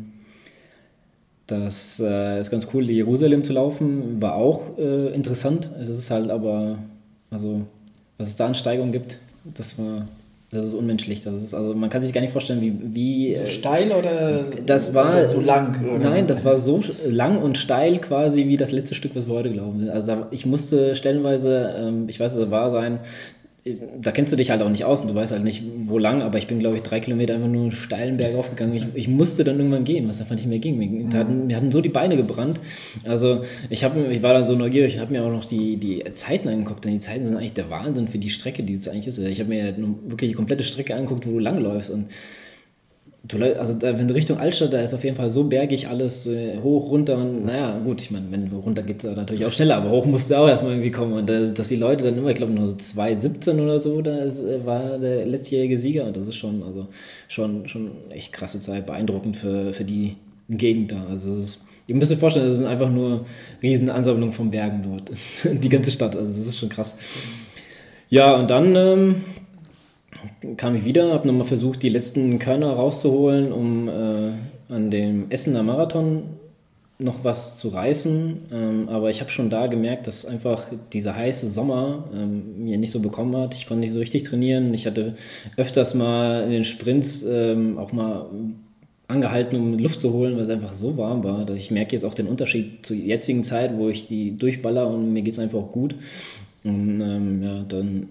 das 1.47 1.99
äh, 1.99 2.39
ist 2.39 2.49
ganz 2.49 2.67
cool, 2.73 2.89
Jerusalem 2.89 3.43
zu 3.43 3.53
laufen, 3.53 4.21
war 4.21 4.35
auch 4.35 4.77
interessant. 4.77 5.67
Es 5.81 5.89
ist 5.89 6.11
halt 6.11 6.29
aber, 6.29 6.77
also 7.31 7.65
was 8.19 8.27
es 8.27 8.35
da 8.35 8.45
an 8.45 8.53
Steigungen 8.53 8.91
gibt, 8.91 9.17
das 9.45 9.79
war, 9.79 10.07
das 10.51 10.65
ist 10.65 10.73
unmenschlich. 10.73 11.21
Das 11.21 11.41
ist, 11.41 11.53
also 11.53 11.73
man 11.73 11.89
kann 11.89 12.01
sich 12.03 12.13
gar 12.13 12.21
nicht 12.21 12.33
vorstellen, 12.33 12.61
wie. 12.61 12.73
wie 12.93 13.33
so 13.33 13.45
steil 13.45 13.91
oder 13.91 14.43
das 14.65 14.93
war 14.93 15.11
oder 15.11 15.25
so 15.25 15.39
lang? 15.39 15.87
Oder? 15.87 16.09
Nein, 16.09 16.27
das 16.27 16.43
war 16.43 16.57
so 16.57 16.83
lang 17.07 17.41
und 17.41 17.57
steil 17.57 17.97
quasi 17.99 18.45
wie 18.45 18.57
das 18.57 18.71
letzte 18.71 18.93
Stück, 18.93 19.15
was 19.15 19.25
wir 19.25 19.33
heute 19.33 19.51
glauben. 19.51 19.89
Also 19.89 20.25
ich 20.31 20.45
musste 20.45 20.95
stellenweise, 20.95 21.73
ähm, 21.77 22.09
ich 22.09 22.19
weiß, 22.19 22.35
es 22.35 22.51
war 22.51 22.69
sein, 22.69 22.99
da 24.01 24.11
kennst 24.11 24.31
du 24.31 24.37
dich 24.37 24.51
halt 24.51 24.61
auch 24.61 24.69
nicht 24.69 24.85
aus 24.85 25.01
und 25.01 25.09
du 25.09 25.15
weißt 25.15 25.33
halt 25.33 25.43
nicht, 25.43 25.63
wo 25.85 25.97
lang, 25.97 26.21
aber 26.21 26.37
ich 26.37 26.47
bin, 26.47 26.59
glaube 26.59 26.77
ich, 26.77 26.81
drei 26.81 26.99
Kilometer 27.01 27.35
einfach 27.35 27.49
nur 27.49 27.63
einen 27.63 27.71
steilen 27.71 28.15
Berg 28.17 28.35
aufgegangen. 28.35 28.73
Ich, 28.73 28.85
ich 28.93 29.07
musste 29.07 29.43
dann 29.43 29.57
irgendwann 29.57 29.83
gehen, 29.83 30.07
was 30.07 30.21
einfach 30.21 30.35
nicht 30.35 30.47
mehr 30.47 30.59
ging. 30.59 30.77
Mir, 30.77 31.17
hatten, 31.17 31.47
mir 31.47 31.57
hatten 31.57 31.71
so 31.71 31.81
die 31.81 31.89
Beine 31.89 32.15
gebrannt. 32.15 32.59
Also 33.03 33.43
ich, 33.69 33.83
hab, 33.83 33.97
ich 33.97 34.23
war 34.23 34.33
dann 34.33 34.45
so 34.45 34.55
neugierig 34.55 34.95
und 34.95 35.01
habe 35.01 35.11
mir 35.11 35.23
auch 35.23 35.31
noch 35.31 35.45
die, 35.45 35.77
die 35.77 36.03
Zeiten 36.13 36.47
angeguckt 36.47 36.85
und 36.85 36.93
die 36.93 36.99
Zeiten 36.99 37.25
sind 37.25 37.35
eigentlich 37.35 37.53
der 37.53 37.69
Wahnsinn 37.69 38.07
für 38.07 38.17
die 38.17 38.29
Strecke, 38.29 38.63
die 38.63 38.75
es 38.75 38.87
eigentlich 38.87 39.07
ist. 39.07 39.17
Ich 39.17 39.39
habe 39.39 39.49
mir 39.49 39.75
wirklich 40.07 40.31
die 40.31 40.35
komplette 40.35 40.63
Strecke 40.63 40.95
angeguckt, 40.95 41.27
wo 41.27 41.31
du 41.31 41.39
langläufst 41.39 41.89
und 41.89 42.05
Du, 43.29 43.59
also 43.59 43.75
da, 43.75 43.97
wenn 43.99 44.07
du 44.07 44.15
Richtung 44.15 44.39
Altstadt, 44.39 44.73
da 44.73 44.81
ist 44.81 44.95
auf 44.95 45.03
jeden 45.03 45.15
Fall 45.15 45.29
so 45.29 45.43
bergig 45.43 45.87
alles, 45.87 46.27
hoch, 46.63 46.89
runter 46.89 47.15
und 47.15 47.45
naja, 47.45 47.77
gut, 47.77 48.01
ich 48.01 48.09
meine, 48.09 48.25
wenn 48.31 48.49
du 48.49 48.57
runter 48.57 48.81
geht 48.81 49.03
es 49.03 49.15
natürlich 49.15 49.45
auch 49.45 49.51
schneller, 49.51 49.77
aber 49.77 49.91
hoch 49.91 50.07
musst 50.07 50.31
du 50.31 50.35
auch 50.35 50.47
erstmal 50.49 50.71
irgendwie 50.71 50.89
kommen. 50.89 51.13
Und 51.13 51.29
da, 51.29 51.41
dass 51.41 51.67
die 51.67 51.75
Leute 51.75 52.03
dann 52.03 52.17
immer, 52.17 52.29
ich 52.29 52.37
glaube, 52.37 52.53
nur 52.53 52.67
so 52.67 52.75
2,17 52.75 53.61
oder 53.61 53.79
so, 53.79 54.01
da 54.01 54.17
ist, 54.17 54.41
äh, 54.41 54.65
war 54.65 54.97
der 54.97 55.27
letztjährige 55.27 55.77
Sieger 55.77 56.05
und 56.05 56.17
das 56.17 56.27
ist 56.27 56.37
schon, 56.37 56.63
also 56.63 56.87
schon, 57.27 57.67
schon 57.67 57.91
echt 58.09 58.33
krasse 58.33 58.59
Zeit, 58.61 58.87
beeindruckend 58.87 59.37
für, 59.37 59.73
für 59.73 59.83
die 59.83 60.15
Gegend 60.49 60.91
da. 60.91 61.05
Also 61.07 61.35
ist, 61.35 61.59
ihr 61.85 61.93
müsst 61.93 62.11
euch 62.11 62.17
vorstellen, 62.17 62.47
das 62.47 62.57
sind 62.57 62.65
einfach 62.65 62.89
nur 62.89 63.25
Riesenansammlungen 63.61 64.33
von 64.33 64.49
Bergen 64.49 64.81
dort. 64.81 65.11
die 65.63 65.69
ganze 65.69 65.91
Stadt, 65.91 66.15
also 66.15 66.31
das 66.31 66.47
ist 66.47 66.57
schon 66.57 66.69
krass. 66.69 66.97
Ja, 68.09 68.35
und 68.35 68.49
dann 68.49 68.75
ähm, 68.75 69.15
kam 70.57 70.75
ich 70.75 70.85
wieder, 70.85 71.11
habe 71.13 71.27
nochmal 71.27 71.47
versucht, 71.47 71.83
die 71.83 71.89
letzten 71.89 72.39
Körner 72.39 72.71
rauszuholen, 72.71 73.51
um 73.51 73.87
äh, 73.87 74.31
an 74.73 74.91
dem 74.91 75.29
Essener 75.29 75.63
Marathon 75.63 76.23
noch 76.99 77.23
was 77.23 77.55
zu 77.55 77.69
reißen. 77.69 78.37
Ähm, 78.51 78.89
aber 78.89 79.09
ich 79.09 79.21
habe 79.21 79.31
schon 79.31 79.49
da 79.49 79.67
gemerkt, 79.67 80.07
dass 80.07 80.25
einfach 80.25 80.67
dieser 80.91 81.15
heiße 81.15 81.49
Sommer 81.49 82.03
ähm, 82.13 82.65
mir 82.65 82.77
nicht 82.77 82.91
so 82.91 82.99
bekommen 82.99 83.35
hat. 83.37 83.53
Ich 83.53 83.67
konnte 83.67 83.81
nicht 83.81 83.93
so 83.93 83.99
richtig 83.99 84.23
trainieren. 84.23 84.73
Ich 84.73 84.85
hatte 84.85 85.15
öfters 85.55 85.95
mal 85.95 86.43
in 86.43 86.51
den 86.51 86.65
Sprints 86.65 87.23
ähm, 87.23 87.77
auch 87.77 87.93
mal 87.93 88.25
angehalten, 89.07 89.57
um 89.57 89.79
Luft 89.79 90.01
zu 90.01 90.13
holen, 90.13 90.35
weil 90.35 90.43
es 90.43 90.49
einfach 90.49 90.73
so 90.73 90.97
warm 90.97 91.23
war. 91.23 91.49
ich 91.49 91.71
merke 91.71 91.95
jetzt 91.95 92.03
auch 92.05 92.13
den 92.13 92.27
Unterschied 92.27 92.85
zur 92.85 92.95
jetzigen 92.95 93.43
Zeit, 93.43 93.75
wo 93.75 93.89
ich 93.89 94.05
die 94.05 94.37
durchballer 94.37 94.87
und 94.87 95.13
mir 95.13 95.23
geht 95.23 95.33
es 95.33 95.39
einfach 95.39 95.57
auch 95.57 95.71
gut. 95.71 95.95
Und 96.63 97.01
ähm, 97.01 97.41
ja, 97.41 97.63
dann 97.67 98.09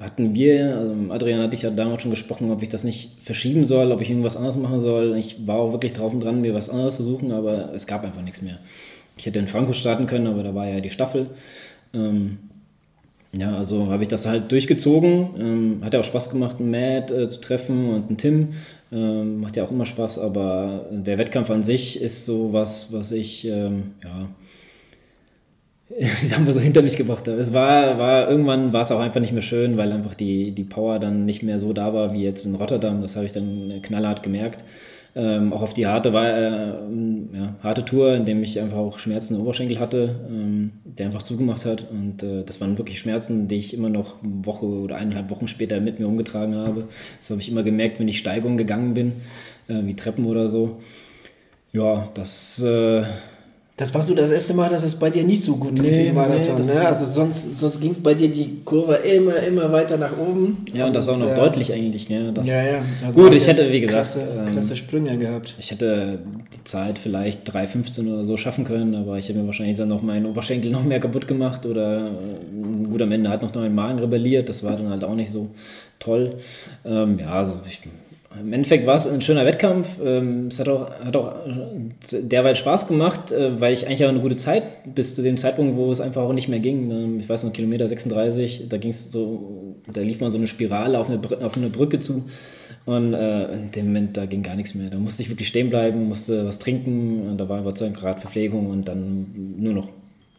hatten 0.00 0.34
wir, 0.34 0.76
also 0.76 0.94
Adrian 1.12 1.40
hatte 1.40 1.54
ich 1.54 1.62
ja 1.62 1.70
damals 1.70 2.02
schon 2.02 2.10
gesprochen, 2.10 2.50
ob 2.50 2.62
ich 2.62 2.68
das 2.68 2.84
nicht 2.84 3.22
verschieben 3.22 3.64
soll, 3.64 3.92
ob 3.92 4.00
ich 4.00 4.10
irgendwas 4.10 4.36
anderes 4.36 4.56
machen 4.56 4.80
soll. 4.80 5.16
Ich 5.16 5.46
war 5.46 5.56
auch 5.56 5.72
wirklich 5.72 5.92
drauf 5.92 6.12
und 6.12 6.20
dran, 6.20 6.40
mir 6.40 6.54
was 6.54 6.68
anderes 6.68 6.96
zu 6.96 7.04
suchen, 7.04 7.32
aber 7.32 7.72
es 7.74 7.86
gab 7.86 8.04
einfach 8.04 8.22
nichts 8.22 8.42
mehr. 8.42 8.58
Ich 9.16 9.26
hätte 9.26 9.38
in 9.38 9.46
Frankfurt 9.46 9.76
starten 9.76 10.06
können, 10.06 10.26
aber 10.26 10.42
da 10.42 10.54
war 10.54 10.66
ja 10.66 10.80
die 10.80 10.90
Staffel. 10.90 11.26
Ähm, 11.92 12.38
ja, 13.36 13.56
also 13.56 13.90
habe 13.90 14.02
ich 14.02 14.08
das 14.08 14.26
halt 14.26 14.50
durchgezogen. 14.50 15.30
Ähm, 15.38 15.80
hat 15.84 15.94
ja 15.94 16.00
auch 16.00 16.04
Spaß 16.04 16.30
gemacht, 16.30 16.56
einen 16.58 16.70
Matt 16.70 17.10
äh, 17.10 17.28
zu 17.28 17.40
treffen 17.40 17.90
und 17.90 18.08
einen 18.08 18.16
Tim. 18.16 18.48
Ähm, 18.92 19.40
macht 19.40 19.56
ja 19.56 19.64
auch 19.64 19.70
immer 19.70 19.86
Spaß, 19.86 20.18
aber 20.18 20.86
der 20.90 21.18
Wettkampf 21.18 21.50
an 21.50 21.64
sich 21.64 22.00
ist 22.00 22.26
so 22.26 22.52
was, 22.52 22.92
was 22.92 23.10
ich, 23.10 23.44
ähm, 23.46 23.94
ja, 24.02 24.28
das 26.00 26.34
haben 26.34 26.46
wir 26.46 26.52
so 26.52 26.60
hinter 26.60 26.82
mich 26.82 26.96
gebracht 26.96 27.28
Es 27.28 27.52
war, 27.52 27.98
war 27.98 28.28
irgendwann 28.28 28.72
war 28.72 28.82
es 28.82 28.90
auch 28.90 29.00
einfach 29.00 29.20
nicht 29.20 29.32
mehr 29.32 29.42
schön, 29.42 29.76
weil 29.76 29.92
einfach 29.92 30.14
die, 30.14 30.50
die 30.50 30.64
Power 30.64 30.98
dann 30.98 31.24
nicht 31.24 31.42
mehr 31.42 31.58
so 31.58 31.72
da 31.72 31.94
war 31.94 32.12
wie 32.12 32.22
jetzt 32.22 32.44
in 32.44 32.54
Rotterdam. 32.54 33.02
Das 33.02 33.16
habe 33.16 33.26
ich 33.26 33.32
dann 33.32 33.80
knallhart 33.82 34.22
gemerkt. 34.22 34.64
Ähm, 35.16 35.52
auch 35.52 35.62
auf 35.62 35.74
die 35.74 35.86
harte, 35.86 36.08
äh, 36.08 37.36
ja, 37.36 37.54
harte 37.62 37.84
Tour, 37.84 38.14
in 38.14 38.24
dem 38.24 38.42
ich 38.42 38.60
einfach 38.60 38.78
auch 38.78 38.98
Schmerzen 38.98 39.36
im 39.36 39.42
Oberschenkel 39.42 39.78
hatte, 39.78 40.16
ähm, 40.28 40.72
der 40.84 41.06
einfach 41.06 41.22
zugemacht 41.22 41.64
hat. 41.64 41.88
Und 41.88 42.24
äh, 42.24 42.42
das 42.42 42.60
waren 42.60 42.76
wirklich 42.78 42.98
Schmerzen, 42.98 43.46
die 43.46 43.54
ich 43.54 43.74
immer 43.74 43.90
noch 43.90 44.20
eine 44.24 44.44
Woche 44.44 44.66
oder 44.66 44.96
eineinhalb 44.96 45.30
Wochen 45.30 45.46
später 45.46 45.80
mit 45.80 46.00
mir 46.00 46.08
umgetragen 46.08 46.56
habe. 46.56 46.88
Das 47.20 47.30
habe 47.30 47.40
ich 47.40 47.48
immer 47.48 47.62
gemerkt, 47.62 48.00
wenn 48.00 48.08
ich 48.08 48.18
Steigungen 48.18 48.58
gegangen 48.58 48.94
bin, 48.94 49.12
äh, 49.68 49.84
wie 49.84 49.94
Treppen 49.94 50.26
oder 50.26 50.48
so. 50.48 50.80
Ja, 51.72 52.08
das 52.14 52.60
äh, 52.60 53.04
das 53.76 53.92
war 53.92 54.04
so 54.04 54.14
das 54.14 54.30
erste 54.30 54.54
Mal, 54.54 54.68
dass 54.68 54.84
es 54.84 54.94
bei 54.94 55.10
dir 55.10 55.24
nicht 55.24 55.42
so 55.42 55.56
gut 55.56 55.76
lief 55.80 55.96
nee, 55.96 56.08
im 56.08 56.14
Marathon. 56.14 56.54
Nee, 56.60 56.74
ne? 56.74 56.86
Also 56.86 57.06
sonst, 57.06 57.58
sonst 57.58 57.80
ging 57.80 57.96
bei 58.00 58.14
dir 58.14 58.30
die 58.30 58.60
Kurve 58.64 58.94
immer, 58.94 59.34
immer 59.38 59.72
weiter 59.72 59.96
nach 59.96 60.16
oben. 60.16 60.64
Ja, 60.72 60.86
und 60.86 60.92
das 60.92 61.08
auch 61.08 61.18
noch 61.18 61.30
ja. 61.30 61.34
deutlich 61.34 61.72
eigentlich. 61.72 62.08
Ne? 62.08 62.32
Das 62.32 62.46
ja, 62.46 62.62
ja. 62.62 62.82
Also 63.04 63.20
gut, 63.20 63.34
ich 63.34 63.48
hätte, 63.48 63.72
wie 63.72 63.80
gesagt, 63.80 63.96
klasse, 63.96 64.28
ähm, 64.46 64.52
klasse 64.52 64.76
Sprünge 64.76 65.18
gehabt. 65.18 65.56
Ich 65.58 65.72
hätte 65.72 66.20
die 66.56 66.62
Zeit 66.62 66.98
vielleicht 66.98 67.50
3,15 67.50 68.12
oder 68.12 68.24
so 68.24 68.36
schaffen 68.36 68.64
können, 68.64 68.94
aber 68.94 69.18
ich 69.18 69.28
hätte 69.28 69.40
mir 69.40 69.46
wahrscheinlich 69.46 69.76
dann 69.76 69.88
noch 69.88 70.02
meinen 70.02 70.26
Oberschenkel 70.26 70.70
noch 70.70 70.84
mehr 70.84 71.00
kaputt 71.00 71.26
gemacht 71.26 71.66
oder 71.66 72.06
äh, 72.06 72.88
gut, 72.88 73.02
am 73.02 73.10
Ende 73.10 73.28
hat 73.28 73.42
noch 73.42 73.52
mein 73.56 73.74
Magen 73.74 73.98
rebelliert. 73.98 74.48
Das 74.48 74.62
war 74.62 74.76
dann 74.76 74.88
halt 74.88 75.02
auch 75.02 75.16
nicht 75.16 75.32
so 75.32 75.50
toll. 75.98 76.36
Ähm, 76.84 77.18
ja, 77.18 77.30
also 77.30 77.54
ich 77.66 77.80
im 78.40 78.52
Endeffekt 78.52 78.86
war 78.86 78.96
es 78.96 79.06
ein 79.06 79.20
schöner 79.20 79.44
Wettkampf. 79.44 79.88
Ähm, 80.04 80.48
es 80.48 80.58
hat 80.58 80.68
auch, 80.68 80.90
hat 80.90 81.16
auch 81.16 81.46
äh, 81.46 82.22
derweil 82.22 82.56
Spaß 82.56 82.88
gemacht, 82.88 83.32
äh, 83.32 83.60
weil 83.60 83.72
ich 83.72 83.86
eigentlich 83.86 84.04
auch 84.04 84.08
eine 84.08 84.20
gute 84.20 84.36
Zeit 84.36 84.94
bis 84.94 85.14
zu 85.14 85.22
dem 85.22 85.36
Zeitpunkt, 85.36 85.76
wo 85.76 85.90
es 85.92 86.00
einfach 86.00 86.22
auch 86.22 86.32
nicht 86.32 86.48
mehr 86.48 86.58
ging. 86.58 86.90
Ähm, 86.90 87.20
ich 87.20 87.28
weiß 87.28 87.44
noch, 87.44 87.52
Kilometer 87.52 87.88
36, 87.88 88.68
da 88.68 88.76
ging 88.76 88.90
es 88.90 89.10
so, 89.10 89.76
da 89.92 90.00
lief 90.00 90.20
man 90.20 90.30
so 90.30 90.38
eine 90.38 90.46
Spirale 90.46 90.98
auf 90.98 91.08
eine, 91.08 91.20
auf 91.44 91.56
eine 91.56 91.68
Brücke 91.68 92.00
zu. 92.00 92.24
Und 92.86 93.14
äh, 93.14 93.52
in 93.52 93.70
dem 93.70 93.86
Moment, 93.86 94.16
da 94.16 94.26
ging 94.26 94.42
gar 94.42 94.56
nichts 94.56 94.74
mehr. 94.74 94.90
Da 94.90 94.98
musste 94.98 95.22
ich 95.22 95.30
wirklich 95.30 95.48
stehen 95.48 95.70
bleiben, 95.70 96.08
musste 96.08 96.46
was 96.46 96.58
trinken. 96.58 97.28
Und 97.28 97.38
da 97.38 97.48
war 97.48 97.62
sei 97.76 97.86
Dank 97.86 97.98
gerade 97.98 98.20
Verpflegung 98.20 98.68
und 98.68 98.88
dann 98.88 99.54
nur 99.58 99.72
noch 99.72 99.88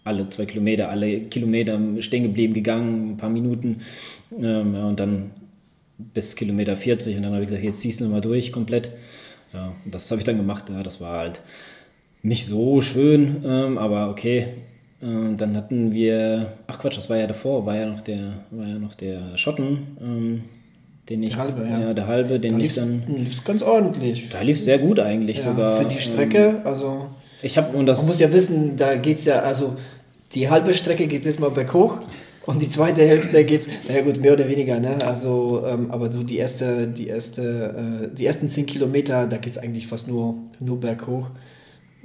alle 0.04 0.30
zwei 0.30 0.46
Kilometer, 0.46 0.90
alle 0.90 1.22
Kilometer 1.22 1.80
stehen 2.00 2.24
geblieben, 2.24 2.54
gegangen, 2.54 3.12
ein 3.12 3.18
paar 3.18 3.30
Minuten. 3.30 3.82
Ähm, 4.40 4.76
ja, 4.76 4.86
und 4.86 5.00
dann 5.00 5.32
bis 5.98 6.36
Kilometer 6.36 6.76
40 6.76 7.18
und 7.18 7.24
dann 7.24 7.34
habe 7.34 7.44
ich 7.44 7.50
gesagt, 7.50 7.64
jetzt 7.64 7.82
ziehst 7.82 8.00
du 8.00 8.06
mal 8.06 8.22
durch 8.22 8.52
komplett. 8.52 8.92
Ja, 9.54 9.74
das 9.86 10.10
habe 10.12 10.20
ich 10.20 10.26
dann 10.26 10.38
gemacht. 10.38 10.66
Ja, 10.70 10.84
das 10.84 11.00
war 11.00 11.20
halt 11.20 11.42
nicht 12.22 12.48
so 12.48 12.82
schön, 12.82 13.44
ähm, 13.46 13.78
aber 13.78 14.10
okay. 14.10 14.48
Und 15.02 15.38
dann 15.38 15.56
hatten 15.56 15.94
wir, 15.94 16.54
ach 16.68 16.80
Quatsch, 16.80 16.98
das 16.98 17.10
war 17.10 17.18
ja 17.18 17.28
davor, 17.28 17.66
war 17.66 17.76
ja 17.76 17.86
noch 17.86 18.02
der, 18.02 18.40
war 18.52 18.68
ja 18.68 18.80
noch 18.80 18.96
der 18.96 19.38
Schotten, 19.38 19.98
ähm, 20.02 20.44
den 21.10 21.22
ich, 21.22 21.36
der 21.36 21.40
halbe, 21.40 21.64
ja. 21.64 21.80
ja 21.80 21.94
der 21.94 22.08
halbe, 22.08 22.40
den 22.40 22.58
da 22.58 22.64
ich 22.64 22.76
dann, 22.76 23.04
lief 23.08 23.44
ganz 23.44 23.62
ordentlich. 23.62 24.30
Da 24.30 24.42
lief 24.42 24.60
sehr 24.60 24.80
gut 24.80 25.00
eigentlich 25.00 25.38
ja, 25.38 25.44
sogar. 25.44 25.82
Für 25.82 25.86
die 25.88 26.00
Strecke, 26.00 26.38
ähm, 26.38 26.56
also. 26.68 27.08
Ich 27.42 27.58
habe 27.58 27.78
und 27.78 27.86
das. 27.86 28.00
Man 28.00 28.08
muss 28.08 28.20
ja 28.20 28.34
wissen, 28.34 28.78
da 28.78 28.96
geht 28.96 29.18
es 29.18 29.26
ja, 29.26 29.40
also 29.42 29.78
die 30.34 30.50
halbe 30.50 30.74
Strecke 30.74 31.08
geht 31.08 31.20
es 31.20 31.28
jetzt 31.28 31.40
mal 31.40 31.52
berghoch 31.52 32.00
und 32.46 32.62
die 32.62 32.70
zweite 32.70 33.06
Hälfte 33.06 33.44
geht's, 33.44 33.68
naja 33.88 34.02
gut, 34.02 34.22
mehr 34.22 34.34
oder 34.34 34.48
weniger, 34.48 34.80
ne? 34.80 34.98
Also, 35.04 35.64
ähm, 35.66 35.92
aber 35.92 36.12
so 36.12 36.24
die 36.24 36.38
erste, 36.38 36.88
die 36.88 37.08
erste, 37.08 38.12
äh, 38.12 38.16
die 38.16 38.26
ersten 38.26 38.50
zehn 38.50 38.66
Kilometer, 38.66 39.28
da 39.28 39.38
geht 39.38 39.54
es 39.54 39.58
eigentlich 39.58 39.88
fast 39.88 40.08
nur, 40.08 40.36
nur 40.60 40.80
berghoch. 40.80 41.30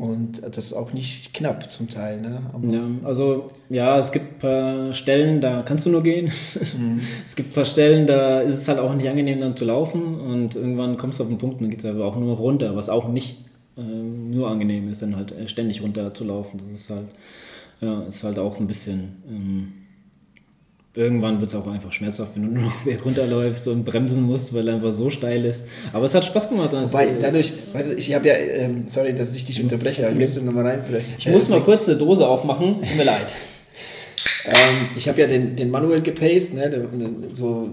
Und 0.01 0.41
das 0.43 0.65
ist 0.65 0.73
auch 0.73 0.95
nicht 0.95 1.35
knapp 1.35 1.71
zum 1.71 1.91
Teil. 1.91 2.23
Ne? 2.23 2.41
ja, 2.73 3.07
also 3.07 3.51
ja, 3.69 3.99
es 3.99 4.11
gibt 4.11 4.37
ein 4.37 4.39
paar 4.39 4.95
Stellen, 4.95 5.43
da 5.43 5.61
kannst 5.61 5.85
du 5.85 5.91
nur 5.91 6.03
gehen. 6.03 6.33
Mhm. 6.75 7.01
es 7.27 7.37
gibt 7.37 7.51
ein 7.51 7.53
paar 7.53 7.67
Stellen, 7.67 8.07
da 8.07 8.41
ist 8.41 8.55
es 8.55 8.67
halt 8.67 8.79
auch 8.79 8.95
nicht 8.95 9.11
angenehm 9.11 9.41
dann 9.41 9.55
zu 9.55 9.67
laufen 9.67 10.19
und 10.19 10.57
irgendwann 10.57 10.97
kommst 10.97 11.19
du 11.19 11.25
auf 11.25 11.29
den 11.29 11.37
Punkt 11.37 11.57
und 11.57 11.65
dann 11.65 11.71
geht 11.71 11.81
es 11.81 11.85
aber 11.85 12.07
auch 12.07 12.17
nur 12.17 12.35
runter, 12.37 12.75
was 12.77 12.89
auch 12.89 13.09
nicht 13.09 13.45
äh, 13.77 13.83
nur 13.83 14.49
angenehm 14.49 14.91
ist, 14.91 15.03
dann 15.03 15.17
halt 15.17 15.33
äh, 15.33 15.47
ständig 15.47 15.83
runter 15.83 16.15
zu 16.15 16.25
laufen. 16.25 16.59
Das 16.65 16.73
ist 16.73 16.89
halt, 16.89 17.09
ja, 17.83 18.05
ist 18.05 18.25
halt 18.25 18.39
auch 18.39 18.59
ein 18.59 18.67
bisschen... 18.67 19.23
Ähm, 19.29 19.73
irgendwann 20.95 21.41
wird 21.41 21.51
es 21.51 21.57
auch 21.57 21.67
einfach 21.67 21.93
schmerzhaft, 21.93 22.33
wenn 22.35 22.43
du 22.43 22.49
nur 22.61 22.63
noch 22.63 23.05
runterläufst 23.05 23.69
und 23.69 23.85
bremsen 23.85 24.23
musst, 24.23 24.53
weil 24.55 24.69
er 24.69 24.75
einfach 24.75 24.93
so 24.93 25.11
steil 25.11 25.45
ist. 25.45 25.65
Aber 25.93 26.07
es 26.07 26.15
hat 26.15 26.25
Spaß 26.25 26.49
gemacht. 26.49 26.73
Wobei, 26.73 27.09
dadurch, 27.21 27.53
weißt 27.73 27.91
du, 27.91 27.95
ich 27.95 28.15
habe 28.15 28.29
ja, 28.29 28.35
ähm, 28.35 28.85
sorry, 28.87 29.15
dass 29.15 29.35
ich 29.35 29.45
dich 29.45 29.63
unterbreche, 29.63 30.09
aber 30.09 30.19
ich 30.19 30.35
noch 30.37 30.53
mal 30.53 30.67
rein. 30.67 30.81
Ich 31.19 31.27
äh, 31.27 31.31
muss 31.31 31.49
mal 31.49 31.61
kurz 31.61 31.89
eine 31.89 31.97
Dose 31.99 32.27
aufmachen, 32.27 32.81
tut 32.81 32.97
mir 32.97 33.05
leid. 33.05 33.35
Ähm, 34.45 34.89
ich 34.97 35.09
habe 35.09 35.21
ja 35.21 35.27
den, 35.27 35.57
den 35.57 35.71
Manuel 35.71 36.01
gepaced, 36.01 36.55
ne, 36.55 36.89
so, 37.33 37.71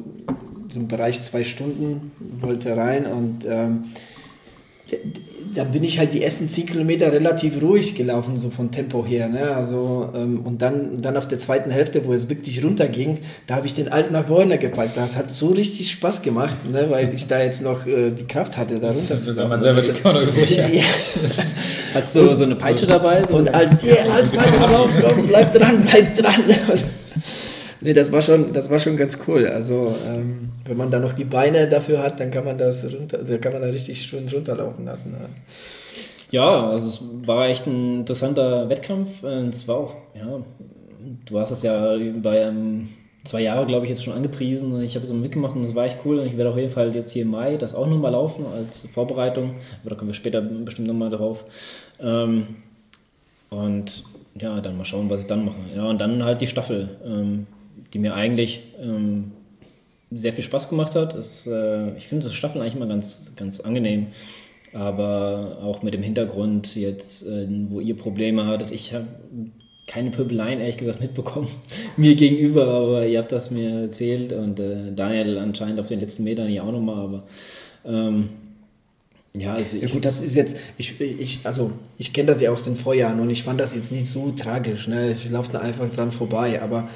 so 0.70 0.80
im 0.80 0.88
Bereich 0.88 1.22
zwei 1.22 1.44
Stunden 1.44 2.12
wollte 2.42 2.76
rein 2.76 3.06
und 3.06 3.46
ähm, 3.46 3.86
dann 5.58 5.72
bin 5.72 5.84
ich 5.84 5.98
halt 5.98 6.14
die 6.14 6.24
ersten 6.24 6.50
10 6.50 6.68
Kilometer 6.68 7.12
relativ 7.12 7.62
ruhig 7.62 7.96
gelaufen, 7.96 8.38
so 8.38 8.50
von 8.50 8.72
Tempo 8.72 9.06
her. 9.06 9.28
Ne? 9.28 9.56
Also, 9.56 10.10
ähm, 10.14 10.42
und 10.46 10.62
dann, 10.62 11.02
dann 11.02 11.18
auf 11.18 11.28
der 11.28 11.40
zweiten 11.40 11.72
Hälfte, 11.72 12.06
wo 12.06 12.14
es 12.14 12.30
wirklich 12.30 12.64
runterging, 12.64 13.20
da 13.48 13.56
habe 13.56 13.68
ich 13.68 13.74
den 13.74 13.92
alles 13.92 14.12
nach 14.12 14.28
vorne 14.28 14.58
gepackt. 14.58 14.96
Das 14.96 15.18
hat 15.18 15.32
so 15.32 15.48
richtig 15.48 15.92
Spaß 15.92 16.22
gemacht, 16.22 16.58
ne? 16.72 16.88
weil 16.90 17.14
ich 17.14 17.28
da 17.28 17.42
jetzt 17.42 17.64
noch 17.64 17.86
äh, 17.88 18.12
die 18.12 18.26
Kraft 18.26 18.58
hatte, 18.58 18.80
da 18.80 18.92
runter 18.92 19.20
zu 19.20 19.34
kommen. 19.34 19.50
man 19.50 19.62
selber 19.62 19.82
die 19.82 19.92
Körner 19.92 20.24
ja. 20.48 20.68
ja. 20.68 20.84
Hast 21.94 22.16
du 22.16 22.36
so 22.36 22.44
eine 22.44 22.56
Peitsche 22.56 22.86
dabei? 22.86 23.24
So 23.28 23.36
und 23.36 23.54
als, 23.54 23.84
yeah, 23.84 24.14
als 24.14 24.32
drauf, 24.32 24.90
komm, 25.02 25.28
bleib 25.28 25.54
dran, 25.54 25.84
bleib 25.84 26.16
dran. 26.18 26.44
Nee, 27.82 27.94
das 27.94 28.12
war 28.12 28.22
schon, 28.22 28.54
das 28.54 28.70
war 28.70 28.80
schon 28.80 28.98
ganz 28.98 29.18
cool. 29.28 29.48
Also 29.48 29.96
ähm, 30.06 30.50
wenn 30.66 30.78
man 30.78 30.92
da 30.92 31.00
noch 31.00 31.14
die 31.14 31.24
Beine 31.24 31.68
dafür 31.68 32.02
hat, 32.02 32.20
dann 32.20 32.32
kann 32.32 32.46
man 32.46 32.58
das 32.58 32.86
runter, 32.94 33.20
da 33.20 33.38
kann 33.38 33.54
man 33.54 33.62
da 33.62 33.68
richtig 33.68 34.02
schön 34.02 34.28
runterlaufen 34.30 34.86
lassen. 34.86 35.16
Ja, 36.30 36.70
also 36.70 36.88
es 36.88 37.02
war 37.26 37.48
echt 37.48 37.66
ein 37.68 38.00
interessanter 38.00 38.68
Wettkampf. 38.70 39.24
Es 39.24 39.68
war 39.68 39.78
auch, 39.78 39.96
ja, 40.14 40.42
du 41.26 41.40
hast 41.40 41.52
es 41.52 41.64
ja 41.64 41.96
bei 42.22 42.40
ähm, 42.40 42.90
zwei 43.24 43.42
Jahre, 43.42 43.66
glaube 43.66 43.86
ich, 43.86 43.90
jetzt 43.90 44.04
schon 44.04 44.14
angepriesen. 44.14 44.82
Ich 44.82 44.96
habe 44.96 45.06
es 45.06 45.14
mitgemacht 45.14 45.56
und 45.56 45.64
das 45.64 45.76
war 45.76 45.86
echt 45.86 46.00
cool. 46.06 46.20
Und 46.20 46.28
ich 46.28 46.38
werde 46.38 46.50
auf 46.50 46.58
jeden 46.58 46.70
Fall 46.70 46.94
jetzt 46.96 47.12
hier 47.12 47.22
im 47.22 47.32
Mai 47.32 47.58
das 47.58 47.76
auch 47.76 47.88
nochmal 47.88 48.12
laufen 48.12 48.46
als 48.46 48.88
Vorbereitung. 48.94 49.56
Aber 49.82 49.92
da 49.92 49.96
kommen 49.96 50.10
wir 50.10 50.16
später 50.16 50.42
bestimmt 50.42 50.88
nochmal 50.88 51.10
drauf. 51.10 51.46
Ähm, 52.02 52.48
und 53.50 54.04
ja, 54.40 54.60
dann 54.60 54.78
mal 54.78 54.86
schauen, 54.86 55.10
was 55.10 55.22
ich 55.22 55.28
dann 55.28 55.46
mache. 55.46 55.58
Ja, 55.76 55.86
und 55.86 56.00
dann 56.00 56.24
halt 56.24 56.42
die 56.42 56.48
Staffel. 56.48 56.90
Ähm, 57.06 57.48
die 57.94 58.00
mir 58.00 58.14
eigentlich 58.14 58.62
ähm, 58.82 59.32
sehr 60.12 60.34
viel 60.34 60.44
Spaß 60.44 60.70
gemacht 60.70 60.96
hat. 60.96 61.16
Das, 61.16 61.48
äh, 61.48 61.98
ich 61.98 62.08
finde 62.08 62.26
das 62.26 62.34
Staffeln 62.34 62.62
eigentlich 62.62 62.76
immer 62.76 62.88
ganz, 62.88 63.32
ganz 63.36 63.60
angenehm. 63.60 64.08
Aber 64.74 65.60
auch 65.64 65.82
mit 65.82 65.94
dem 65.94 66.04
Hintergrund 66.04 66.76
jetzt, 66.76 67.26
äh, 67.26 67.48
wo 67.70 67.80
ihr 67.80 67.96
Probleme 67.96 68.46
hattet, 68.46 68.72
ich 68.72 68.94
habe 68.94 69.08
keine 69.88 70.12
Pöbeleien 70.12 70.60
ehrlich 70.60 70.78
gesagt 70.78 71.00
mitbekommen, 71.00 71.48
mir 71.98 72.16
gegenüber, 72.16 72.68
aber 72.68 73.08
ihr 73.08 73.20
habt 73.20 73.32
das 73.32 73.52
mir 73.52 73.84
erzählt 73.84 74.34
und 74.34 74.60
äh, 74.60 74.92
Daniel 74.94 75.38
anscheinend 75.38 75.80
auf 75.80 75.88
den 75.88 76.02
letzten 76.02 76.26
Metern 76.26 76.52
ja 76.52 76.64
auch 76.64 76.72
nochmal, 76.72 77.04
aber 77.04 77.24
ähm, 77.86 78.30
ja, 79.34 79.54
also 79.54 79.78
ja 79.78 79.88
gut, 79.88 80.04
das 80.04 80.20
ist 80.20 80.36
jetzt, 80.36 80.58
ich, 80.78 81.00
ich 81.00 81.40
also 81.44 81.72
ich 81.98 82.12
kenne 82.12 82.28
das 82.28 82.42
ja 82.42 82.52
aus 82.52 82.64
den 82.64 82.76
Vorjahren 82.76 83.20
und 83.20 83.30
ich 83.30 83.44
fand 83.44 83.60
das 83.60 83.76
jetzt 83.76 83.92
nicht 83.92 84.08
so 84.08 84.32
tragisch, 84.32 84.88
ne? 84.88 85.12
ich 85.12 85.30
laufe 85.30 85.54
da 85.54 85.60
einfach 85.60 85.88
dran 85.90 86.12
vorbei, 86.12 86.62
aber 86.62 86.90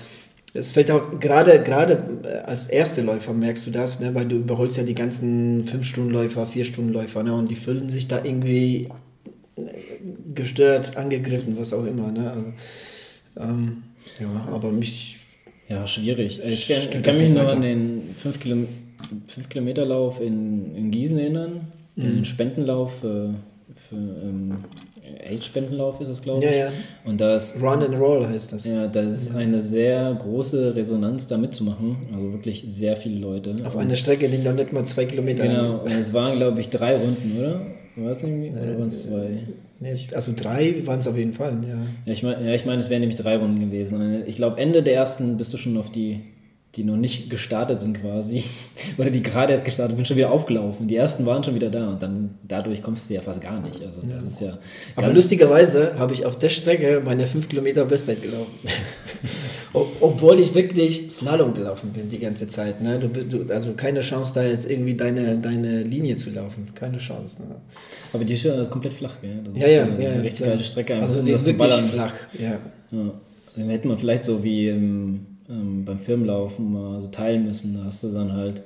es 0.54 0.72
fällt 0.72 0.92
auch 0.92 1.20
gerade, 1.20 1.64
gerade 1.64 2.04
äh, 2.24 2.38
als 2.40 2.68
erste 2.68 3.02
Läufer 3.02 3.34
merkst 3.34 3.68
du 3.68 3.72
das, 3.72 4.00
ne? 4.00 4.14
weil 4.14 4.28
du 4.28 4.38
überholst 4.38 4.78
ja 4.78 4.84
die 4.84 4.96
ganzen 4.96 5.66
5-Stunden-Läufer, 5.66 6.46
4-Stunden-Läufer 6.46 7.24
ne? 7.24 7.34
und 7.34 7.50
die 7.50 7.56
fühlen 7.56 7.90
sich 7.90 8.08
da 8.08 8.24
irgendwie 8.24 8.90
äh, 9.56 9.62
gestört, 10.36 10.98
angegriffen, 10.98 11.58
was 11.58 11.74
auch 11.74 11.86
immer. 11.86 12.12
Ne? 12.12 12.32
Also, 12.32 12.46
ähm, 13.38 13.84
ja, 14.20 14.48
aber 14.52 14.72
mich. 14.72 15.18
Ja, 15.70 15.88
schwierig. 15.88 16.42
Ich 16.44 16.68
kann, 16.68 17.02
kann 17.02 17.18
mich 17.18 17.30
noch 17.30 17.48
an 17.48 17.62
den 17.62 18.16
5 18.18 18.40
Kilom 18.40 18.68
Kilometer 19.50 19.86
Lauf 19.86 20.22
in, 20.22 20.76
in 20.76 20.92
Gießen 20.92 21.18
erinnern, 21.18 21.68
mhm. 21.96 22.02
den 22.02 22.26
Spendenlauf 22.26 23.00
für, 23.00 23.36
für 23.90 23.96
ähm, 23.96 24.66
AIDS-Spendenlauf 25.20 26.02
ist 26.02 26.10
das, 26.10 26.22
glaube 26.22 26.44
ich. 26.44 26.52
Ja, 26.52 26.58
ja. 26.58 26.72
Und 27.06 27.20
das, 27.20 27.56
Run 27.62 27.82
and 27.82 28.00
Roll 28.00 28.28
heißt 28.28 28.54
das. 28.54 28.66
Ja, 28.66 28.88
da 28.88 29.02
ist 29.02 29.32
ja. 29.32 29.40
eine 29.40 29.62
sehr 29.62 30.14
große 30.14 30.76
Resonanz 30.76 31.28
da 31.28 31.38
mitzumachen. 31.38 31.98
Also 32.14 32.34
wirklich 32.34 32.64
sehr 32.68 32.96
viele 32.98 33.20
Leute. 33.20 33.56
Auf 33.66 33.78
einer 33.78 33.96
Strecke 33.96 34.28
liegen 34.28 34.44
noch 34.44 34.54
nicht 34.54 34.74
mal 34.74 34.84
zwei 34.86 35.06
Kilometer. 35.06 35.44
Genau, 35.44 35.80
und 35.80 35.92
es 35.92 36.14
waren, 36.14 36.38
glaube 36.38 36.60
ich, 36.60 36.70
drei 36.70 36.98
Runden, 36.98 37.38
oder? 37.40 37.62
War 37.96 38.12
es 38.12 38.24
irgendwie? 38.24 38.52
Oder 38.52 38.78
waren 38.78 38.88
es 38.88 39.04
zwei? 39.04 39.40
Nee, 39.80 39.96
also 40.14 40.34
drei 40.36 40.76
waren 40.86 41.00
es 41.00 41.08
auf 41.08 41.18
jeden 41.18 41.34
Fall, 41.34 41.58
ja. 41.68 41.76
Ja, 42.06 42.14
ich 42.14 42.24
meine, 42.24 42.48
ja, 42.48 42.54
ich 42.54 42.66
mein, 42.66 42.80
es 42.80 42.90
wären 42.90 43.02
nämlich 43.02 43.20
drei 43.20 43.38
Runden 43.38 43.60
gewesen. 43.60 44.24
Ich 44.28 44.36
glaube, 44.36 44.60
Ende 44.60 44.84
der 44.84 44.94
ersten 44.94 45.38
bist 45.38 45.52
du 45.54 45.58
schon 45.58 45.76
auf 45.78 45.92
die 45.92 46.22
die 46.76 46.86
noch 46.86 46.96
nicht 46.96 47.30
gestartet 47.30 47.82
sind 47.82 48.00
quasi, 48.00 48.46
oder 48.98 49.10
die 49.10 49.22
gerade 49.22 49.52
erst 49.52 49.66
gestartet 49.66 49.98
sind, 49.98 50.08
schon 50.08 50.16
wieder 50.16 50.32
aufgelaufen. 50.32 50.88
Die 50.88 50.96
ersten 50.96 51.26
waren 51.26 51.44
schon 51.44 51.54
wieder 51.54 51.70
da 51.70 51.90
und 51.90 52.02
dann 52.02 52.36
dadurch 52.48 52.82
kommst 52.82 53.10
du 53.10 53.14
ja 53.14 53.22
fast 53.22 53.42
gar 53.42 53.60
nicht. 53.60 53.82
Also 53.82 54.02
das 54.02 54.24
ja. 54.24 54.28
ist 54.28 54.42
ja 54.42 54.58
Aber 54.96 55.12
lustigerweise 55.12 56.00
habe 56.00 56.14
ich 56.14 56.26
auf 56.26 56.38
der 56.38 56.48
Strecke 56.48 57.02
meine 57.04 57.28
5 57.28 57.50
Kilometer 57.50 57.84
Bestzeit 57.84 58.22
gelaufen. 58.22 58.54
Obwohl 59.74 60.40
ich 60.40 60.54
wirklich 60.54 61.12
Slalom 61.12 61.54
gelaufen 61.54 61.92
bin 61.92 62.10
die 62.10 62.20
ganze 62.20 62.48
Zeit. 62.48 62.82
Ne? 62.82 63.00
Du, 63.00 63.08
du, 63.08 63.54
also 63.54 63.74
keine 63.74 64.02
Chance, 64.02 64.32
da 64.34 64.44
jetzt 64.44 64.70
irgendwie 64.70 64.96
deine, 64.96 65.38
deine 65.38 65.84
Linie 65.84 66.16
zu 66.16 66.30
laufen. 66.30 66.68
Keine 66.74 66.98
Chance. 67.00 67.44
Ne? 67.44 67.56
Aber 68.14 68.24
die 68.24 68.34
ist 68.34 68.44
ja 68.44 68.64
komplett 68.66 68.94
flach, 68.94 69.16
gell? 69.22 69.40
Das 69.46 69.58
ja, 69.58 69.68
ja, 69.68 69.84
ist 69.84 70.02
ja. 70.02 70.10
eine 70.10 70.24
richtig 70.24 70.46
geile 70.46 70.64
Strecke. 70.64 70.96
Also 70.96 71.22
die 71.22 71.32
ist 71.32 71.46
wirklich 71.46 71.74
flach, 71.74 72.14
ja. 72.34 72.60
ja. 72.92 73.12
Dann 73.56 73.70
hätte 73.70 73.88
man 73.88 73.98
vielleicht 73.98 74.24
so 74.24 74.44
wie 74.44 74.70
im 74.70 75.31
ähm, 75.52 75.86
beim 75.86 76.00
Firmenlaufen 76.00 76.72
mal 76.72 77.02
so 77.02 77.08
teilen 77.08 77.46
müssen. 77.46 77.76
Da 77.76 77.86
hast 77.86 78.04
du 78.04 78.12
dann 78.12 78.34
halt, 78.34 78.64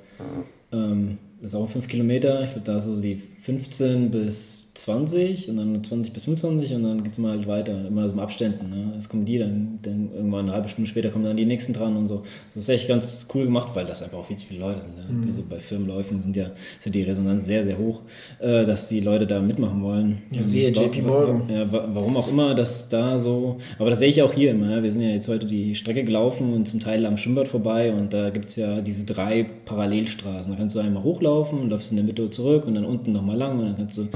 ähm, 0.71 1.17
das 1.41 1.53
ist 1.53 1.55
auch 1.55 1.69
5 1.69 1.87
Kilometer, 1.87 2.43
ich 2.43 2.51
glaube, 2.51 2.65
da 2.65 2.75
hast 2.75 2.87
du 2.87 2.93
so 2.95 3.01
die 3.01 3.15
15 3.15 4.11
bis 4.11 4.64
20 4.75 5.49
und 5.49 5.55
dann 5.55 5.83
20 5.83 6.11
bis 6.11 6.25
25 6.25 6.75
und 6.75 6.83
dann 6.83 7.03
geht 7.03 7.13
es 7.13 7.17
mal 7.17 7.31
halt 7.37 7.47
weiter, 7.47 7.87
immer 7.87 8.07
so 8.07 8.13
im 8.13 8.19
Abständen. 8.19 8.69
Ne? 8.69 8.93
Es 8.99 9.07
kommen 9.07 9.23
die, 9.23 9.39
dann, 9.39 9.79
dann 9.81 10.09
irgendwann 10.13 10.41
eine 10.41 10.51
halbe 10.51 10.67
Stunde 10.67 10.89
später 10.89 11.09
kommen 11.09 11.23
dann 11.23 11.37
die 11.37 11.45
nächsten 11.45 11.71
dran 11.71 11.95
und 11.95 12.09
so. 12.09 12.23
Das 12.53 12.63
ist 12.63 12.69
echt 12.69 12.89
ganz 12.89 13.25
cool 13.33 13.45
gemacht, 13.45 13.69
weil 13.73 13.85
das 13.85 14.03
einfach 14.03 14.17
auch 14.17 14.25
viel 14.25 14.35
zu 14.35 14.45
viele 14.45 14.59
Leute 14.59 14.81
sind. 14.81 14.97
Ne? 14.97 15.05
Mhm. 15.07 15.29
Also 15.29 15.43
bei 15.49 15.59
Firmenläufen 15.59 16.19
sind 16.19 16.35
ja 16.35 16.51
sind 16.81 16.93
die 16.93 17.03
Resonanz 17.03 17.45
sehr, 17.45 17.63
sehr 17.63 17.77
hoch, 17.77 18.01
äh, 18.39 18.65
dass 18.65 18.89
die 18.89 18.99
Leute 18.99 19.25
da 19.25 19.39
mitmachen 19.39 19.81
wollen. 19.81 20.23
Ja, 20.31 20.43
sehe 20.43 20.69
JP 20.71 21.03
Morgan. 21.03 21.49
Ja, 21.49 21.65
warum 21.71 22.17
auch 22.17 22.27
immer, 22.27 22.53
dass 22.53 22.89
da 22.89 23.17
so, 23.17 23.57
aber 23.79 23.89
das 23.91 23.99
sehe 23.99 24.09
ich 24.09 24.21
auch 24.21 24.33
hier 24.33 24.51
immer. 24.51 24.71
Ja? 24.71 24.83
Wir 24.83 24.91
sind 24.91 25.03
ja 25.03 25.09
jetzt 25.09 25.29
heute 25.29 25.45
die 25.45 25.75
Strecke 25.75 26.03
gelaufen 26.03 26.53
und 26.53 26.67
zum 26.67 26.81
Teil 26.81 27.05
am 27.05 27.15
Schwimmbad 27.15 27.47
vorbei 27.47 27.93
und 27.93 28.13
da 28.13 28.29
gibt 28.29 28.49
es 28.49 28.57
ja 28.57 28.81
diese 28.81 29.05
drei 29.05 29.45
Parallelstraßen. 29.63 30.51
Da 30.51 30.59
kannst 30.59 30.75
du 30.75 30.79
einmal 30.79 31.03
hochlaufen 31.03 31.59
und 31.59 31.69
läufst 31.69 31.91
in 31.91 31.95
der 31.95 32.05
Mitte 32.05 32.29
zurück 32.29 32.67
und 32.67 32.75
dann 32.75 32.83
unten 32.83 33.13
nochmal 33.13 33.37
lang 33.37 33.57
und 33.57 33.65
dann 33.67 33.77
kannst 33.77 33.97
du 33.97 34.09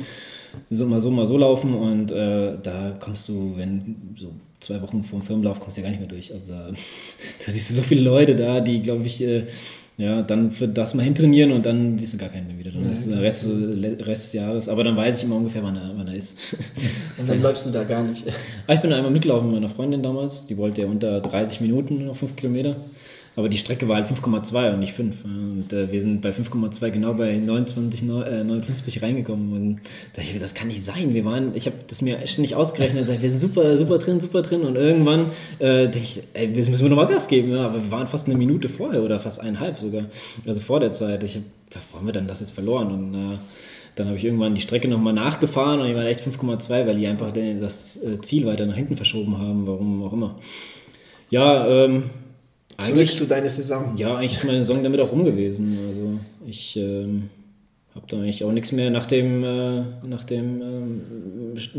so 0.70 0.86
mal 0.86 1.02
so, 1.02 1.12
mal 1.12 1.26
so 1.26 1.38
laufen 1.38 1.74
und 1.74 2.12
äh, 2.12 2.58
da 2.62 2.96
kommst 3.00 3.30
du, 3.30 3.54
wenn 3.56 3.96
so 4.18 4.32
zwei 4.60 4.82
Wochen 4.82 5.04
vor 5.04 5.20
dem 5.20 5.26
Firmenlauf 5.26 5.60
kommst 5.60 5.78
du 5.78 5.82
ja 5.82 5.88
gar 5.88 5.92
nicht 5.92 6.00
mehr 6.00 6.10
durch. 6.10 6.32
Also 6.34 6.54
da, 6.54 6.68
da 7.46 7.52
siehst 7.52 7.70
du 7.70 7.76
so 7.76 7.82
viele 7.82 8.02
Leute 8.02 8.36
da, 8.36 8.60
die, 8.60 8.82
glaube 8.82 9.06
ich, 9.06 9.22
äh, 9.22 9.44
ja, 10.00 10.22
dann 10.22 10.52
für 10.52 10.68
das 10.68 10.94
mal 10.94 11.04
hintrainieren 11.04 11.52
und 11.52 11.66
dann 11.66 12.00
siehst 12.00 12.14
du 12.14 12.18
gar 12.18 12.30
keinen 12.30 12.48
mehr 12.48 12.58
wieder. 12.58 12.72
Dann 12.72 12.86
ja, 12.86 12.92
ist 12.92 13.10
der 13.10 13.22
Rest, 13.22 13.50
Rest 13.50 14.24
des 14.24 14.34
Jahres. 14.34 14.70
Aber 14.70 14.86
dann 14.86 14.96
weiß 14.96 15.18
ich 15.18 15.26
immer 15.26 15.36
ungefähr, 15.36 15.62
wann 15.62 15.76
er, 15.76 15.92
wann 15.94 16.08
er 16.08 16.16
ist. 16.16 16.38
Und 17.18 17.28
dann 17.28 17.42
läufst 17.42 17.66
du 17.66 17.70
da 17.70 17.84
gar 17.84 18.04
nicht. 18.04 18.24
Ah, 18.66 18.76
ich 18.76 18.80
bin 18.80 18.94
einmal 18.94 19.12
mitgelaufen 19.12 19.52
mit 19.52 19.60
meiner 19.60 19.68
Freundin 19.68 20.02
damals. 20.02 20.46
Die 20.46 20.56
wollte 20.56 20.82
ja 20.82 20.88
unter 20.88 21.20
30 21.20 21.60
Minuten 21.60 22.06
noch 22.06 22.16
5 22.16 22.38
Kilometer. 22.38 22.78
Aber 23.40 23.50
die 23.50 23.58
Strecke 23.58 23.88
war 23.88 23.96
halt 23.96 24.08
5,2 24.08 24.74
und 24.74 24.80
nicht 24.80 24.94
5. 24.94 25.24
Und 25.24 25.74
äh, 25.74 25.92
wir 25.92 26.02
sind 26.02 26.22
bei 26.22 26.30
5,2 26.30 26.90
genau 26.92 27.14
bei 27.14 27.38
29, 27.38 28.04
äh, 28.04 28.44
59 28.44 29.02
reingekommen. 29.02 29.54
Und 29.54 29.80
da 30.14 30.22
ich, 30.22 30.38
das 30.40 30.54
kann 30.54 30.68
nicht 30.68 30.84
sein. 30.84 31.14
Wir 31.14 31.26
waren, 31.26 31.56
ich 31.56 31.66
habe 31.66 31.78
das 31.88 32.02
mir 32.02 32.28
ständig 32.28 32.56
ausgerechnet, 32.56 33.06
gesagt, 33.06 33.22
wir 33.22 33.30
sind 33.30 33.40
super, 33.40 33.78
super 33.78 33.98
drin, 33.98 34.20
super 34.20 34.42
drin. 34.42 34.62
Und 34.62 34.76
irgendwann 34.76 35.32
äh, 35.60 35.88
denke 35.88 36.00
ich, 36.00 36.22
ey, 36.34 36.50
wir 36.50 36.70
müssen 36.70 36.84
wir 36.84 36.90
nochmal 36.90 37.08
Gas 37.08 37.28
geben. 37.28 37.52
Ja, 37.52 37.62
aber 37.62 37.82
wir 37.84 37.92
waren 37.92 38.08
fast 38.08 38.28
eine 38.28 38.38
Minute 38.38 38.70
vorher 38.70 39.02
oder 39.02 39.20
fast 39.20 39.40
eineinhalb 39.40 39.80
sogar. 39.80 40.06
Also 40.46 40.60
vor 40.60 40.80
der 40.80 40.92
Zeit. 40.92 41.24
Ich 41.24 41.40
wo 41.92 41.98
haben 41.98 42.06
wir 42.06 42.14
dann 42.14 42.28
das 42.28 42.40
jetzt 42.40 42.52
verloren? 42.52 42.92
Und 42.92 43.14
äh, 43.14 43.38
dann 43.96 44.08
habe 44.08 44.18
ich 44.18 44.26
irgendwann 44.26 44.56
die 44.56 44.62
Strecke 44.62 44.88
nochmal 44.88 45.14
nachgefahren 45.14 45.82
und 45.82 45.88
ich 45.88 45.96
war 45.96 46.06
echt 46.06 46.22
5,2, 46.22 46.70
weil 46.88 46.98
die 46.98 47.08
einfach 47.08 47.32
das 47.34 48.02
äh, 48.04 48.22
Ziel 48.22 48.46
weiter 48.46 48.66
nach 48.66 48.76
hinten 48.76 48.96
verschoben 48.96 49.38
haben, 49.38 49.68
warum 49.68 50.04
auch 50.04 50.14
immer. 50.14 50.36
Ja, 51.30 51.68
ähm, 51.68 52.04
Zurück 52.80 53.10
zu 53.10 53.26
deiner 53.26 53.50
Saison. 53.50 53.96
Ja, 53.98 54.18
eigentlich 54.18 54.38
ist 54.38 54.46
meine 54.46 54.64
Saison 54.64 54.84
damit 54.84 55.00
auch 55.00 55.12
rum 55.12 55.26
gewesen. 55.26 55.78
Also 55.88 56.20
ich 56.46 56.78
ähm, 56.78 57.30
habe 57.96 58.06
da 58.08 58.18
eigentlich 58.18 58.44
auch 58.44 58.52
nichts 58.52 58.72
mehr 58.72 58.90
nach 58.90 59.06
dem, 59.06 59.44
äh, 59.44 59.82
nach 60.08 60.24
dem, 60.24 60.62
ähm, 60.62 61.02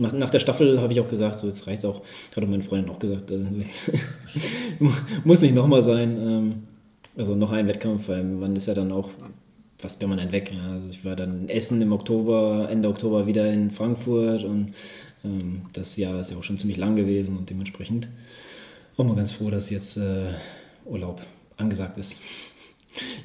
nach 0.03 0.31
der 0.31 0.39
Staffel 0.39 0.81
habe 0.81 0.93
ich 0.93 1.01
auch 1.01 1.09
gesagt, 1.09 1.39
so 1.39 1.47
jetzt 1.47 1.67
reicht 1.67 1.81
es 1.81 1.85
auch, 1.85 2.03
hat 2.35 2.45
auch 2.45 2.49
meine 2.49 2.63
Freundin 2.63 2.91
auch 2.91 2.99
gesagt, 2.99 3.31
äh, 3.31 3.39
jetzt 3.61 3.91
muss 5.25 5.43
nicht 5.43 5.55
nochmal 5.55 5.83
sein. 5.83 6.17
Ähm, 6.21 6.55
also 7.17 7.35
noch 7.35 7.53
ein 7.53 7.67
Wettkampf, 7.67 8.09
weil 8.09 8.23
man 8.25 8.57
ist 8.57 8.67
ja 8.67 8.75
dann 8.75 8.93
auch 8.93 9.11
fast 9.79 9.99
permanent 9.99 10.33
weg. 10.33 10.53
Ja. 10.55 10.73
Also 10.73 10.89
ich 10.89 11.05
war 11.05 11.17
dann 11.17 11.43
in 11.43 11.49
Essen 11.49 11.81
im 11.83 11.93
Oktober, 11.93 12.69
Ende 12.71 12.89
Oktober 12.89 13.27
wieder 13.27 13.51
in 13.51 13.71
Frankfurt 13.71 14.45
und 14.45 14.75
ähm, 15.25 15.63
das 15.73 15.97
Jahr 15.97 16.21
ist 16.21 16.31
ja 16.31 16.37
auch 16.37 16.45
schon 16.45 16.59
ziemlich 16.59 16.79
lang 16.79 16.97
gewesen 16.97 17.37
und 17.37 17.51
dementsprechend 17.51 18.09
auch 18.97 19.05
mal 19.05 19.17
ganz 19.17 19.33
froh, 19.33 19.51
dass 19.51 19.71
jetzt 19.71 19.97
äh, 19.97 20.27
Urlaub 20.91 21.23
angesagt 21.57 21.99
ist. 21.99 22.17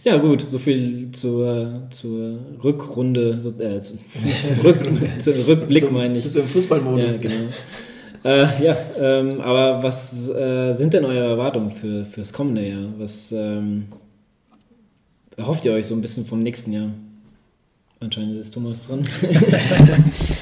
Ja, 0.04 0.18
gut, 0.18 0.46
so 0.50 0.60
viel 0.60 1.10
zur, 1.12 1.88
zur 1.90 2.38
Rückrunde, 2.64 3.42
äh, 3.60 3.82
zu, 3.82 3.98
zum, 4.42 4.60
Rück, 4.60 4.84
zum 5.20 5.34
Rückblick 5.34 5.92
meine 5.92 6.18
ich. 6.18 6.24
Bist 6.24 6.36
du 6.36 6.42
im 6.42 6.48
Fußballmodus? 6.48 7.24
Ja, 7.24 7.30
genau. 7.30 7.52
Äh, 8.24 8.64
ja, 8.64 8.78
ähm, 9.00 9.42
aber 9.42 9.84
was 9.84 10.30
äh, 10.30 10.74
sind 10.74 10.94
denn 10.94 11.06
eure 11.06 11.26
Erwartungen 11.26 11.72
für, 11.72 12.06
fürs 12.06 12.34
kommende 12.34 12.68
Jahr? 12.68 12.94
Was 12.98 13.32
ähm, 13.32 13.86
erhofft 15.38 15.66
ihr 15.66 15.74
euch 15.74 15.88
so 15.88 15.96
ein 15.96 16.02
bisschen 16.02 16.26
vom 16.26 16.42
nächsten 16.42 16.72
Jahr? 16.72 16.90
Anscheinend 18.00 18.38
ist 18.38 18.54
Thomas 18.54 18.88
dran. 18.88 19.04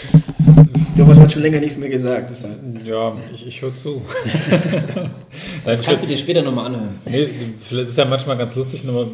Thomas 0.96 1.20
hat 1.20 1.32
schon 1.32 1.42
länger 1.42 1.60
nichts 1.60 1.78
mehr 1.78 1.90
gesagt. 1.90 2.30
Deshalb. 2.30 2.56
Ja, 2.86 3.18
ich, 3.34 3.48
ich 3.48 3.62
höre 3.62 3.74
zu. 3.76 4.02
das 5.66 5.82
kannst 5.82 6.04
du 6.04 6.08
dir 6.08 6.18
später 6.18 6.42
nochmal 6.42 6.68
anhören. 6.68 7.00
Nee, 7.06 7.30
vielleicht 7.62 7.90
ist 7.90 7.98
ja 7.98 8.06
manchmal 8.06 8.38
ganz 8.38 8.56
lustig, 8.56 8.84
nochmal 8.84 9.08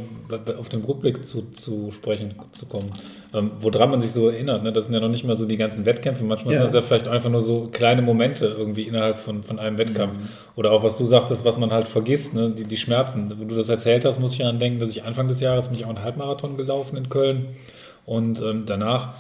auf 0.58 0.70
den 0.70 0.84
Rückblick 0.84 1.26
zu, 1.26 1.50
zu 1.52 1.92
sprechen 1.92 2.36
zu 2.52 2.66
kommen. 2.66 2.92
Ähm, 3.34 3.52
woran 3.62 3.92
man 3.92 4.02
sich 4.02 4.12
so 4.12 4.30
erinnert, 4.30 4.64
ne? 4.64 4.74
das 4.74 4.86
sind 4.86 4.94
ja 4.94 5.00
noch 5.00 5.10
nicht 5.10 5.24
mal 5.24 5.36
so 5.36 5.46
die 5.46 5.58
ganzen 5.58 5.86
Wettkämpfe. 5.86 6.24
Manchmal 6.24 6.56
ja. 6.56 6.60
sind 6.60 6.68
das 6.68 6.76
ja 6.76 6.82
vielleicht 6.82 7.08
einfach 7.08 7.30
nur 7.30 7.42
so 7.42 7.70
kleine 7.72 8.02
Momente 8.02 8.46
irgendwie 8.46 8.84
innerhalb 8.84 9.18
von, 9.18 9.44
von 9.44 9.58
einem 9.58 9.78
Wettkampf. 9.78 10.16
Mhm. 10.16 10.30
Oder 10.56 10.72
auch 10.72 10.84
was 10.84 10.98
du 10.98 11.06
sagtest, 11.06 11.46
was 11.46 11.58
man 11.58 11.72
halt 11.72 11.88
vergisst, 11.88 12.34
ne? 12.34 12.52
die, 12.52 12.64
die 12.64 12.78
Schmerzen. 12.78 13.32
Wo 13.38 13.46
du 13.46 13.56
das 13.56 13.70
erzählt 13.70 14.04
hast, 14.06 14.20
muss 14.20 14.34
ich 14.34 14.44
an 14.44 14.60
denken, 14.60 14.80
dass 14.80 14.90
ich 14.90 15.04
Anfang 15.04 15.28
des 15.28 15.40
Jahres 15.40 15.72
mich 15.72 15.86
auch 15.86 15.90
einen 15.90 16.04
Halbmarathon 16.04 16.58
gelaufen 16.58 16.98
in 16.98 17.10
Köln 17.10 17.48
und 18.06 18.42
ähm, 18.42 18.64
danach 18.66 19.14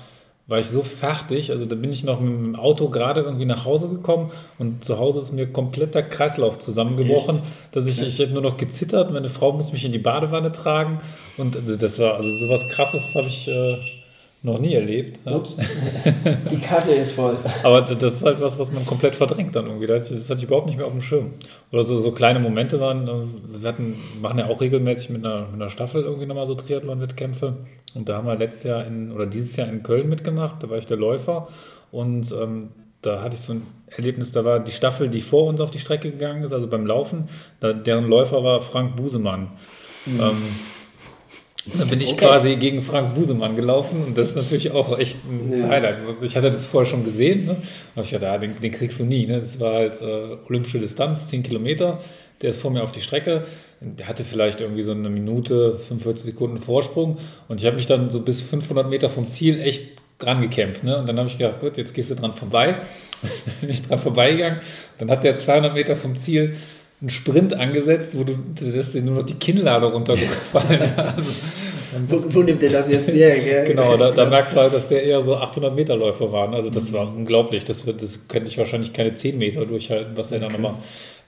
war 0.50 0.60
ich 0.60 0.66
so 0.66 0.82
fertig. 0.82 1.52
Also 1.52 1.66
da 1.66 1.76
bin 1.76 1.92
ich 1.94 2.04
noch 2.04 2.20
mit 2.20 2.32
dem 2.32 2.56
Auto 2.56 2.90
gerade 2.90 3.22
irgendwie 3.22 3.46
nach 3.46 3.66
Hause 3.66 3.88
gekommen 3.88 4.32
und 4.58 4.84
zu 4.84 4.98
Hause 4.98 5.20
ist 5.20 5.32
mir 5.32 5.48
komplett 5.48 5.94
der 5.94 6.04
Kreislauf 6.04 6.58
zusammengebrochen, 6.58 7.36
Echt? 7.36 7.46
dass 7.72 7.86
ich, 7.86 8.02
ich 8.02 8.20
habe 8.20 8.32
nur 8.32 8.42
noch 8.42 8.58
gezittert. 8.58 9.14
Meine 9.14 9.30
Frau 9.30 9.54
muss 9.54 9.72
mich 9.72 9.86
in 9.86 9.92
die 9.92 10.00
Badewanne 10.00 10.52
tragen 10.52 11.00
und 11.38 11.58
das 11.80 12.00
war 12.00 12.16
also 12.16 12.36
sowas 12.36 12.68
Krasses 12.68 13.14
habe 13.16 13.28
ich 13.28 13.48
äh, 13.48 13.78
noch 14.42 14.60
nie 14.60 14.74
erlebt. 14.74 15.20
Ups. 15.26 15.58
Die 16.50 16.58
Karte 16.60 16.92
ist 16.92 17.12
voll. 17.12 17.38
Aber 17.64 17.82
das 17.82 18.14
ist 18.16 18.26
halt 18.26 18.40
was, 18.40 18.58
was 18.58 18.72
man 18.72 18.86
komplett 18.86 19.16
verdrängt 19.16 19.56
dann 19.56 19.66
irgendwie. 19.66 19.88
Das 19.88 20.10
hatte 20.10 20.40
ich 20.40 20.44
überhaupt 20.44 20.68
nicht 20.68 20.78
mehr 20.78 20.86
auf 20.86 20.94
dem 20.94 21.02
Schirm. 21.02 21.34
Oder 21.72 21.84
so, 21.84 22.00
so 22.00 22.12
kleine 22.12 22.40
Momente 22.40 22.80
waren, 22.80 23.08
äh, 23.08 23.62
wir 23.62 23.68
hatten, 23.68 23.96
machen 24.22 24.40
ja 24.40 24.48
auch 24.48 24.62
regelmäßig 24.62 25.10
mit 25.10 25.26
einer, 25.26 25.48
mit 25.48 25.56
einer 25.56 25.70
Staffel 25.70 26.04
irgendwie 26.04 26.26
nochmal 26.26 26.46
so 26.46 26.56
Triathlon-Wettkämpfe. 26.56 27.58
Und 27.96 28.08
da 28.08 28.18
haben 28.18 28.28
wir 28.28 28.38
letztes 28.38 28.64
Jahr 28.64 28.86
in, 28.86 29.12
oder 29.12 29.26
dieses 29.26 29.56
Jahr 29.58 29.68
in 29.68 29.84
Köln 29.84 30.08
mitgemacht, 30.08 30.64
da 30.64 30.70
war 30.70 30.78
ich 30.78 30.88
der 30.88 30.98
Läufer. 30.98 31.50
Und 31.92 32.32
ähm, 32.32 32.70
da 33.02 33.22
hatte 33.22 33.36
ich 33.36 33.42
so 33.42 33.54
ein 33.54 33.64
Erlebnis, 33.88 34.32
da 34.32 34.46
war 34.46 34.60
die 34.60 34.72
Staffel, 34.72 35.10
die 35.10 35.22
vor 35.22 35.48
uns 35.48 35.60
auf 35.60 35.72
die 35.72 35.80
Strecke 35.80 36.12
gegangen 36.12 36.44
ist, 36.44 36.54
also 36.54 36.68
beim 36.68 36.86
Laufen, 36.86 37.30
da, 37.60 37.74
deren 37.74 38.06
Läufer 38.06 38.44
war 38.44 38.62
Frank 38.62 38.96
Busemann. 38.96 39.50
Mhm. 40.06 40.20
Ähm, 40.20 40.42
dann 41.78 41.88
bin 41.90 42.02
ich 42.02 42.14
okay. 42.14 42.26
quasi 42.26 42.56
gegen 42.56 42.82
Frank 42.82 43.16
Busemann 43.16 43.56
gelaufen 43.56 44.04
und 44.06 44.18
das 44.18 44.30
ist 44.30 44.36
natürlich 44.36 44.72
auch 44.72 44.98
echt 44.98 45.18
ein 45.26 45.62
ja. 45.62 45.68
Highlight. 45.68 45.98
Ich 46.22 46.36
hatte 46.36 46.50
das 46.50 46.66
vorher 46.66 46.90
schon 46.90 47.04
gesehen, 47.04 47.46
ne? 47.46 47.58
aber 47.96 48.04
ich 48.04 48.12
dachte, 48.12 48.26
ja, 48.26 48.38
den, 48.38 48.56
den, 48.56 48.72
kriegst 48.72 49.00
du 49.00 49.06
nie. 49.06 49.26
Ne? 49.26 49.40
Das 49.40 49.60
war 49.60 49.74
halt 49.74 50.02
äh, 50.02 50.38
olympische 50.48 50.80
Distanz, 50.80 51.28
10 51.30 51.44
Kilometer. 51.44 52.00
Der 52.42 52.52
ist 52.52 52.62
vor 52.62 52.72
mir 52.72 52.84
auf 52.84 52.92
die 52.92 53.02
Strecke. 53.02 53.46
Der 53.82 54.08
hatte 54.08 54.24
vielleicht 54.24 54.62
irgendwie 54.62 54.82
so 54.82 54.92
eine 54.92 55.10
Minute, 55.10 55.80
45 55.80 56.26
Sekunden 56.26 56.58
Vorsprung 56.58 57.18
und 57.48 57.60
ich 57.60 57.66
habe 57.66 57.76
mich 57.76 57.88
dann 57.88 58.10
so 58.10 58.22
bis 58.22 58.42
500 58.42 58.90
Meter 58.90 59.10
vom 59.10 59.28
Ziel 59.28 59.62
echt 59.62 60.00
dran 60.20 60.42
gekämpft. 60.42 60.84
Ne? 60.84 60.98
Und 60.98 61.08
dann 61.08 61.18
habe 61.18 61.30
ich 61.30 61.38
gedacht, 61.38 61.60
gut, 61.60 61.78
jetzt 61.78 61.94
gehst 61.94 62.12
du 62.12 62.16
dran 62.16 62.34
vorbei. 62.34 62.76
dann 63.22 63.54
bin 63.62 63.70
ich 63.70 63.82
dran 63.88 64.00
vorbeigegangen. 64.00 64.60
Dann 64.98 65.10
hat 65.10 65.24
der 65.24 65.38
200 65.38 65.74
Meter 65.74 65.96
vom 65.96 66.16
Ziel 66.16 66.56
einen 67.02 67.10
Sprint 67.10 67.54
angesetzt, 67.54 68.18
wo 68.18 68.24
du, 68.24 68.34
das 68.56 68.94
ist 68.94 69.04
nur 69.04 69.16
noch 69.16 69.24
die 69.24 69.36
Kinnlade 69.36 69.86
runtergefallen. 69.86 70.92
also, 70.98 71.32
wo, 72.08 72.24
wo, 72.30 72.44
nimmt 72.44 72.62
der 72.62 72.72
das 72.72 72.90
jetzt 72.90 73.12
her? 73.12 73.40
Gell? 73.40 73.64
Genau, 73.68 73.96
da, 73.96 74.12
da, 74.12 74.26
merkst 74.26 74.54
du 74.54 74.58
halt, 74.58 74.74
dass 74.74 74.88
der 74.88 75.04
eher 75.04 75.22
so 75.22 75.38
800 75.38 75.74
Meter 75.74 75.96
Läufer 75.96 76.32
waren. 76.32 76.54
Also 76.54 76.70
das 76.70 76.92
mhm. 76.92 76.96
war 76.96 77.08
unglaublich. 77.08 77.64
Das, 77.66 77.86
wird, 77.86 78.02
das 78.02 78.28
könnte 78.28 78.50
ich 78.50 78.58
wahrscheinlich 78.58 78.94
keine 78.94 79.14
10 79.14 79.38
Meter 79.38 79.66
durchhalten, 79.66 80.18
was 80.18 80.32
er 80.32 80.40
dann 80.40 80.52
nochmal. 80.52 80.74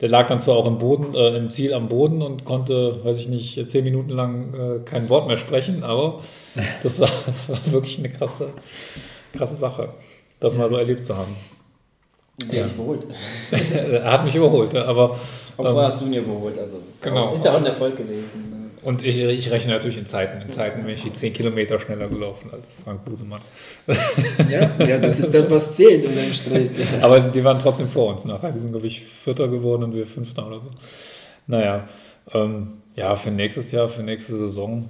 Der 0.02 0.10
lag 0.10 0.28
dann 0.28 0.40
zwar 0.40 0.56
auch 0.56 0.66
im 0.66 0.80
Boden, 0.80 1.16
äh, 1.16 1.38
im 1.38 1.52
Ziel 1.52 1.74
am 1.74 1.88
Boden 1.88 2.22
und 2.22 2.44
konnte, 2.44 3.00
weiß 3.04 3.20
ich 3.20 3.30
nicht, 3.30 3.70
10 3.70 3.84
Minuten 3.84 4.10
lang 4.10 4.54
äh, 4.54 4.80
kein 4.84 5.10
Wort 5.10 5.28
mehr 5.28 5.38
sprechen, 5.38 5.84
aber 5.84 6.22
das 6.84 7.00
war, 7.00 7.10
das 7.26 7.48
war 7.48 7.72
wirklich 7.72 8.00
eine 8.00 8.10
krasse, 8.10 8.50
krasse 9.38 9.56
Sache, 9.56 9.90
das 10.40 10.58
mal 10.58 10.70
so 10.70 10.76
erlebt 10.76 11.04
zu 11.04 11.16
haben. 11.16 11.36
Ja. 12.52 12.68
überholt. 12.68 13.06
er 13.52 14.12
hat 14.12 14.26
mich 14.26 14.36
überholt, 14.36 14.76
aber. 14.76 15.12
Auch 15.12 15.18
vorher 15.56 15.74
ähm, 15.74 15.86
hast 15.86 16.02
du 16.02 16.06
ihn 16.06 16.14
überholt, 16.14 16.58
also. 16.58 16.78
Genau. 17.02 17.34
Ist 17.34 17.46
ja 17.46 17.52
auch 17.52 17.58
ein 17.58 17.66
Erfolg 17.66 17.96
gewesen. 17.98 18.50
Ne? 18.50 18.62
Und 18.84 19.06
ich, 19.06 19.18
ich 19.20 19.52
rechne 19.52 19.74
natürlich 19.74 19.98
in 19.98 20.08
Zeiten. 20.08 20.42
In 20.42 20.50
Zeiten 20.50 20.84
bin 20.84 20.96
ich 20.96 21.04
die 21.04 21.14
10 21.14 21.34
Kilometer 21.34 21.80
schneller 21.80 22.08
gelaufen 22.08 22.50
als 22.52 22.74
Frank 22.84 23.06
Busemann. 23.06 23.42
Ja, 24.50 24.72
ja 24.84 24.98
das 24.98 25.20
ist 25.20 25.34
das, 25.34 25.50
was 25.52 25.76
zählt 25.76 26.04
unter 26.06 26.20
dem 26.20 26.34
Strich. 26.34 26.72
Aber 27.02 27.20
die 27.20 27.44
waren 27.44 27.60
trotzdem 27.60 27.90
vor 27.90 28.12
uns 28.12 28.26
nachher. 28.26 28.52
Die 28.52 28.60
sind, 28.60 28.72
glaube 28.72 28.88
ich, 28.88 29.02
Vierter 29.02 29.48
geworden 29.50 29.84
und 29.84 29.94
wir 29.94 30.08
Fünfter 30.08 30.48
oder 30.48 30.62
so. 30.62 30.72
Naja, 31.46 31.88
ähm, 32.34 32.74
ja, 32.96 33.16
für 33.16 33.30
nächstes 33.30 33.72
Jahr, 33.72 33.88
für 33.88 34.02
nächste 34.02 34.36
Saison. 34.36 34.90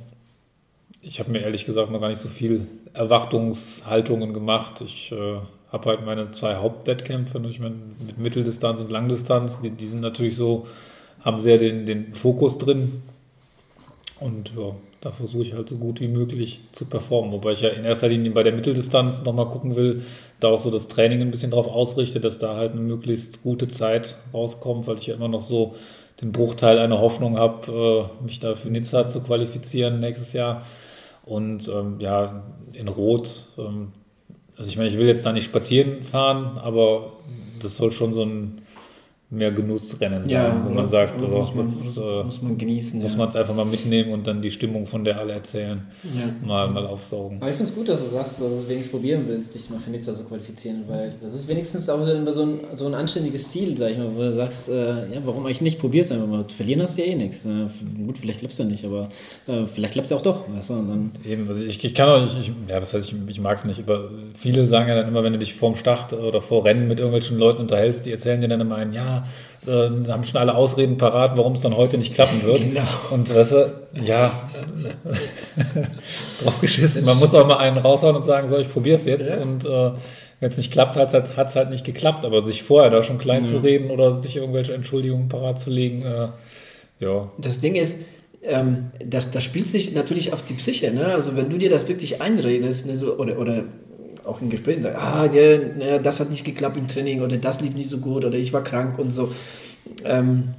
Ich 1.02 1.20
habe 1.20 1.32
mir 1.32 1.40
ehrlich 1.40 1.66
gesagt 1.66 1.92
noch 1.92 2.00
gar 2.00 2.10
nicht 2.10 2.22
so 2.22 2.30
viel 2.30 2.68
Erwartungshaltungen 2.94 4.34
gemacht. 4.34 4.82
Ich 4.82 5.12
äh, 5.12 5.40
habe 5.72 5.90
halt 5.90 6.06
meine 6.06 6.32
zwei 6.32 6.56
Hauptwettkämpfe, 6.56 7.42
ich 7.48 7.60
meine, 7.60 7.76
mit 8.06 8.18
Mitteldistanz 8.18 8.82
und 8.82 8.92
Langdistanz, 8.92 9.62
die, 9.62 9.72
die 9.72 9.88
sind 9.88 10.02
natürlich 10.02 10.36
so, 10.36 10.68
haben 11.22 11.40
sehr 11.40 11.58
den, 11.58 11.86
den 11.86 12.14
Fokus 12.14 12.58
drin 12.58 13.04
und 14.20 14.52
ja, 14.56 14.76
da 15.02 15.12
versuche 15.12 15.42
ich 15.42 15.54
halt 15.54 15.68
so 15.68 15.78
gut 15.78 16.00
wie 16.00 16.08
möglich 16.08 16.62
zu 16.74 16.86
performen. 16.86 17.32
Wobei 17.32 17.54
ich 17.54 17.62
ja 17.62 17.70
in 17.70 17.84
erster 17.84 18.08
Linie 18.08 18.32
bei 18.32 18.44
der 18.44 18.54
Mitteldistanz 18.54 19.24
nochmal 19.24 19.48
gucken 19.48 19.76
will, 19.76 20.04
da 20.40 20.50
auch 20.50 20.62
so 20.62 20.70
das 20.70 20.88
Training 20.88 21.22
ein 21.22 21.32
bisschen 21.32 21.50
darauf 21.50 21.68
ausrichte, 21.68 22.20
dass 22.20 22.38
da 22.38 22.56
halt 22.56 22.74
eine 22.74 22.82
möglichst 22.82 23.42
gute 23.42 23.68
Zeit 23.68 24.18
rauskommt, 24.32 24.86
weil 24.86 24.98
ich 24.98 25.08
ja 25.08 25.16
immer 25.16 25.28
noch 25.28 25.42
so 25.42 25.76
den 26.22 26.32
Bruchteil 26.32 26.78
einer 26.78 27.00
Hoffnung 27.00 27.38
habe, 27.38 28.10
äh, 28.22 28.24
mich 28.24 28.40
da 28.40 28.54
für 28.54 28.70
Nizza 28.70 29.08
zu 29.08 29.22
qualifizieren 29.22 30.00
nächstes 30.00 30.34
Jahr. 30.34 30.62
Und 31.24 31.68
ähm, 31.68 32.00
ja, 32.00 32.44
in 32.74 32.88
Rot, 32.88 33.48
ähm, 33.58 33.94
also 34.58 34.70
ich 34.70 34.78
meine, 34.78 34.90
ich 34.90 34.98
will 34.98 35.08
jetzt 35.08 35.26
da 35.26 35.34
nicht 35.34 35.46
spazieren 35.46 36.04
fahren, 36.04 36.58
aber 36.58 37.14
das 37.62 37.78
soll 37.78 37.92
schon 37.92 38.14
so 38.14 38.24
ein 38.24 38.62
mehr 39.32 39.52
Genussrennen 39.52 40.28
ja, 40.28 40.52
sein, 40.52 40.65
wo 40.65 40.74
man 40.74 40.88
sagt, 40.88 41.13
also, 41.13 41.28
muss, 41.28 41.56
man, 41.56 41.65
muss, 41.65 41.98
äh, 41.98 42.24
muss 42.24 42.41
man 42.41 42.58
genießen. 42.58 43.02
Muss 43.02 43.13
ja. 43.13 43.17
man 43.17 43.30
es 43.30 43.36
einfach 43.38 43.56
mal 43.56 43.65
mitnehmen 43.65 44.12
und 44.12 44.28
dann 44.28 44.41
die 44.41 44.52
Stimmung, 44.52 44.86
von 44.86 45.06
der 45.06 45.20
alle 45.20 45.32
erzählen, 45.32 45.82
ja. 46.04 46.26
mal, 46.46 46.70
mal 46.70 46.86
aufsaugen. 46.86 47.38
Aber 47.39 47.50
ich 47.50 47.56
finde 47.56 47.72
es 47.72 47.76
gut, 47.76 47.88
dass 47.88 48.04
du 48.04 48.10
sagst, 48.10 48.41
dass 48.41 48.50
du 48.50 48.56
es 48.56 48.67
wenigstens 48.67 48.91
probieren 48.91 49.24
willst, 49.28 49.56
dich 49.56 49.70
mal 49.70 49.80
für 49.80 49.89
Nizza 49.89 50.13
zu 50.13 50.26
qualifizieren, 50.26 50.84
weil 50.89 51.15
das 51.22 51.34
ist 51.34 51.48
wenigstens 51.48 51.88
auch 51.88 52.06
immer 52.06 52.34
so 52.34 52.44
ein, 52.44 52.60
so 52.76 52.86
ein 52.88 52.94
anständiges 52.94 53.50
Ziel, 53.50 53.78
sag 53.78 53.91
ich 53.91 53.98
mal, 53.98 54.13
wo 54.13 54.20
du 54.20 54.34
sagst, 54.34 54.67
äh, 54.67 55.13
ja, 55.13 55.22
warum 55.24 55.46
eigentlich 55.46 55.62
nicht? 55.62 55.80
Probier 55.80 56.02
es 56.02 56.12
einfach 56.12 56.28
mal. 56.28 56.44
Verlieren 56.50 56.82
hast 56.82 56.98
du 56.98 57.02
ja 57.02 57.08
eh 57.08 57.15
nichts. 57.15 57.46
Äh, 57.46 57.67
gut, 58.06 58.17
vielleicht 58.17 58.39
klappt 58.39 58.52
es 58.52 58.58
ja 58.58 58.65
nicht, 58.65 58.84
aber 58.84 59.08
äh, 59.48 59.65
vielleicht 59.65 59.94
klappt 59.94 60.06
es 60.06 60.10
ja 60.12 60.17
auch 60.17 60.24
doch. 60.24 60.44
Weißt 60.54 60.72
du, 60.72 60.74
dann 60.74 61.12
Eben, 61.26 61.48
also 61.48 61.63
ich, 61.63 61.82
ich 61.82 61.96
kann 61.96 62.10
auch, 62.10 62.26
ich, 62.26 62.38
ich, 62.38 62.52
ja, 62.67 62.82
was 62.82 62.94
heißt, 62.94 63.13
ich, 63.13 63.15
ich 63.30 63.39
mag 63.39 63.58
es 63.58 63.63
nicht, 63.63 63.80
aber 63.80 64.10
viele 64.38 64.65
sagen 64.65 64.89
ja 64.89 64.96
dann 64.96 65.08
immer, 65.08 65.24
wenn 65.24 65.32
du 65.32 65.39
dich 65.39 65.54
vorm 65.54 65.78
Start 65.78 66.12
oder 66.12 66.41
vor 66.41 66.65
Rennen 66.65 66.89
mit 66.89 67.00
irgendwelchen 67.00 67.38
Leuten 67.39 67.62
unterhältst, 67.62 68.06
die 68.06 68.12
erzählen 68.12 68.41
dir 68.41 68.50
dann 68.50 68.60
immer 68.60 68.76
ein, 68.76 68.91
ja, 68.91 69.21
äh, 69.68 70.10
haben 70.10 70.24
schon 70.24 70.40
alle 70.40 70.56
Ausreden 70.56 70.98
parat, 70.98 71.38
warum 71.38 71.54
es 71.54 71.62
dann 71.62 71.76
heute 71.78 71.98
nicht 71.98 72.14
klappen 72.14 72.44
wird. 72.44 72.62
Genau. 72.62 72.82
Und 73.12 73.34
weißt 73.34 73.52
du, 73.52 73.74
ja, 74.04 74.50
drauf 76.44 76.60
geschissen. 76.60 77.06
Man 77.06 77.18
muss 77.20 77.36
auch 77.36 77.48
mal 77.48 77.58
einen 77.58 77.78
raushauen 77.78 78.16
und 78.16 78.24
sagen, 78.24 78.50
so, 78.50 78.58
ich 78.58 78.72
probiere 78.72 78.98
es 78.98 79.06
jetzt. 79.06 79.30
Ja. 79.30 79.38
Und 79.38 79.66
äh, 79.66 79.92
wenn 80.40 80.50
es 80.50 80.58
nicht 80.58 80.72
klappt, 80.72 80.96
hat 80.96 81.14
es 81.14 81.38
halt, 81.38 81.56
halt 81.56 81.70
nicht 81.70 81.86
geklappt. 81.86 82.26
Aber 82.26 82.42
sich 82.42 82.64
vorher 82.64 82.90
da 82.90 83.04
schon 83.04 83.20
klein 83.20 83.44
mhm. 83.44 83.48
zu 83.48 83.58
reden 83.58 83.92
oder 83.92 84.22
sich 84.22 84.38
irgendwelche 84.38 84.74
Entschuldigungen 84.74 85.30
parat 85.30 85.60
zu 85.60 85.70
legen, 85.70 86.04
äh, 86.04 86.30
ja. 87.00 87.32
Das 87.40 87.60
Ding 87.60 87.76
ist, 87.76 87.98
ähm, 88.44 88.92
das, 89.04 89.32
das 89.32 89.44
spielt 89.44 89.68
sich 89.68 89.94
natürlich 89.94 90.34
auf 90.34 90.44
die 90.44 90.54
Psyche. 90.54 90.92
Ne? 90.92 91.06
Also 91.06 91.36
wenn 91.36 91.50
du 91.50 91.58
dir 91.58 91.70
das 91.70 91.88
wirklich 91.88 92.22
einredest 92.22 92.86
ne, 92.88 92.96
so, 92.96 93.18
oder, 93.18 93.38
oder 93.38 93.64
auch 94.32 94.41
in 94.41 94.50
Gesprächen 94.50 94.84
sagen, 94.84 94.96
ah, 94.98 95.26
ja, 95.26 95.60
ja, 95.80 96.00
das 96.00 96.20
hat 96.20 96.30
nicht 96.30 96.46
geklappt 96.46 96.78
im 96.78 96.88
Training 96.88 97.22
oder 97.22 97.38
das 97.38 97.62
lief 97.62 97.76
nicht 97.76 97.89
so 97.89 98.00
gut 98.00 98.26
oder 98.26 98.38
ich 98.38 98.54
war 98.54 98.63
krank 98.63 98.98
und 98.98 99.12
so. 99.12 99.32
Ähm, 100.04 100.54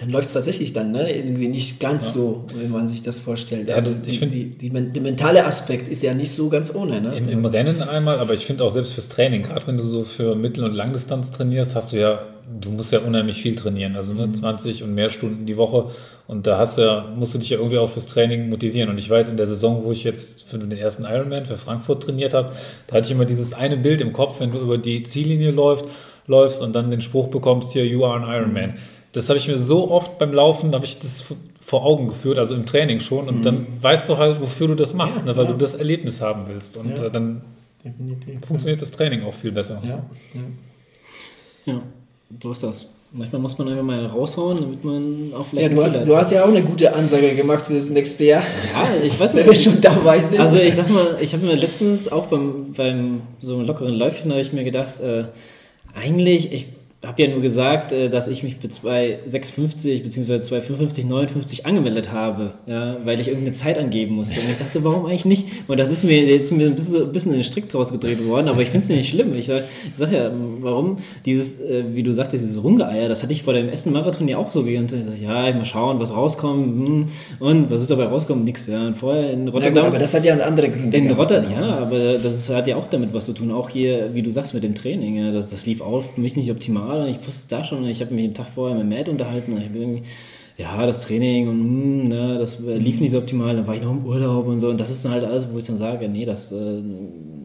dann 0.00 0.08
läuft 0.08 0.28
es 0.28 0.32
tatsächlich 0.32 0.72
dann, 0.72 0.92
ne? 0.92 1.14
Irgendwie 1.14 1.48
nicht 1.48 1.78
ganz 1.78 2.06
ja. 2.06 2.12
so, 2.12 2.44
wenn 2.54 2.70
man 2.70 2.86
sich 2.86 3.02
das 3.02 3.18
vorstellt. 3.18 3.70
Also, 3.70 3.90
also 3.90 4.00
ich 4.06 4.18
finde, 4.18 4.36
der 4.36 5.02
mentale 5.02 5.44
Aspekt 5.44 5.88
ist 5.88 6.02
ja 6.02 6.14
nicht 6.14 6.30
so 6.30 6.48
ganz 6.48 6.74
ohne, 6.74 7.02
ne? 7.02 7.14
Im, 7.16 7.28
im 7.28 7.44
Rennen 7.44 7.82
einmal, 7.82 8.18
aber 8.18 8.32
ich 8.32 8.46
finde 8.46 8.64
auch 8.64 8.70
selbst 8.70 8.94
fürs 8.94 9.10
Training, 9.10 9.42
gerade 9.42 9.66
wenn 9.66 9.76
du 9.76 9.82
so 9.82 10.04
für 10.04 10.34
Mittel- 10.34 10.64
und 10.64 10.72
Langdistanz 10.72 11.32
trainierst, 11.32 11.74
hast 11.74 11.92
du 11.92 12.00
ja, 12.00 12.20
du 12.60 12.70
musst 12.70 12.92
ja 12.92 13.00
unheimlich 13.00 13.42
viel 13.42 13.54
trainieren, 13.54 13.94
also 13.94 14.14
ne, 14.14 14.32
20 14.32 14.80
mhm. 14.80 14.88
und 14.88 14.94
mehr 14.94 15.10
Stunden 15.10 15.44
die 15.44 15.58
Woche. 15.58 15.90
Und 16.26 16.46
da 16.46 16.56
hast 16.56 16.78
du 16.78 16.82
ja, 16.82 17.06
musst 17.14 17.34
du 17.34 17.38
dich 17.38 17.50
ja 17.50 17.58
irgendwie 17.58 17.76
auch 17.76 17.90
fürs 17.90 18.06
Training 18.06 18.48
motivieren. 18.48 18.88
Und 18.88 18.98
ich 18.98 19.10
weiß, 19.10 19.28
in 19.28 19.36
der 19.36 19.46
Saison, 19.46 19.84
wo 19.84 19.92
ich 19.92 20.04
jetzt 20.04 20.44
für 20.44 20.58
den 20.58 20.72
ersten 20.72 21.02
Ironman 21.02 21.44
für 21.44 21.58
Frankfurt 21.58 22.04
trainiert 22.04 22.32
habe, 22.32 22.52
da 22.86 22.96
hatte 22.96 23.06
ich 23.06 23.12
immer 23.12 23.26
dieses 23.26 23.52
eine 23.52 23.76
Bild 23.76 24.00
im 24.00 24.14
Kopf, 24.14 24.40
wenn 24.40 24.52
du 24.52 24.60
über 24.60 24.78
die 24.78 25.02
Ziellinie 25.02 25.50
läufst, 25.50 25.84
läufst 26.26 26.62
und 26.62 26.74
dann 26.74 26.90
den 26.90 27.02
Spruch 27.02 27.28
bekommst, 27.28 27.72
hier, 27.72 27.84
you 27.84 28.02
are 28.06 28.14
an 28.14 28.32
Ironman. 28.32 28.70
Mhm 28.70 28.99
das 29.12 29.28
habe 29.28 29.38
ich 29.38 29.48
mir 29.48 29.58
so 29.58 29.90
oft 29.90 30.18
beim 30.18 30.32
Laufen, 30.32 30.72
habe 30.74 30.84
ich 30.84 30.98
das 30.98 31.24
vor 31.60 31.84
Augen 31.84 32.08
geführt, 32.08 32.38
also 32.38 32.54
im 32.54 32.66
Training 32.66 33.00
schon. 33.00 33.28
Und 33.28 33.38
mhm. 33.38 33.42
dann 33.42 33.66
weißt 33.80 34.08
du 34.08 34.18
halt, 34.18 34.40
wofür 34.40 34.68
du 34.68 34.74
das 34.74 34.94
machst, 34.94 35.18
ja, 35.18 35.24
ne, 35.24 35.36
weil 35.36 35.46
ja. 35.46 35.52
du 35.52 35.58
das 35.58 35.74
Erlebnis 35.74 36.20
haben 36.20 36.44
willst. 36.48 36.76
Und 36.76 36.98
ja. 36.98 37.06
äh, 37.06 37.10
dann 37.10 37.42
Definitiv. 37.84 38.44
funktioniert 38.44 38.82
das 38.82 38.90
Training 38.90 39.24
auch 39.24 39.34
viel 39.34 39.52
besser. 39.52 39.80
Ja, 39.84 40.02
ja. 41.64 41.82
so 42.42 42.52
ist 42.52 42.62
das. 42.62 42.90
Manchmal 43.12 43.42
muss 43.42 43.58
man 43.58 43.68
einfach 43.68 43.82
mal 43.82 44.06
raushauen, 44.06 44.60
damit 44.60 44.84
man 44.84 45.32
auch 45.34 45.44
vielleicht. 45.46 45.70
Ja, 45.70 45.76
du 45.76 45.82
hast, 45.82 46.06
du 46.06 46.16
hast 46.16 46.30
ja 46.30 46.44
auch 46.44 46.48
eine 46.48 46.62
gute 46.62 46.94
Ansage 46.94 47.34
gemacht 47.34 47.66
für 47.66 47.74
das 47.74 47.90
nächste 47.90 48.24
Jahr. 48.24 48.44
Ja, 48.72 49.02
ich 49.02 49.18
weiß 49.18 49.34
nicht. 49.34 49.46
Wenn 49.46 49.52
wir 49.52 49.60
schon 49.60 49.80
dabei 49.80 50.20
sind. 50.20 50.40
Also, 50.40 50.58
ich 50.58 50.76
sag 50.76 50.88
mal, 50.90 51.18
ich 51.20 51.32
habe 51.32 51.44
mir 51.44 51.56
letztens 51.56 52.10
auch 52.10 52.26
beim, 52.26 52.72
beim 52.72 53.22
so 53.40 53.56
einem 53.56 53.66
lockeren 53.66 53.94
Läufchen, 53.94 54.30
habe 54.30 54.40
ich 54.40 54.52
mir 54.52 54.62
gedacht, 54.62 55.00
äh, 55.00 55.24
eigentlich, 55.92 56.52
ich 56.52 56.66
habe 57.02 57.22
ja 57.22 57.30
nur 57.30 57.40
gesagt, 57.40 57.92
äh, 57.92 58.10
dass 58.10 58.28
ich 58.28 58.42
mich 58.42 58.58
bei 58.58 58.68
2,650 58.68 60.02
bzw. 60.02 60.34
2,55, 60.34 61.06
59 61.06 61.66
angemeldet 61.66 62.12
habe, 62.12 62.52
ja, 62.66 62.98
weil 63.04 63.20
ich 63.20 63.28
irgendeine 63.28 63.56
Zeit 63.56 63.78
angeben 63.78 64.16
musste. 64.16 64.38
Und 64.40 64.50
ich 64.50 64.58
dachte, 64.58 64.84
warum 64.84 65.06
eigentlich 65.06 65.24
nicht? 65.24 65.46
Und 65.66 65.80
das 65.80 65.90
ist 65.90 66.04
mir 66.04 66.22
jetzt 66.22 66.52
mir 66.52 66.66
ein 66.66 66.74
bisschen, 66.74 67.04
ein 67.04 67.12
bisschen 67.12 67.32
in 67.32 67.38
den 67.38 67.44
Strick 67.44 67.70
draus 67.70 67.90
gedreht 67.90 68.22
worden, 68.26 68.48
aber 68.48 68.60
ich 68.60 68.68
finde 68.68 68.84
es 68.84 68.90
nicht 68.90 69.08
schlimm. 69.08 69.34
Ich 69.34 69.46
sage 69.46 69.64
sag 69.94 70.12
ja, 70.12 70.30
warum 70.60 70.98
dieses, 71.24 71.58
äh, 71.62 71.84
wie 71.94 72.02
du 72.02 72.12
sagtest, 72.12 72.44
dieses 72.44 72.62
Rumgeeier, 72.62 73.08
das 73.08 73.22
hatte 73.22 73.32
ich 73.32 73.44
vor 73.44 73.54
dem 73.54 73.70
Essen-Marathon 73.70 74.28
ja 74.28 74.36
auch 74.36 74.52
so 74.52 74.62
gegangen. 74.62 75.16
Ja, 75.18 75.50
mal 75.54 75.64
schauen, 75.64 76.00
was 76.00 76.14
rauskommt. 76.14 76.86
Hm. 76.86 77.06
Und 77.38 77.70
was 77.70 77.80
ist 77.80 77.90
dabei 77.90 78.04
rauskommt? 78.04 78.44
Nix. 78.44 78.66
Ja. 78.66 78.86
Und 78.86 78.96
vorher 78.96 79.32
in 79.32 79.48
Rotterdam. 79.48 79.74
Ja, 79.74 79.80
gut, 79.80 79.88
aber 79.88 79.98
das 79.98 80.12
hat 80.12 80.26
ja 80.26 80.36
andere 80.36 80.68
Gründe. 80.68 80.98
In 80.98 81.10
Rotterdam, 81.12 81.50
ja, 81.50 81.78
aber 81.78 82.18
das 82.18 82.50
hat 82.50 82.66
ja 82.66 82.76
auch 82.76 82.88
damit 82.88 83.14
was 83.14 83.24
zu 83.24 83.32
tun. 83.32 83.50
Auch 83.50 83.70
hier, 83.70 84.10
wie 84.12 84.20
du 84.20 84.30
sagst, 84.30 84.52
mit 84.52 84.64
dem 84.64 84.74
Training. 84.74 85.16
Ja, 85.16 85.32
das, 85.32 85.48
das 85.48 85.64
lief 85.64 85.80
auch 85.80 86.02
für 86.02 86.20
mich 86.20 86.36
nicht 86.36 86.50
optimal 86.50 86.89
normal. 86.90 87.08
Ich 87.08 87.26
wusste 87.26 87.48
da 87.48 87.64
schon, 87.64 87.86
ich 87.86 88.00
habe 88.00 88.14
mich 88.14 88.24
den 88.24 88.34
Tag 88.34 88.48
vorher 88.48 88.76
mit 88.76 88.88
Matt 88.88 89.08
unterhalten. 89.08 89.56
Ich 89.56 89.74
irgendwie, 89.74 90.02
ja, 90.56 90.84
das 90.86 91.02
Training 91.02 91.48
und 91.48 91.58
hm, 91.58 92.08
ne, 92.08 92.38
das 92.38 92.60
lief 92.60 93.00
nicht 93.00 93.12
so 93.12 93.18
optimal. 93.18 93.56
Dann 93.56 93.66
war 93.66 93.74
ich 93.74 93.82
noch 93.82 93.92
im 93.92 94.04
Urlaub 94.04 94.46
und 94.46 94.60
so. 94.60 94.68
Und 94.68 94.80
das 94.80 94.90
ist 94.90 95.04
dann 95.04 95.12
halt 95.12 95.24
alles, 95.24 95.48
wo 95.52 95.58
ich 95.58 95.64
dann 95.64 95.78
sage, 95.78 96.08
nee, 96.08 96.24
das, 96.24 96.52
äh, 96.52 96.82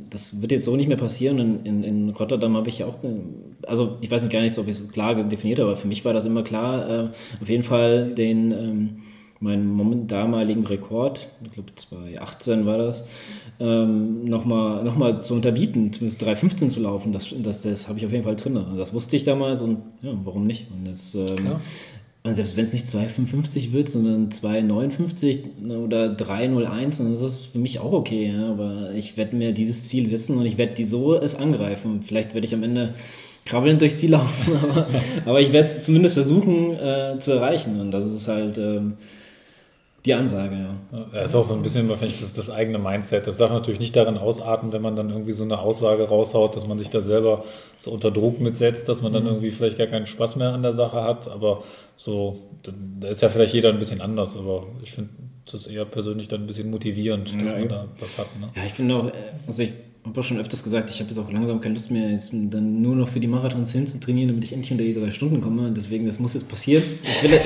das 0.09 0.41
wird 0.41 0.51
jetzt 0.51 0.65
so 0.65 0.75
nicht 0.75 0.87
mehr 0.87 0.97
passieren. 0.97 1.39
In, 1.39 1.65
in, 1.65 1.83
in 1.83 2.09
Rotterdam 2.09 2.55
habe 2.55 2.69
ich 2.69 2.79
ja 2.79 2.87
auch, 2.87 2.99
also 3.65 3.97
ich 4.01 4.11
weiß 4.11 4.23
nicht 4.23 4.31
gar 4.31 4.41
nicht, 4.41 4.57
ob 4.57 4.67
ich 4.67 4.75
es 4.75 4.89
klar 4.89 5.15
definiert 5.15 5.59
habe, 5.59 5.71
aber 5.71 5.79
für 5.79 5.87
mich 5.87 6.03
war 6.05 6.13
das 6.13 6.25
immer 6.25 6.43
klar, 6.43 6.89
äh, 6.89 7.07
auf 7.41 7.49
jeden 7.49 7.63
Fall 7.63 8.13
den. 8.13 9.01
Meinen 9.45 10.07
damaligen 10.07 10.65
Rekord, 10.65 11.29
ich 11.43 11.51
glaube 11.51 11.69
2018 11.75 12.65
war 12.65 12.79
das, 12.79 13.05
ähm, 13.59 14.25
nochmal 14.25 14.83
noch 14.83 14.97
mal 14.97 15.21
zu 15.21 15.35
unterbieten, 15.35 15.93
zumindest 15.93 16.23
3,15 16.23 16.69
zu 16.69 16.79
laufen. 16.79 17.11
Das, 17.11 17.33
das, 17.37 17.61
das 17.61 17.87
habe 17.87 17.99
ich 17.99 18.05
auf 18.05 18.11
jeden 18.11 18.23
Fall 18.23 18.35
drin. 18.35 18.59
Das 18.75 18.93
wusste 18.93 19.15
ich 19.15 19.23
damals 19.23 19.61
und 19.61 19.77
ja, 20.01 20.11
warum 20.23 20.47
nicht? 20.47 20.65
Und 20.71 20.87
jetzt, 20.87 21.13
ähm, 21.13 21.57
und 22.23 22.33
selbst 22.33 22.57
wenn 22.57 22.63
es 22.63 22.73
nicht 22.73 22.85
2,55 22.85 23.71
wird, 23.71 23.87
sondern 23.87 24.29
2,59 24.29 25.69
oder 25.77 26.07
3,01, 26.07 26.97
dann 26.97 27.13
ist 27.13 27.21
das 27.21 27.45
für 27.45 27.59
mich 27.59 27.77
auch 27.79 27.93
okay. 27.93 28.33
Ja? 28.35 28.49
Aber 28.49 28.93
ich 28.95 29.15
werde 29.15 29.35
mir 29.35 29.51
dieses 29.51 29.83
Ziel 29.83 30.09
setzen 30.09 30.37
und 30.37 30.45
ich 30.47 30.57
werde 30.57 30.73
die 30.73 30.85
so 30.85 31.13
es 31.13 31.35
angreifen. 31.35 32.01
Vielleicht 32.01 32.33
werde 32.33 32.47
ich 32.47 32.53
am 32.55 32.63
Ende 32.63 32.95
krabbelnd 33.45 33.79
durchs 33.79 33.99
Ziel 33.99 34.11
laufen, 34.11 34.53
aber, 34.63 34.87
aber 35.23 35.39
ich 35.39 35.53
werde 35.53 35.67
es 35.67 35.83
zumindest 35.83 36.15
versuchen 36.15 36.73
äh, 36.73 37.19
zu 37.19 37.31
erreichen. 37.31 37.79
Und 37.79 37.91
das 37.91 38.11
ist 38.11 38.27
halt. 38.27 38.57
Ähm, 38.57 38.93
die 40.05 40.13
Ansage, 40.13 40.55
ja. 40.55 41.05
Das 41.11 41.31
ist 41.31 41.35
auch 41.35 41.43
so 41.43 41.55
ein 41.55 41.63
bisschen 41.63 41.89
wahrscheinlich 41.89 42.19
das, 42.19 42.31
das 42.33 42.51
eigene 42.51 42.77
Mindset. 42.77 43.25
Das 43.25 43.37
darf 43.37 43.51
natürlich 43.51 43.79
nicht 43.79 43.95
darin 43.95 44.17
ausarten, 44.17 44.71
wenn 44.71 44.81
man 44.81 44.95
dann 44.95 45.09
irgendwie 45.09 45.31
so 45.31 45.43
eine 45.43 45.59
Aussage 45.59 46.07
raushaut, 46.07 46.55
dass 46.55 46.67
man 46.67 46.77
sich 46.77 46.91
da 46.91 47.01
selber 47.01 47.43
so 47.77 47.91
unter 47.91 48.11
Druck 48.11 48.39
mitsetzt, 48.39 48.87
dass 48.87 49.01
man 49.01 49.13
dann 49.13 49.23
mhm. 49.23 49.29
irgendwie 49.29 49.51
vielleicht 49.51 49.77
gar 49.77 49.87
keinen 49.87 50.05
Spaß 50.05 50.35
mehr 50.35 50.49
an 50.49 50.61
der 50.61 50.73
Sache 50.73 51.03
hat. 51.03 51.27
Aber 51.27 51.63
so, 51.97 52.37
da 52.63 53.07
ist 53.07 53.21
ja 53.21 53.29
vielleicht 53.29 53.55
jeder 53.55 53.69
ein 53.69 53.79
bisschen 53.79 54.01
anders, 54.01 54.37
aber 54.37 54.67
ich 54.83 54.91
finde 54.91 55.09
das 55.51 55.65
eher 55.67 55.85
persönlich 55.85 56.27
dann 56.27 56.41
ein 56.43 56.47
bisschen 56.47 56.69
motivierend, 56.69 57.33
dass 57.41 57.51
ja, 57.51 57.59
man 57.59 57.67
da 57.67 57.87
was 57.99 58.19
hat. 58.19 58.27
Ne? 58.39 58.49
Ja, 58.55 58.63
ich 58.65 58.73
finde 58.73 58.95
auch, 58.95 59.07
äh, 59.07 59.11
also 59.47 59.63
ich 59.63 59.73
habe 60.05 60.19
auch 60.19 60.23
schon 60.23 60.39
öfters 60.39 60.63
gesagt, 60.63 60.89
ich 60.91 60.99
habe 60.99 61.09
jetzt 61.09 61.17
auch 61.17 61.31
langsam 61.31 61.59
keine 61.59 61.73
Lust 61.73 61.89
mehr, 61.89 62.11
jetzt 62.11 62.31
dann 62.31 62.81
nur 62.81 62.95
noch 62.95 63.09
für 63.09 63.19
die 63.19 63.27
Marathons 63.27 63.71
hinzutrainieren, 63.71 64.29
damit 64.29 64.43
ich 64.43 64.53
endlich 64.53 64.71
unter 64.71 64.83
die 64.83 64.93
drei 64.93 65.09
Stunden 65.11 65.41
komme. 65.41 65.67
Und 65.67 65.75
deswegen, 65.75 66.05
das 66.05 66.19
muss 66.19 66.35
jetzt 66.35 66.47
passieren. 66.47 66.83
Ich 67.03 67.23
will, 67.23 67.39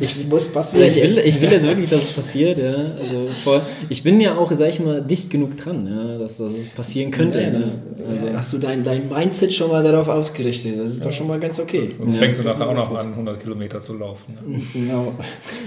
ich, 0.00 0.10
ich 0.22 0.26
muss 0.28 0.48
passieren. 0.48 0.88
Ich 0.88 0.96
will, 0.96 1.18
ich 1.18 1.40
will 1.40 1.52
jetzt 1.52 1.66
wirklich, 1.66 1.90
dass 1.90 2.02
es 2.02 2.12
passiert. 2.14 2.58
Ja. 2.58 2.74
Also 2.98 3.26
vor, 3.44 3.62
ich 3.90 4.02
bin 4.02 4.18
ja 4.20 4.36
auch, 4.36 4.50
sag 4.52 4.68
ich 4.68 4.80
mal, 4.80 5.02
dicht 5.02 5.28
genug 5.28 5.56
dran, 5.58 5.86
ja, 5.86 6.18
dass 6.18 6.38
das 6.38 6.50
passieren 6.74 7.10
könnte. 7.10 7.40
Ja, 7.40 7.50
ne? 7.50 7.70
also, 8.08 8.32
hast 8.32 8.52
du 8.54 8.58
dein, 8.58 8.82
dein 8.82 9.08
Mindset 9.08 9.52
schon 9.52 9.70
mal 9.70 9.82
darauf 9.82 10.08
ausgerichtet? 10.08 10.78
Das 10.78 10.92
ist 10.92 11.04
doch 11.04 11.12
schon 11.12 11.26
mal 11.26 11.38
ganz 11.38 11.60
okay. 11.60 11.90
Sonst 11.98 12.16
fängst 12.16 12.38
du 12.38 12.44
nachher 12.44 12.68
auch 12.68 12.74
noch 12.74 12.94
an, 12.98 13.12
100 13.12 13.42
Kilometer 13.42 13.80
zu 13.80 13.94
laufen. 13.94 14.38
Genau. 14.72 15.14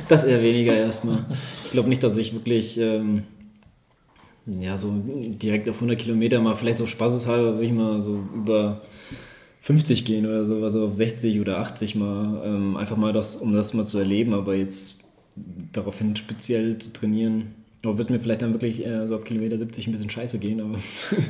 Das 0.07 0.23
eher 0.23 0.41
weniger 0.41 0.73
erstmal. 0.73 1.25
Ich 1.65 1.71
glaube 1.71 1.89
nicht, 1.89 2.03
dass 2.03 2.17
ich 2.17 2.33
wirklich. 2.33 2.79
Ähm, 2.79 3.23
ja, 4.59 4.77
so 4.77 4.93
direkt 5.05 5.69
auf 5.69 5.75
100 5.75 5.97
Kilometer 5.97 6.39
mal 6.39 6.55
vielleicht 6.55 6.77
so 6.77 6.87
spaßeshalber 6.87 7.53
würde 7.53 7.65
ich 7.65 7.71
mal 7.71 8.01
so 8.01 8.23
über 8.35 8.81
50 9.61 10.05
gehen 10.05 10.25
oder 10.25 10.45
so, 10.45 10.63
also 10.63 10.85
auf 10.85 10.95
60 10.95 11.39
oder 11.39 11.59
80 11.59 11.95
mal, 11.95 12.41
ähm, 12.45 12.77
einfach 12.77 12.97
mal 12.97 13.13
das, 13.13 13.35
um 13.35 13.53
das 13.53 13.73
mal 13.73 13.85
zu 13.85 13.99
erleben, 13.99 14.33
aber 14.33 14.55
jetzt 14.55 14.99
daraufhin 15.71 16.15
speziell 16.15 16.77
zu 16.77 16.91
trainieren, 16.91 17.53
aber 17.83 17.97
wird 17.97 18.09
mir 18.09 18.19
vielleicht 18.19 18.41
dann 18.41 18.51
wirklich 18.51 18.85
äh, 18.85 19.07
so 19.07 19.15
auf 19.15 19.23
Kilometer 19.23 19.57
70 19.57 19.87
ein 19.87 19.91
bisschen 19.93 20.09
scheiße 20.09 20.37
gehen, 20.37 20.59
aber 20.59 20.77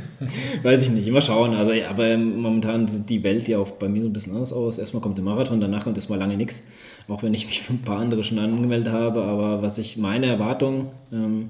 weiß 0.63 0.82
ich 0.82 0.89
nicht. 0.89 1.08
Immer 1.08 1.21
schauen. 1.21 1.53
Also, 1.53 1.71
aber 1.88 2.17
momentan 2.17 2.88
sieht 2.88 3.08
die 3.10 3.23
Welt 3.23 3.47
ja 3.47 3.60
auch 3.60 3.71
bei 3.71 3.88
mir 3.88 4.01
so 4.01 4.10
ein 4.10 4.13
bisschen 4.13 4.34
anders 4.34 4.51
aus. 4.51 4.79
Erstmal 4.79 5.01
kommt 5.01 5.17
der 5.17 5.25
Marathon, 5.25 5.62
danach 5.62 5.84
kommt 5.84 5.97
erstmal 5.97 6.17
lange 6.17 6.38
nichts. 6.38 6.63
Auch 7.08 7.21
wenn 7.21 7.36
ich 7.36 7.45
mich 7.45 7.62
für 7.62 7.73
ein 7.73 7.84
paar 7.84 7.99
andere 7.99 8.23
schon 8.23 8.39
angemeldet 8.39 8.91
habe. 8.91 9.21
Aber 9.21 9.62
was 9.62 9.77
ich 9.77 9.97
meine 9.97 10.25
Erwartung, 10.25 10.88
ähm, 11.13 11.49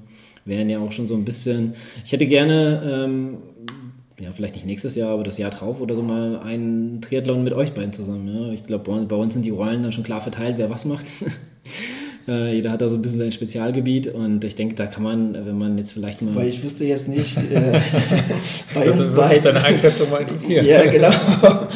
wären 0.50 0.68
ja 0.68 0.80
auch 0.80 0.92
schon 0.92 1.08
so 1.08 1.14
ein 1.14 1.24
bisschen. 1.24 1.72
Ich 2.04 2.12
hätte 2.12 2.26
gerne, 2.26 2.82
ähm, 2.84 3.38
ja, 4.20 4.32
vielleicht 4.32 4.56
nicht 4.56 4.66
nächstes 4.66 4.94
Jahr, 4.96 5.12
aber 5.12 5.24
das 5.24 5.38
Jahr 5.38 5.50
drauf 5.50 5.80
oder 5.80 5.94
so 5.94 6.02
mal 6.02 6.40
einen 6.40 7.00
Triathlon 7.00 7.42
mit 7.42 7.54
euch 7.54 7.72
beiden 7.72 7.94
zusammen. 7.94 8.28
Ja? 8.28 8.52
Ich 8.52 8.66
glaube, 8.66 9.06
bei 9.06 9.16
uns 9.16 9.32
sind 9.32 9.46
die 9.46 9.50
Rollen 9.50 9.82
dann 9.82 9.92
schon 9.92 10.04
klar 10.04 10.20
verteilt, 10.20 10.58
wer 10.58 10.68
was 10.68 10.84
macht. 10.84 11.06
Äh, 12.30 12.54
jeder 12.54 12.70
hat 12.70 12.80
da 12.80 12.88
so 12.88 12.94
ein 12.94 13.02
bisschen 13.02 13.18
sein 13.18 13.32
Spezialgebiet 13.32 14.14
und 14.14 14.44
ich 14.44 14.54
denke, 14.54 14.76
da 14.76 14.86
kann 14.86 15.02
man, 15.02 15.34
wenn 15.34 15.58
man 15.58 15.76
jetzt 15.78 15.90
vielleicht 15.90 16.22
mal. 16.22 16.32
Weil 16.36 16.46
ich 16.46 16.62
wüsste 16.62 16.84
jetzt 16.84 17.08
nicht, 17.08 17.36
äh, 17.36 17.80
bei 18.74 18.84
das 18.84 18.98
uns 18.98 19.08
beiden. 19.08 19.42
deine 19.42 19.64
Einschätzung 19.64 20.10
mal 20.10 20.18
interessieren. 20.18 20.64
Ja, 20.64 20.86
genau. 20.86 21.10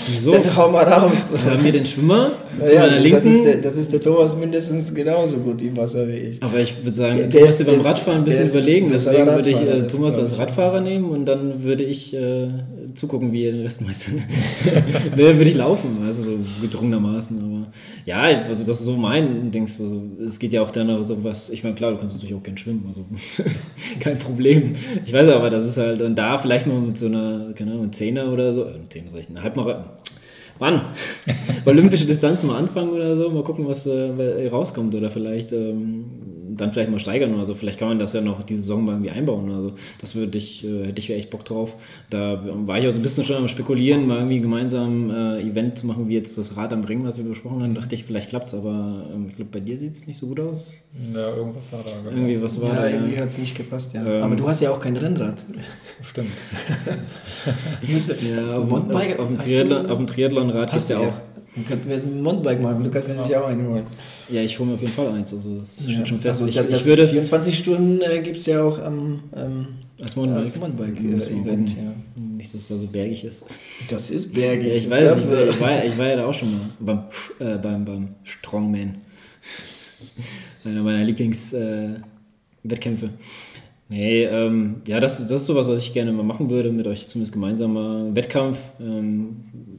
Wieso? 0.07 0.31
Dann 0.31 0.57
hau 0.57 0.71
mal 0.71 0.85
raus. 0.85 1.13
Wir 1.33 1.51
haben 1.51 1.61
hier 1.61 1.73
den 1.73 1.85
Schwimmer 1.85 2.31
zu 2.65 2.73
ja, 2.73 2.83
meiner 2.83 3.01
Linken. 3.01 3.17
Das 3.17 3.27
ist, 3.27 3.45
der, 3.45 3.57
das 3.57 3.77
ist 3.77 3.93
der 3.93 4.01
Thomas 4.01 4.37
mindestens 4.37 4.95
genauso 4.95 5.39
gut 5.39 5.61
im 5.61 5.77
Wasser 5.77 6.07
wie 6.07 6.13
ich. 6.13 6.41
Aber 6.41 6.61
ich 6.61 6.77
würde 6.85 6.97
sagen, 6.97 7.29
du 7.29 7.41
musst 7.41 7.59
dir 7.59 7.65
beim 7.65 7.81
Radfahren 7.81 8.19
ein 8.19 8.25
bisschen 8.25 8.49
überlegen. 8.49 8.93
Deswegen 8.93 9.27
würde 9.27 9.51
ich 9.51 9.61
äh, 9.61 9.87
Thomas 9.89 10.17
als 10.19 10.39
Radfahrer 10.39 10.81
nehmen 10.81 11.11
und 11.11 11.25
dann 11.25 11.65
würde 11.65 11.83
ich 11.83 12.15
äh, 12.15 12.47
zugucken, 12.95 13.33
wie 13.33 13.45
er 13.45 13.53
den 13.53 13.63
Rest 13.63 13.81
meistert. 13.81 14.15
dann 15.11 15.19
würde 15.19 15.51
ich 15.51 15.57
laufen, 15.57 15.99
also 16.05 16.23
so 16.23 16.39
gedrungenermaßen. 16.61 17.39
Aber 17.39 17.73
ja, 18.05 18.21
also 18.21 18.65
das 18.65 18.81
ist 18.81 18.85
so 18.85 18.97
mein 18.97 19.51
Ding. 19.51 19.65
Also, 19.65 20.03
es 20.25 20.39
geht 20.39 20.53
ja 20.53 20.63
auch 20.63 20.71
dann 20.71 21.03
so 21.05 21.23
was, 21.25 21.51
ich 21.51 21.65
meine, 21.65 21.75
klar, 21.75 21.93
du 21.93 21.99
kannst 21.99 22.15
natürlich 22.15 22.35
auch 22.35 22.43
gern 22.43 22.59
schwimmen, 22.59 22.85
also 22.87 23.05
kein 24.01 24.19
Problem. 24.19 24.75
Ich 25.05 25.13
weiß 25.13 25.31
aber, 25.31 25.51
das 25.51 25.67
ist 25.67 25.77
halt, 25.77 26.03
und 26.03 26.17
da 26.17 26.39
vielleicht 26.39 26.67
mal 26.67 26.81
mit 26.81 26.99
so 26.99 27.07
einer, 27.07 27.53
keine 27.55 27.73
Ahnung, 27.73 27.93
Zehner 27.93 28.33
oder 28.33 28.53
so, 28.53 28.65
äh, 28.65 28.83
Zehner 28.89 29.11
sag 29.11 29.21
ich, 29.21 29.29
eine 29.29 29.43
Halbmarathon, 29.43 29.85
Wann? 30.59 30.83
Olympische 31.65 32.07
Distanz 32.07 32.45
mal 32.45 32.59
anfangen 32.59 32.91
oder 32.91 33.17
so, 33.17 33.29
mal 33.31 33.43
gucken, 33.43 33.67
was 33.67 33.87
äh, 33.87 34.49
rauskommt 34.49 34.95
oder 34.95 35.11
vielleicht 35.11 35.53
ähm, 35.53 36.05
dann 36.57 36.73
vielleicht 36.73 36.91
mal 36.91 36.99
steigern 36.99 37.35
oder 37.35 37.47
so. 37.47 37.55
Vielleicht 37.55 37.79
kann 37.79 37.89
man 37.89 37.99
das 37.99 38.13
ja 38.13 38.21
noch 38.21 38.43
diese 38.43 38.63
Saison 38.63 38.85
mal 38.85 38.93
irgendwie 38.93 39.11
einbauen 39.11 39.51
oder 39.51 39.63
so. 39.63 39.73
Das 40.01 40.15
würde 40.15 40.39
ich, 40.39 40.65
äh, 40.65 40.87
hätte 40.87 41.01
ich 41.01 41.11
echt 41.11 41.31
Bock 41.31 41.45
drauf. 41.45 41.77
Da 42.11 42.43
war 42.45 42.79
ich 42.79 42.87
auch 42.87 42.93
so 42.93 42.99
ein 42.99 43.03
bisschen 43.03 43.25
schon 43.25 43.37
am 43.37 43.49
Spekulieren, 43.49 44.07
mal 44.07 44.19
irgendwie 44.19 44.41
gemeinsam 44.41 45.11
äh, 45.11 45.41
Event 45.41 45.79
zu 45.79 45.87
machen, 45.87 46.09
wie 46.09 46.15
jetzt 46.15 46.39
das 46.39 46.57
Rad 46.57 46.73
am 46.73 46.85
Ring, 46.85 47.05
was 47.05 47.19
wir 47.19 47.25
besprochen 47.25 47.63
haben. 47.63 47.75
Dachte 47.75 47.95
ich, 47.95 48.05
vielleicht 48.05 48.31
klappt 48.31 48.49
es, 48.49 48.55
aber 48.55 49.07
ähm, 49.13 49.27
ich 49.29 49.37
glaube, 49.37 49.51
bei 49.53 49.61
dir 49.61 49.79
sieht 49.79 49.95
es 49.95 50.07
nicht 50.07 50.19
so 50.19 50.27
gut 50.27 50.41
aus. 50.41 50.75
Ja, 51.13 51.35
irgendwas 51.35 51.73
war 51.73 51.83
da. 51.85 51.91
Genau. 51.91 52.11
Irgendwie 52.11 52.43
was 52.43 52.61
war 52.61 52.69
ja, 52.69 52.75
da. 52.83 52.89
Irgendwie 52.89 53.19
hat 53.19 53.29
es 53.29 53.39
nicht 53.39 53.57
gepasst, 53.57 53.95
ja. 53.95 54.05
Ähm, 54.05 54.23
aber 54.23 54.37
du 54.37 54.49
hast 54.49 54.61
ja 54.61 54.71
auch 54.71 54.81
kein 54.81 54.97
Rennrad. 54.97 55.39
Stimmt. 56.03 56.31
ich 57.83 57.93
müsste, 57.93 58.17
ja, 58.25 58.59
auf, 58.59 58.71
auf, 58.71 58.95
auf, 58.95 59.27
dem 59.29 59.39
Triathlon, 59.39 59.87
auf 59.87 59.97
dem 59.99 60.07
Triathlonrad 60.07 60.73
hast 60.73 60.91
du 60.91 60.95
ja 60.95 61.01
auch. 61.01 61.15
Dann 61.55 61.67
könnten 61.67 61.89
wir 61.89 61.95
mit 61.97 62.05
dem 62.05 62.23
Mountainbike 62.23 62.61
machen. 62.61 62.83
Du 62.83 62.91
kannst 62.91 63.07
mir 63.09 63.15
sicher 63.15 63.45
auch 63.45 63.49
einen 63.49 63.69
holen. 63.69 63.87
Ja, 64.29 64.43
ich 64.43 64.59
hole 64.59 64.69
mir 64.71 64.75
auf 64.75 64.81
jeden 64.81 64.93
Fall 64.93 65.09
eins. 65.13 65.33
Also 65.33 65.61
das 65.61 65.75
ist 65.75 65.89
Ja. 65.89 66.05
schon 66.05 66.19
fest. 66.19 66.43
Also, 66.43 66.49
ich, 66.49 66.57
das, 66.69 66.81
ich 66.83 66.87
würde 66.87 67.07
24 67.07 67.57
Stunden 67.57 68.01
äh, 68.03 68.21
gibt 68.23 68.37
es 68.37 68.47
ja 68.47 68.61
auch 68.63 68.81
am 68.81 69.21
ähm, 69.37 69.67
als 70.01 70.17
Mountainbike, 70.17 70.45
als 70.47 70.57
Mountainbike, 70.57 71.03
Muss 71.03 71.31
man 71.31 71.47
äh. 71.47 71.71
Ja. 71.71 71.95
Nicht, 72.37 72.53
dass 72.55 72.63
es 72.63 72.69
da 72.69 72.77
so 72.77 72.87
bergig 72.87 73.25
ist. 73.25 73.45
Das 73.89 74.11
ist 74.11 74.35
bergig. 74.35 74.67
Ja, 74.67 74.75
ich 74.75 74.91
weiß, 74.91 75.17
ich, 75.17 75.25
ich, 75.51 75.61
war, 75.61 75.85
ich 75.85 75.97
war 75.97 76.07
ja 76.09 76.17
da 76.17 76.27
auch 76.27 76.35
schon 76.35 76.53
mal 76.53 76.71
beim, 76.81 76.99
äh, 77.39 77.57
beim, 77.59 77.85
beim 77.85 78.09
Strongman. 78.25 78.97
Einer 80.65 80.83
meiner 80.83 81.05
Lieblingswettkämpfe. 81.05 83.07
Äh. 83.07 83.11
Nee, 83.89 84.25
ähm, 84.25 84.77
ja, 84.87 85.01
das, 85.01 85.19
das 85.27 85.41
ist 85.43 85.47
sowas, 85.47 85.69
was 85.69 85.79
ich 85.79 85.93
gerne 85.93 86.13
mal 86.13 86.23
machen 86.25 86.51
würde, 86.51 86.71
mit 86.71 86.87
euch 86.87 87.09
zumindest 87.09 87.33
gemeinsam 87.33 87.75
mal 87.75 88.15
Wettkampf, 88.15 88.59
ähm, 88.81 89.37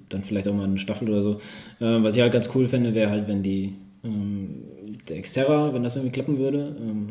dann 0.09 0.23
vielleicht 0.23 0.47
auch 0.47 0.53
mal 0.53 0.65
eine 0.65 0.77
Staffel 0.77 1.09
oder 1.09 1.21
so. 1.23 1.39
Ähm, 1.81 2.03
was 2.03 2.15
ich 2.15 2.21
halt 2.21 2.33
ganz 2.33 2.49
cool 2.55 2.67
fände, 2.67 2.93
wäre 2.93 3.09
halt, 3.09 3.27
wenn 3.27 3.43
die 3.43 3.73
ähm, 4.03 4.63
der 5.09 5.21
Xterra, 5.21 5.73
wenn 5.73 5.83
das 5.83 5.95
irgendwie 5.95 6.13
klappen 6.13 6.37
würde. 6.37 6.75
Ähm, 6.79 7.07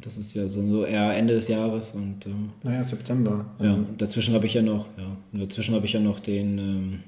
das 0.00 0.16
ist 0.16 0.34
ja 0.34 0.48
so, 0.48 0.84
eher 0.84 1.14
Ende 1.16 1.34
des 1.34 1.48
Jahres 1.48 1.92
und 1.92 2.26
ähm, 2.26 2.50
Naja, 2.62 2.82
September. 2.82 3.44
ja, 3.60 3.78
dazwischen 3.98 4.34
habe 4.34 4.46
ich 4.46 4.54
ja 4.54 4.62
noch, 4.62 4.86
ja, 4.96 5.16
dazwischen 5.38 5.74
habe 5.74 5.86
ich 5.86 5.92
ja 5.92 6.00
noch 6.00 6.18
den, 6.20 7.00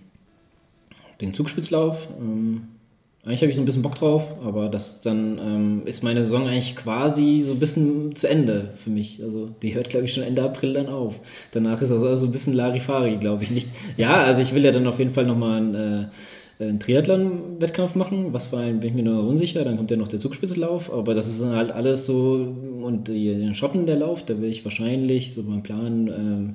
den 1.21 1.33
Zugspitzlauf. 1.33 2.09
Eigentlich 3.27 3.41
habe 3.41 3.51
ich 3.51 3.57
so 3.57 3.63
ein 3.63 3.65
bisschen 3.65 3.83
Bock 3.83 3.95
drauf, 3.95 4.35
aber 4.45 4.69
das 4.69 5.01
dann 5.01 5.39
ähm, 5.39 5.83
ist 5.87 6.05
meine 6.05 6.23
Saison 6.23 6.47
eigentlich 6.47 6.77
quasi 6.77 7.41
so 7.41 7.53
ein 7.53 7.59
bisschen 7.59 8.15
zu 8.15 8.29
Ende 8.29 8.75
für 8.77 8.91
mich. 8.91 9.23
Also 9.23 9.49
die 9.63 9.75
hört, 9.75 9.89
glaube 9.89 10.05
ich, 10.05 10.13
schon 10.13 10.25
Ende 10.25 10.43
April 10.43 10.75
dann 10.75 10.89
auf. 10.89 11.19
Danach 11.53 11.81
ist 11.81 11.91
das 11.91 12.03
also 12.03 12.17
so 12.17 12.27
ein 12.27 12.33
bisschen 12.33 12.53
Larifari, 12.53 13.17
glaube 13.17 13.43
ich 13.43 13.51
nicht. 13.51 13.69
Ja, 13.97 14.15
also 14.23 14.43
ich 14.43 14.55
will 14.55 14.63
ja 14.63 14.73
dann 14.73 14.87
auf 14.87 14.99
jeden 14.99 15.13
Fall 15.13 15.25
nochmal 15.25 15.57
einen, 15.57 16.11
äh, 16.61 16.65
einen 16.65 16.81
Triathlon-Wettkampf 16.81 17.95
machen. 17.95 18.35
Was 18.35 18.49
vor 18.49 18.59
allem 18.59 18.81
bin 18.81 18.91
ich 18.91 18.95
mir 18.95 19.05
nur 19.05 19.27
unsicher. 19.27 19.65
Dann 19.65 19.79
kommt 19.79 19.91
ja 19.91 19.97
noch 19.97 20.09
der 20.09 20.21
Zugspitzlauf, 20.21 20.93
aber 20.93 21.15
das 21.15 21.27
ist 21.27 21.41
dann 21.41 21.55
halt 21.55 21.73
alles 21.73 22.05
so 22.05 22.55
und 22.83 23.09
den 23.09 23.55
Schotten 23.55 23.87
der 23.87 23.97
Lauf, 23.97 24.23
da 24.23 24.39
will 24.39 24.51
ich 24.51 24.65
wahrscheinlich 24.65 25.33
so 25.33 25.43
beim 25.45 25.63
Plan 25.63 26.09
ähm, 26.09 26.55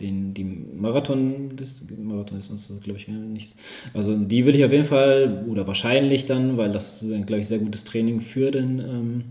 den, 0.00 0.34
die 0.34 0.44
Marathon, 0.44 1.56
das 1.56 1.82
Marathon 1.96 2.38
ist 2.38 2.46
sonst, 2.46 2.68
glaube 2.82 2.98
ich, 2.98 3.08
nicht. 3.08 3.54
Also 3.94 4.16
die 4.16 4.46
will 4.46 4.54
ich 4.54 4.64
auf 4.64 4.72
jeden 4.72 4.84
Fall, 4.84 5.44
oder 5.48 5.66
wahrscheinlich 5.66 6.26
dann, 6.26 6.56
weil 6.56 6.72
das, 6.72 7.04
glaube 7.26 7.40
ich, 7.40 7.48
sehr 7.48 7.58
gutes 7.58 7.84
Training 7.84 8.20
für 8.20 8.50
den, 8.50 8.78
ähm, 8.78 9.24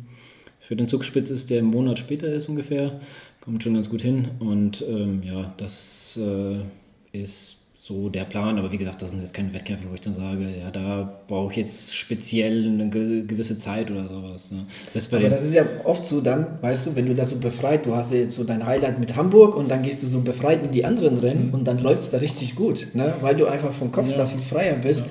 für 0.59 0.75
den 0.75 0.87
Zugspitz 0.87 1.29
ist, 1.29 1.49
der 1.49 1.59
einen 1.59 1.71
Monat 1.71 1.99
später 1.99 2.27
ist 2.27 2.49
ungefähr. 2.49 2.99
Kommt 3.41 3.63
schon 3.63 3.73
ganz 3.73 3.89
gut 3.89 4.01
hin. 4.01 4.27
Und 4.39 4.83
ähm, 4.87 5.23
ja, 5.23 5.53
das 5.57 6.19
äh, 6.21 7.17
ist 7.17 7.56
so 7.87 8.09
der 8.09 8.25
Plan. 8.25 8.57
Aber 8.57 8.71
wie 8.71 8.77
gesagt, 8.77 9.01
das 9.01 9.11
sind 9.11 9.19
jetzt 9.21 9.33
keine 9.33 9.53
Wettkämpfe, 9.53 9.85
wo 9.89 9.93
ich 9.95 10.01
dann 10.01 10.13
sage, 10.13 10.43
ja, 10.59 10.69
da 10.71 11.21
brauche 11.27 11.51
ich 11.51 11.57
jetzt 11.57 11.95
speziell 11.95 12.65
eine 12.65 12.89
ge- 12.89 13.23
gewisse 13.25 13.57
Zeit 13.57 13.89
oder 13.89 14.07
sowas. 14.07 14.51
Ne? 14.51 14.65
Das 14.87 15.03
ist 15.03 15.11
bei 15.11 15.17
Aber 15.17 15.29
das 15.29 15.43
ist 15.43 15.53
ja 15.55 15.63
oft 15.85 16.03
so 16.05 16.19
dann, 16.21 16.45
weißt 16.61 16.87
du, 16.87 16.95
wenn 16.95 17.05
du 17.05 17.15
das 17.15 17.29
so 17.29 17.37
befreit, 17.37 17.85
du 17.85 17.95
hast 17.95 18.11
ja 18.11 18.19
jetzt 18.19 18.35
so 18.35 18.43
dein 18.43 18.65
Highlight 18.65 18.99
mit 18.99 19.15
Hamburg 19.15 19.55
und 19.55 19.71
dann 19.71 19.81
gehst 19.83 20.03
du 20.03 20.07
so 20.07 20.21
befreit 20.21 20.65
in 20.65 20.71
die 20.71 20.83
anderen 20.85 21.19
Rennen 21.19 21.49
und 21.53 21.65
dann 21.65 21.79
läuft 21.79 22.01
es 22.03 22.09
da 22.09 22.17
richtig 22.17 22.55
gut, 22.55 22.87
ne? 22.93 23.13
weil 23.21 23.35
du 23.35 23.45
einfach 23.45 23.71
vom 23.71 23.91
Kopf 23.91 24.09
Ja. 24.11 24.17
da 24.17 24.25
viel 24.25 24.41
freier 24.41 24.75
bist. 24.75 25.05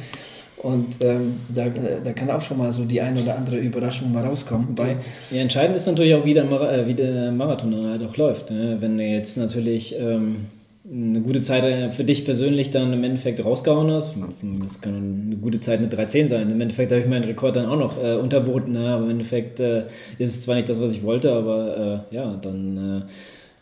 Und 0.62 0.86
ähm, 1.00 1.34
da, 1.54 1.66
da 2.02 2.12
kann 2.12 2.30
auch 2.30 2.40
schon 2.40 2.56
mal 2.58 2.72
so 2.72 2.84
die 2.84 3.00
eine 3.00 3.22
oder 3.22 3.36
andere 3.36 3.58
Überraschung 3.58 4.10
mal 4.12 4.24
rauskommen. 4.24 4.74
Bei, 4.74 4.96
Ja, 5.30 5.42
entscheidend 5.42 5.76
ist 5.76 5.86
natürlich 5.86 6.14
auch, 6.14 6.24
wie 6.24 6.32
der, 6.34 6.44
Mara 6.44 6.72
äh, 6.74 6.86
wie 6.86 6.94
der 6.94 7.30
Marathon 7.30 7.74
halt 7.86 8.02
auch 8.02 8.16
läuft. 8.16 8.50
Ne? 8.50 8.76
Wenn 8.80 8.98
jetzt 8.98 9.36
natürlich 9.36 9.94
ähm, 9.98 10.46
eine 10.88 11.20
gute 11.20 11.42
Zeit 11.42 11.64
äh, 11.64 11.90
für 11.90 12.04
dich 12.04 12.24
persönlich 12.24 12.70
dann 12.70 12.92
im 12.92 13.02
Endeffekt 13.02 13.44
rausgehauen 13.44 13.90
hast, 13.90 14.14
das 14.62 14.80
kann 14.80 15.26
eine 15.26 15.36
gute 15.36 15.60
Zeit 15.60 15.80
eine 15.80 15.88
3.10 15.88 16.28
sein. 16.28 16.50
Im 16.50 16.60
Endeffekt 16.60 16.92
habe 16.92 17.00
ich 17.00 17.08
meinen 17.08 17.24
Rekord 17.24 17.56
dann 17.56 17.66
auch 17.66 17.76
noch 17.76 18.02
äh, 18.02 18.14
unterboten, 18.14 18.76
aber 18.76 19.04
im 19.04 19.10
Endeffekt 19.10 19.60
äh, 19.60 19.86
ist 20.18 20.34
es 20.34 20.42
zwar 20.42 20.54
nicht 20.54 20.68
das, 20.68 20.80
was 20.80 20.92
ich 20.92 21.02
wollte, 21.02 21.32
aber 21.32 22.04
äh, 22.10 22.14
ja, 22.14 22.36
dann. 22.36 23.02
Äh, 23.02 23.06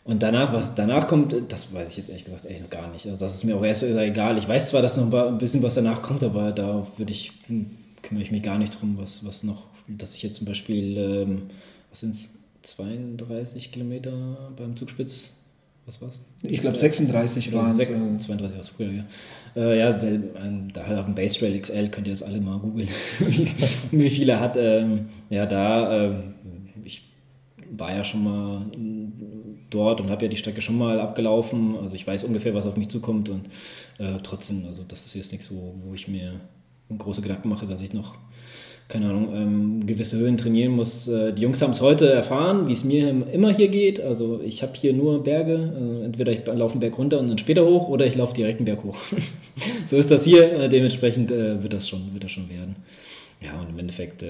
und 0.05 0.21
danach, 0.21 0.53
was 0.53 0.75
danach 0.75 1.07
kommt, 1.07 1.35
das 1.49 1.73
weiß 1.73 1.89
ich 1.89 1.97
jetzt 1.97 2.09
ehrlich 2.09 2.25
gesagt 2.25 2.45
echt 2.45 2.61
noch 2.61 2.69
gar 2.69 2.91
nicht. 2.91 3.07
Also 3.07 3.19
das 3.19 3.33
ist 3.33 3.43
mir 3.43 3.55
auch 3.55 3.65
erst 3.65 3.81
egal. 3.81 4.37
Ich 4.37 4.47
weiß 4.47 4.69
zwar, 4.69 4.83
dass 4.83 4.97
noch 4.97 5.11
ein 5.11 5.39
bisschen 5.39 5.63
was 5.63 5.73
danach 5.73 6.03
kommt, 6.03 6.23
aber 6.23 6.51
da 6.51 6.85
würde 6.97 7.11
ich, 7.11 7.31
hm, 7.47 7.71
kümmere 8.03 8.23
ich 8.23 8.29
mich 8.29 8.43
gar 8.43 8.59
nicht 8.59 8.79
drum, 8.79 8.97
was, 8.99 9.25
was 9.25 9.41
noch, 9.41 9.63
dass 9.87 10.13
ich 10.13 10.21
jetzt 10.21 10.35
zum 10.35 10.45
Beispiel, 10.45 10.95
ähm, 10.95 11.41
was 11.89 12.01
sind 12.01 12.13
es, 12.13 12.35
32 12.61 13.71
Kilometer 13.71 14.51
beim 14.55 14.75
Zugspitz, 14.75 15.34
was 15.85 16.01
war's? 16.01 16.19
ich 16.43 16.61
glaube 16.61 16.77
36 16.77 17.49
Oder 17.49 17.57
waren 17.59 17.71
es. 17.71 17.77
sechs- 17.77 17.99
32 17.99 18.39
war 18.55 18.59
es 18.61 18.69
früher, 18.69 18.91
ja. 18.91 19.05
Äh, 19.55 19.79
ja, 19.79 19.93
der, 19.93 20.19
da 20.73 20.85
halt 20.87 20.97
auf 20.99 21.05
dem 21.05 21.15
Base 21.15 21.37
Trail 21.37 21.59
XL 21.59 21.89
könnt 21.89 22.07
ihr 22.07 22.13
jetzt 22.13 22.23
alle 22.23 22.41
mal 22.41 22.57
googeln, 22.59 22.87
wie, 23.19 23.47
wie 23.91 24.09
viele 24.09 24.33
er 24.33 24.39
hat. 24.39 24.57
Ähm, 24.57 25.05
ja, 25.29 25.45
da, 25.45 26.05
ähm, 26.05 26.33
ich 26.83 27.03
war 27.71 27.95
ja 27.95 28.03
schon 28.03 28.23
mal 28.23 28.65
dort 29.69 30.01
und 30.01 30.09
habe 30.09 30.25
ja 30.25 30.29
die 30.29 30.37
Strecke 30.37 30.61
schon 30.61 30.77
mal 30.77 30.99
abgelaufen. 30.99 31.75
Also 31.77 31.95
ich 31.95 32.05
weiß 32.05 32.23
ungefähr, 32.23 32.53
was 32.53 32.65
auf 32.65 32.77
mich 32.77 32.89
zukommt 32.89 33.29
und 33.29 33.45
äh, 33.97 34.17
trotzdem, 34.23 34.65
also 34.67 34.83
das 34.87 35.05
ist 35.05 35.13
jetzt 35.15 35.31
nichts, 35.31 35.51
wo, 35.51 35.73
wo 35.85 35.93
ich 35.93 36.07
mir 36.07 36.39
große 36.95 37.21
Gedanken 37.21 37.49
mache, 37.49 37.65
dass 37.67 37.81
ich 37.81 37.93
noch 37.93 38.15
keine 38.87 39.09
Ahnung, 39.09 39.33
ähm, 39.33 39.87
gewisse 39.87 40.17
Höhen 40.17 40.37
trainieren 40.37 40.73
muss. 40.73 41.07
Äh, 41.07 41.33
die 41.33 41.41
Jungs 41.41 41.61
haben 41.61 41.71
es 41.71 41.81
heute 41.81 42.07
erfahren, 42.07 42.67
wie 42.67 42.73
es 42.73 42.83
mir 42.83 43.09
immer 43.09 43.51
hier 43.51 43.67
geht. 43.67 43.99
Also 43.99 44.39
ich 44.41 44.61
habe 44.61 44.73
hier 44.75 44.93
nur 44.93 45.23
Berge. 45.23 45.73
Äh, 45.75 46.05
entweder 46.05 46.31
ich 46.31 46.45
laufe 46.45 46.73
einen 46.73 46.81
Berg 46.81 46.97
runter 46.97 47.19
und 47.19 47.27
dann 47.27 47.37
später 47.39 47.65
hoch 47.65 47.89
oder 47.89 48.05
ich 48.05 48.15
laufe 48.15 48.35
direkt 48.35 48.59
einen 48.59 48.65
Berg 48.65 48.83
hoch. 48.83 48.97
so 49.87 49.97
ist 49.97 50.11
das 50.11 50.23
hier. 50.23 50.53
Äh, 50.53 50.69
dementsprechend 50.69 51.31
äh, 51.31 51.63
wird, 51.63 51.73
das 51.73 51.89
schon, 51.89 52.13
wird 52.13 52.25
das 52.25 52.31
schon 52.31 52.47
werden. 52.49 52.75
Ja, 53.41 53.59
und 53.59 53.69
im 53.69 53.79
Endeffekt 53.79 54.23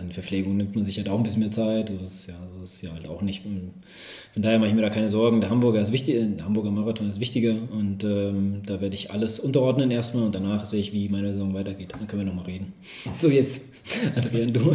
äh, 0.00 0.02
an 0.02 0.12
Verpflegung 0.12 0.56
nimmt 0.56 0.74
man 0.74 0.84
sich 0.84 0.96
halt 0.98 1.08
auch 1.08 1.16
ein 1.16 1.22
bisschen 1.22 1.40
mehr 1.40 1.52
Zeit. 1.52 1.90
Das 1.90 2.12
ist 2.12 2.26
ja, 2.28 2.34
so 2.56 2.64
ist 2.64 2.82
ja 2.82 2.92
halt 2.92 3.06
auch 3.06 3.22
nicht. 3.22 3.42
Von 3.42 4.42
daher 4.42 4.58
mache 4.58 4.68
ich 4.68 4.74
mir 4.74 4.82
da 4.82 4.90
keine 4.90 5.10
Sorgen. 5.10 5.40
Der 5.40 5.50
Hamburger 5.50 5.80
ist 5.80 5.92
wichtig, 5.92 6.16
der 6.36 6.44
Hamburger 6.44 6.70
Marathon 6.70 7.08
ist 7.08 7.20
wichtiger 7.20 7.56
und 7.72 8.04
ähm, 8.04 8.62
da 8.66 8.80
werde 8.80 8.94
ich 8.94 9.10
alles 9.10 9.40
unterordnen 9.40 9.90
erstmal 9.90 10.24
und 10.24 10.34
danach 10.34 10.66
sehe 10.66 10.80
ich, 10.80 10.92
wie 10.92 11.08
meine 11.08 11.32
Saison 11.32 11.54
weitergeht. 11.54 11.92
Dann 11.92 12.06
können 12.06 12.22
wir 12.22 12.26
nochmal 12.26 12.46
reden. 12.46 12.72
So 13.18 13.28
jetzt, 13.28 13.64
Adrian, 14.16 14.52
du. 14.52 14.74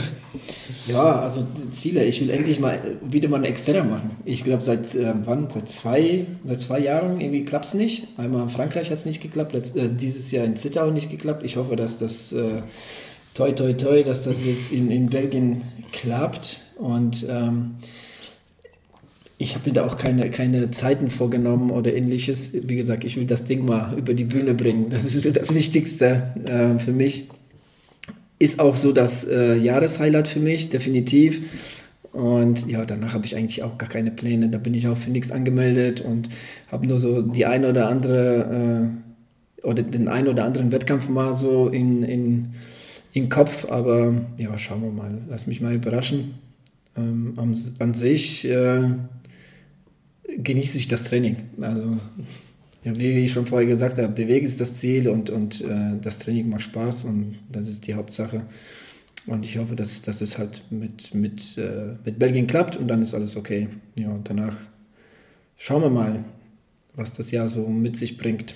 Ja, 0.87 1.19
also 1.19 1.45
Ziele. 1.71 2.03
Ich 2.05 2.21
will 2.21 2.29
endlich 2.29 2.59
mal 2.59 2.75
äh, 2.75 3.13
wieder 3.13 3.29
mal 3.29 3.37
eine 3.37 3.47
Exterra 3.47 3.83
machen. 3.83 4.11
Ich 4.25 4.43
glaube, 4.43 4.61
seit 4.61 4.95
äh, 4.95 5.13
wann? 5.23 5.49
Seit 5.49 5.69
zwei, 5.69 6.25
seit 6.43 6.61
zwei 6.61 6.79
Jahren 6.79 7.21
irgendwie 7.21 7.45
klappt 7.45 7.65
es 7.65 7.73
nicht. 7.73 8.07
Einmal 8.17 8.43
in 8.43 8.49
Frankreich 8.49 8.87
hat 8.87 8.97
es 8.97 9.05
nicht 9.05 9.21
geklappt, 9.21 9.53
letzt, 9.53 9.77
äh, 9.77 9.87
dieses 9.87 10.31
Jahr 10.31 10.45
in 10.45 10.57
Zittau 10.57 10.91
nicht 10.91 11.09
geklappt. 11.09 11.43
Ich 11.43 11.55
hoffe, 11.55 11.75
dass 11.75 11.99
das 11.99 12.31
äh, 12.33 12.61
toi 13.35 13.51
toi 13.51 13.73
toi, 13.73 14.01
dass 14.01 14.23
das 14.23 14.43
jetzt 14.43 14.71
in, 14.71 14.89
in 14.89 15.09
Belgien 15.09 15.61
klappt. 15.91 16.61
Und 16.77 17.25
ähm, 17.29 17.75
ich 19.37 19.53
habe 19.53 19.69
mir 19.69 19.73
da 19.73 19.85
auch 19.85 19.97
keine, 19.97 20.31
keine 20.31 20.71
Zeiten 20.71 21.09
vorgenommen 21.09 21.69
oder 21.69 21.93
ähnliches. 21.93 22.51
Wie 22.53 22.75
gesagt, 22.75 23.03
ich 23.03 23.17
will 23.17 23.25
das 23.25 23.45
Ding 23.45 23.65
mal 23.65 23.95
über 23.97 24.13
die 24.13 24.23
Bühne 24.23 24.53
bringen. 24.53 24.89
Das 24.89 25.05
ist 25.05 25.37
das 25.37 25.53
Wichtigste 25.53 26.33
äh, 26.45 26.79
für 26.79 26.93
mich. 26.93 27.29
Ist 28.39 28.59
auch 28.59 28.75
so 28.75 28.91
das 28.91 29.25
äh, 29.25 29.55
Jahreshighlight 29.57 30.27
für 30.27 30.39
mich, 30.39 30.69
definitiv. 30.69 31.41
Und 32.13 32.69
ja, 32.69 32.85
danach 32.85 33.13
habe 33.13 33.25
ich 33.25 33.35
eigentlich 33.35 33.61
auch 33.63 33.77
gar 33.77 33.89
keine 33.89 34.11
Pläne. 34.11 34.49
Da 34.49 34.57
bin 34.57 34.73
ich 34.73 34.87
auch 34.87 34.97
für 34.97 35.11
nichts 35.11 35.31
angemeldet 35.31 35.99
und 35.99 36.29
habe 36.71 36.87
nur 36.87 36.99
so 36.99 37.21
die 37.21 37.45
eine 37.45 37.69
oder 37.69 37.89
andere 37.89 38.91
äh, 39.63 39.67
oder 39.67 39.83
den 39.83 40.07
einen 40.07 40.29
oder 40.29 40.45
anderen 40.45 40.71
Wettkampf 40.71 41.09
mal 41.09 41.33
so 41.33 41.67
in, 41.67 42.03
in, 42.03 42.53
in 43.15 43.29
Kopf. 43.29 43.65
Aber 43.69 44.13
ja, 44.37 44.55
schauen 44.57 44.83
wir 44.83 44.91
mal. 44.91 45.21
Lass 45.29 45.47
mich 45.47 45.61
mal 45.61 45.73
überraschen. 45.73 46.35
Ähm, 46.95 47.33
an, 47.79 47.93
sich 47.93 48.45
äh, 48.45 48.83
genieße 50.37 50.77
ich 50.77 50.87
das 50.87 51.05
Training. 51.05 51.37
Also, 51.59 51.97
ja, 52.83 52.95
wie 52.97 53.11
ich 53.11 53.31
schon 53.31 53.47
vorher 53.47 53.67
gesagt 53.67 53.97
habe, 53.97 54.13
der 54.13 54.27
Weg 54.27 54.43
ist 54.43 54.61
das 54.61 54.75
Ziel 54.75 55.09
und, 55.09 55.29
und 55.29 55.61
äh, 55.61 55.97
das 56.01 56.19
Training 56.19 56.49
macht 56.49 56.61
Spaß 56.61 57.05
und 57.05 57.39
das 57.51 57.67
ist 57.67 57.87
die 57.87 57.95
Hauptsache. 57.95 58.43
Und 59.25 59.43
ich 59.43 59.57
hoffe, 59.57 59.75
dass, 59.75 60.03
dass 60.03 60.21
es 60.21 60.37
halt 60.37 60.63
mit, 60.69 61.13
mit, 61.13 61.57
äh, 61.57 61.95
mit 62.05 62.19
Belgien 62.19 62.47
klappt 62.47 62.77
und 62.77 62.87
dann 62.87 63.01
ist 63.01 63.13
alles 63.13 63.35
okay. 63.35 63.69
Ja, 63.97 64.17
danach 64.23 64.55
schauen 65.57 65.81
wir 65.81 65.89
mal, 65.89 66.23
was 66.95 67.11
das 67.13 67.31
Jahr 67.31 67.49
so 67.49 67.67
mit 67.67 67.97
sich 67.97 68.17
bringt. 68.17 68.55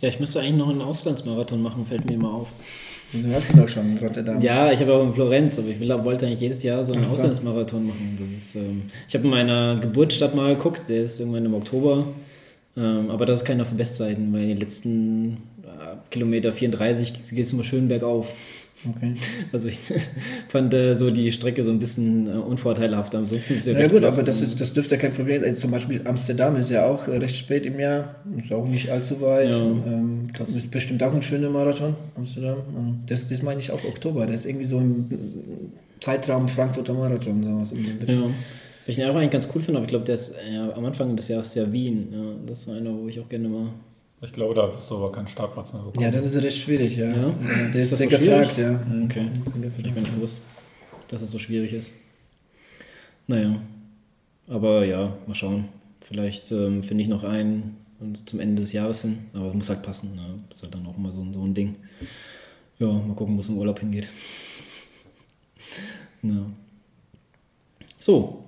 Ja, 0.00 0.08
ich 0.08 0.18
müsste 0.18 0.40
eigentlich 0.40 0.56
noch 0.56 0.70
einen 0.70 0.82
Auslandsmarathon 0.82 1.62
machen, 1.62 1.86
fällt 1.86 2.06
mir 2.06 2.14
immer 2.14 2.32
auf. 2.32 2.52
Du 3.12 3.34
hast 3.34 3.56
doch 3.56 3.68
schon 3.68 3.96
in 3.96 3.98
Rotterdam. 3.98 4.40
Ja, 4.42 4.70
ich 4.70 4.80
habe 4.80 4.92
auch 4.92 5.02
in 5.02 5.14
Florenz, 5.14 5.58
aber 5.58 5.68
ich 5.68 5.80
will, 5.80 5.88
wollte 6.04 6.26
eigentlich 6.26 6.40
jedes 6.40 6.62
Jahr 6.62 6.84
so 6.84 6.92
einen 6.92 7.04
so. 7.04 7.12
Auslandsmarathon 7.12 7.86
machen. 7.86 8.16
Das 8.20 8.30
ist, 8.30 8.54
ähm, 8.54 8.82
ich 9.08 9.14
habe 9.14 9.24
in 9.24 9.30
meiner 9.30 9.78
Geburtsstadt 9.80 10.34
mal 10.34 10.54
geguckt, 10.54 10.82
der 10.88 11.02
ist 11.02 11.18
irgendwann 11.18 11.46
im 11.46 11.54
Oktober. 11.54 12.08
Ähm, 12.76 13.10
aber 13.10 13.24
das 13.24 13.40
ist 13.40 13.46
keiner 13.46 13.62
auf 13.62 13.70
den 13.70 13.78
Bestseiten, 13.78 14.32
weil 14.32 14.46
die 14.46 14.60
letzten 14.60 15.38
äh, 15.62 15.96
Kilometer 16.10 16.52
34 16.52 17.30
geht 17.30 17.44
es 17.44 17.52
immer 17.52 17.64
schön 17.64 17.88
bergauf. 17.88 18.30
Okay. 18.86 19.14
Also 19.52 19.68
ich 19.68 19.78
fand 20.48 20.72
äh, 20.72 20.94
so 20.94 21.10
die 21.10 21.32
Strecke 21.32 21.64
so 21.64 21.70
ein 21.70 21.78
bisschen 21.78 22.28
äh, 22.28 22.30
unvorteilhaft. 22.30 23.14
Ansonsten 23.14 23.54
ist 23.54 23.66
ja 23.66 23.72
Na 23.72 23.80
ja, 23.80 23.88
gut, 23.88 24.04
aber 24.04 24.22
das, 24.22 24.40
ist, 24.40 24.60
das 24.60 24.72
dürfte 24.72 24.98
kein 24.98 25.12
Problem 25.12 25.40
sein. 25.40 25.50
Also 25.50 25.62
zum 25.62 25.70
Beispiel 25.70 26.00
Amsterdam 26.04 26.56
ist 26.56 26.70
ja 26.70 26.86
auch 26.86 27.08
äh, 27.08 27.16
recht 27.16 27.36
spät 27.36 27.66
im 27.66 27.80
Jahr, 27.80 28.16
ist 28.36 28.52
auch 28.52 28.66
nicht 28.66 28.90
allzu 28.90 29.20
weit. 29.20 29.52
Ja, 29.52 29.58
ähm, 29.58 30.28
das 30.36 30.50
ist 30.50 30.70
bestimmt 30.70 31.02
auch 31.02 31.12
ein 31.12 31.22
schöner 31.22 31.50
Marathon, 31.50 31.96
Amsterdam. 32.16 32.58
Das, 33.06 33.28
das 33.28 33.42
meine 33.42 33.60
ich 33.60 33.70
auch 33.70 33.84
Oktober. 33.84 34.26
Das 34.26 34.42
ist 34.42 34.46
irgendwie 34.46 34.66
so 34.66 34.78
im 34.78 35.08
Zeitraum 36.00 36.48
Frankfurter 36.48 36.94
Marathon. 36.94 37.42
Sowas 37.42 37.72
ja. 38.06 38.30
Was 38.86 38.96
ich 38.96 39.04
auch 39.04 39.14
eigentlich 39.14 39.30
ganz 39.30 39.48
cool 39.54 39.60
finde, 39.60 39.78
aber 39.78 39.84
ich 39.84 39.90
glaube, 39.90 40.06
der 40.06 40.14
ist 40.14 40.34
ja, 40.50 40.72
am 40.72 40.84
Anfang 40.84 41.14
des 41.14 41.28
Jahres 41.28 41.54
ja 41.54 41.70
Wien. 41.70 42.08
Ja, 42.10 42.18
das 42.46 42.60
ist 42.60 42.68
einer, 42.68 42.94
wo 42.94 43.06
ich 43.08 43.20
auch 43.20 43.28
gerne 43.28 43.48
mal 43.48 43.66
ich 44.20 44.32
glaube, 44.32 44.54
da 44.54 44.74
wirst 44.74 44.90
du 44.90 44.96
aber 44.96 45.12
keinen 45.12 45.28
Startplatz 45.28 45.72
mehr 45.72 45.82
bekommen. 45.82 46.04
Ja, 46.04 46.10
das 46.10 46.24
ist 46.24 46.36
recht 46.42 46.58
schwierig, 46.58 46.96
ja. 46.96 47.06
ja? 47.06 47.14
ja 47.14 47.68
der 47.68 47.82
ist, 47.82 47.92
ist 47.92 47.98
sehr 47.98 48.10
so 48.10 48.18
gefragt, 48.18 48.58
ja. 48.58 48.72
Mhm, 48.72 49.04
okay, 49.04 49.26
ich 49.78 49.94
gar 49.94 50.00
nicht 50.00 50.14
gewusst, 50.14 50.36
dass 51.08 51.22
es 51.22 51.30
so 51.30 51.38
schwierig 51.38 51.72
ist. 51.72 51.92
Naja, 53.26 53.60
aber 54.48 54.84
ja, 54.84 55.16
mal 55.26 55.34
schauen. 55.34 55.68
Vielleicht 56.00 56.50
ähm, 56.50 56.82
finde 56.82 57.02
ich 57.04 57.08
noch 57.08 57.24
einen 57.24 57.76
zum 58.24 58.40
Ende 58.40 58.62
des 58.62 58.72
Jahres 58.72 59.02
hin, 59.02 59.26
aber 59.34 59.48
es 59.48 59.54
muss 59.54 59.68
halt 59.68 59.82
passen. 59.82 60.14
Ne? 60.14 60.40
Das 60.48 60.58
ist 60.58 60.62
halt 60.62 60.74
dann 60.74 60.86
auch 60.86 60.96
immer 60.96 61.10
so, 61.10 61.26
so 61.32 61.42
ein 61.42 61.54
Ding. 61.54 61.76
Ja, 62.78 62.86
mal 62.86 63.14
gucken, 63.14 63.36
wo 63.36 63.40
es 63.40 63.48
im 63.48 63.58
Urlaub 63.58 63.80
hingeht. 63.80 64.08
Na. 66.22 66.46
So. 67.98 68.44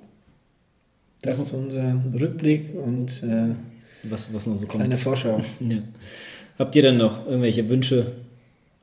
Das 1.22 1.38
ist 1.38 1.52
unser 1.52 2.02
Rückblick 2.18 2.74
und 2.74 3.22
äh, 3.22 3.54
was, 4.04 4.32
was 4.32 4.46
noch 4.46 4.56
so 4.56 4.66
kommt. 4.66 4.84
Kleine 4.84 4.98
Vorschau. 4.98 5.40
ja. 5.60 5.78
Habt 6.58 6.76
ihr 6.76 6.82
denn 6.82 6.98
noch 6.98 7.26
irgendwelche 7.26 7.68
Wünsche, 7.68 8.12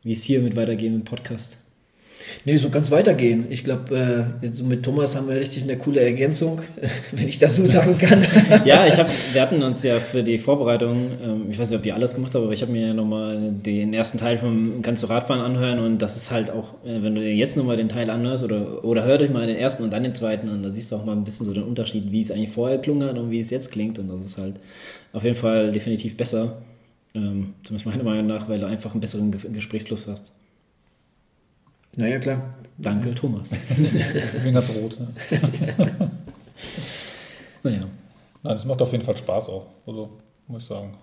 wie 0.03 0.13
es 0.13 0.23
hier 0.23 0.41
mit 0.41 0.55
weitergehen 0.55 0.95
im 0.95 1.03
Podcast? 1.03 1.57
Nee, 2.47 2.55
so 2.55 2.69
ganz 2.69 2.91
weitergehen. 2.91 3.47
Ich 3.49 3.65
glaube, 3.65 4.33
äh, 4.41 4.45
jetzt 4.45 4.63
mit 4.63 4.81
Thomas 4.81 5.17
haben 5.17 5.27
wir 5.27 5.35
richtig 5.35 5.63
eine 5.63 5.77
coole 5.77 5.99
Ergänzung, 5.99 6.61
wenn 7.11 7.27
ich 7.27 7.39
das 7.39 7.57
so 7.57 7.67
sagen 7.67 7.97
kann. 7.97 8.25
ja, 8.63 8.87
ich 8.87 8.97
hab, 8.97 9.09
wir 9.33 9.41
hatten 9.41 9.61
uns 9.61 9.83
ja 9.83 9.99
für 9.99 10.23
die 10.23 10.37
Vorbereitung, 10.37 11.11
ähm, 11.21 11.47
ich 11.51 11.59
weiß 11.59 11.69
nicht, 11.69 11.77
ob 11.77 11.85
ihr 11.85 11.93
alles 11.93 12.15
gemacht 12.15 12.33
habt, 12.33 12.45
aber 12.45 12.53
ich 12.53 12.61
habe 12.61 12.71
mir 12.71 12.87
ja 12.87 12.93
nochmal 12.93 13.51
den 13.51 13.93
ersten 13.93 14.17
Teil 14.17 14.37
vom 14.37 14.81
Kannst 14.81 15.03
du 15.03 15.07
Radfahren 15.07 15.41
anhören 15.41 15.79
und 15.79 15.97
das 15.97 16.15
ist 16.15 16.31
halt 16.31 16.49
auch, 16.49 16.75
äh, 16.85 17.03
wenn 17.03 17.15
du 17.15 17.19
dir 17.19 17.35
jetzt 17.35 17.57
nochmal 17.57 17.75
den 17.75 17.89
Teil 17.89 18.09
anhörst 18.09 18.45
oder, 18.45 18.81
oder 18.85 19.03
hör 19.03 19.17
dich 19.17 19.29
mal 19.29 19.45
den 19.45 19.57
ersten 19.57 19.83
und 19.83 19.91
dann 19.91 20.03
den 20.03 20.15
zweiten 20.15 20.47
an, 20.47 20.63
da 20.63 20.71
siehst 20.71 20.93
du 20.93 20.95
auch 20.95 21.03
mal 21.03 21.17
ein 21.17 21.25
bisschen 21.25 21.45
so 21.45 21.53
den 21.53 21.63
Unterschied, 21.63 22.13
wie 22.13 22.21
es 22.21 22.31
eigentlich 22.31 22.51
vorher 22.51 22.77
klungen 22.77 23.09
hat 23.09 23.17
und 23.17 23.29
wie 23.29 23.39
es 23.39 23.49
jetzt 23.49 23.73
klingt 23.73 23.99
und 23.99 24.07
das 24.07 24.25
ist 24.25 24.37
halt 24.37 24.55
auf 25.11 25.25
jeden 25.25 25.35
Fall 25.35 25.73
definitiv 25.73 26.15
besser. 26.15 26.59
Ähm, 27.13 27.55
zumindest 27.63 27.87
meiner 27.87 28.05
Meinung 28.05 28.27
nach, 28.27 28.47
weil 28.47 28.61
du 28.61 28.67
einfach 28.67 28.93
einen 28.93 29.01
besseren 29.01 29.35
Gesprächsfluss 29.51 30.07
hast. 30.07 30.31
Naja, 31.97 32.19
klar. 32.19 32.41
Danke, 32.77 33.13
Thomas. 33.15 33.51
ich 33.51 34.43
bin 34.43 34.53
ganz 34.53 34.69
rot. 34.69 34.99
Ja. 35.31 35.39
naja. 37.63 37.87
Nein, 38.43 38.55
es 38.55 38.65
macht 38.65 38.81
auf 38.83 38.91
jeden 38.91 39.03
Fall 39.03 39.17
Spaß 39.17 39.49
auch. 39.49 39.65
Also, 39.85 40.11
muss 40.47 40.61
ich 40.61 40.67
sagen. 40.69 40.93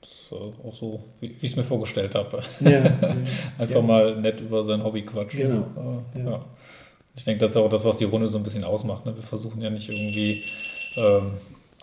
Das 0.00 0.10
ist 0.10 0.30
äh, 0.30 0.68
auch 0.68 0.74
so, 0.74 1.00
wie, 1.20 1.34
ich 1.40 1.50
es 1.50 1.56
mir 1.56 1.64
vorgestellt 1.64 2.14
habe. 2.14 2.42
Ja. 2.60 2.78
Einfach 3.58 3.74
ja. 3.74 3.82
mal 3.82 4.20
nett 4.20 4.40
über 4.40 4.62
sein 4.62 4.84
Hobby 4.84 5.02
quatschen. 5.02 5.40
Genau. 5.40 6.04
Äh, 6.14 6.30
ja. 6.30 6.44
Ich 7.16 7.24
denke, 7.24 7.40
das 7.40 7.50
ist 7.50 7.56
auch 7.56 7.68
das, 7.68 7.84
was 7.84 7.96
die 7.96 8.04
Runde 8.04 8.28
so 8.28 8.38
ein 8.38 8.44
bisschen 8.44 8.62
ausmacht. 8.62 9.04
Ne? 9.04 9.16
Wir 9.16 9.24
versuchen 9.24 9.60
ja 9.60 9.70
nicht 9.70 9.88
irgendwie, 9.88 10.44
ähm, 10.96 11.32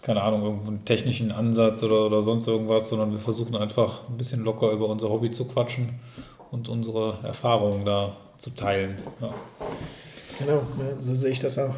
keine 0.02 0.22
Ahnung, 0.22 0.44
irgendeinen 0.44 0.86
technischen 0.86 1.34
Ansatz 1.34 1.84
oder, 1.84 2.06
oder 2.06 2.22
sonst 2.22 2.48
irgendwas, 2.48 2.88
sondern 2.88 3.12
wir 3.12 3.20
versuchen 3.20 3.58
einfach 3.58 4.08
ein 4.08 4.16
bisschen 4.16 4.42
locker 4.42 4.72
über 4.72 4.88
unser 4.88 5.10
Hobby 5.10 5.34
zu 5.34 5.44
quatschen 5.44 6.00
und 6.52 6.70
unsere 6.70 7.18
Erfahrungen 7.24 7.84
da 7.84 8.16
zu 8.44 8.50
teilen. 8.50 8.96
Ja. 9.22 9.34
Genau, 10.38 10.56
ja, 10.56 11.00
so 11.00 11.16
sehe 11.16 11.32
ich 11.32 11.40
das 11.40 11.58
auch. 11.58 11.76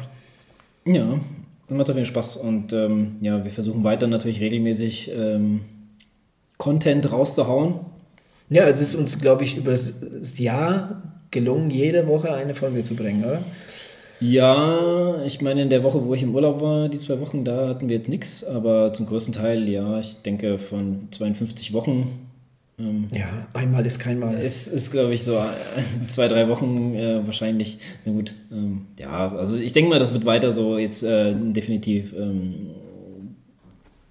Ja, 0.84 1.20
macht 1.68 1.90
auf 1.90 1.96
jeden 1.96 2.06
Fall 2.06 2.06
Spaß 2.06 2.38
und 2.38 2.72
ähm, 2.72 3.16
ja, 3.20 3.44
wir 3.44 3.52
versuchen 3.52 3.84
weiter 3.84 4.08
natürlich 4.08 4.40
regelmäßig 4.40 5.12
ähm, 5.16 5.60
Content 6.58 7.12
rauszuhauen. 7.12 7.80
Ja, 8.50 8.66
es 8.66 8.80
ist 8.80 8.96
uns, 8.96 9.20
glaube 9.20 9.44
ich, 9.44 9.56
über 9.56 9.72
das 9.72 10.38
Jahr 10.38 11.02
gelungen, 11.30 11.70
jede 11.70 12.06
Woche 12.08 12.34
eine 12.34 12.54
Folge 12.54 12.82
zu 12.82 12.96
bringen, 12.96 13.24
oder? 13.24 13.42
Ja, 14.18 15.22
ich 15.24 15.42
meine, 15.42 15.62
in 15.62 15.70
der 15.70 15.84
Woche, 15.84 16.04
wo 16.04 16.14
ich 16.14 16.22
im 16.22 16.34
Urlaub 16.34 16.60
war, 16.60 16.88
die 16.88 16.98
zwei 16.98 17.20
Wochen, 17.20 17.44
da 17.44 17.68
hatten 17.68 17.88
wir 17.88 17.96
jetzt 17.96 18.08
nichts, 18.08 18.42
aber 18.42 18.92
zum 18.92 19.06
größten 19.06 19.34
Teil, 19.34 19.68
ja, 19.68 20.00
ich 20.00 20.22
denke 20.22 20.58
von 20.58 21.08
52 21.12 21.72
Wochen 21.74 22.25
ähm, 22.78 23.08
ja, 23.10 23.48
einmal 23.54 23.86
ist 23.86 23.98
kein 23.98 24.18
Mal. 24.18 24.34
Es 24.36 24.68
ist, 24.68 24.92
glaube 24.92 25.14
ich, 25.14 25.22
so 25.22 25.42
zwei, 26.08 26.28
drei 26.28 26.48
Wochen 26.48 26.94
äh, 26.94 27.26
wahrscheinlich. 27.26 27.78
Na 28.04 28.12
gut, 28.12 28.34
ähm, 28.52 28.86
ja, 28.98 29.32
also 29.34 29.56
ich 29.56 29.72
denke 29.72 29.88
mal, 29.88 29.98
das 29.98 30.12
wird 30.12 30.26
weiter 30.26 30.52
so 30.52 30.76
jetzt 30.76 31.02
äh, 31.02 31.34
definitiv, 31.34 32.12
ähm, 32.12 32.70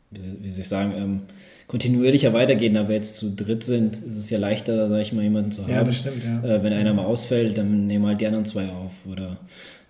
wie, 0.10 0.50
soll 0.50 0.62
ich 0.62 0.68
sagen, 0.68 0.94
ähm, 0.98 1.20
kontinuierlicher 1.68 2.34
weitergehen. 2.34 2.76
Aber 2.78 2.94
jetzt 2.94 3.18
zu 3.18 3.36
dritt 3.36 3.64
sind, 3.64 3.98
ist 3.98 4.16
es 4.18 4.32
ja 4.32 4.40
leichter, 4.40 4.90
sag 4.90 5.02
ich 5.02 5.14
mal, 5.14 5.22
jemanden 5.22 5.52
zu 5.52 5.62
haben. 5.64 5.72
Ja, 5.72 5.84
das 5.84 5.98
stimmt, 5.98 6.24
ja. 6.24 6.44
Äh, 6.44 6.64
wenn 6.64 6.74
einer 6.74 6.94
mal 6.96 7.06
ausfällt, 7.06 7.58
dann 7.60 7.86
nehmen 7.86 8.08
halt 8.08 8.20
die 8.20 8.26
anderen 8.26 8.46
zwei 8.46 8.68
auf. 8.70 8.94
Oder 9.08 9.38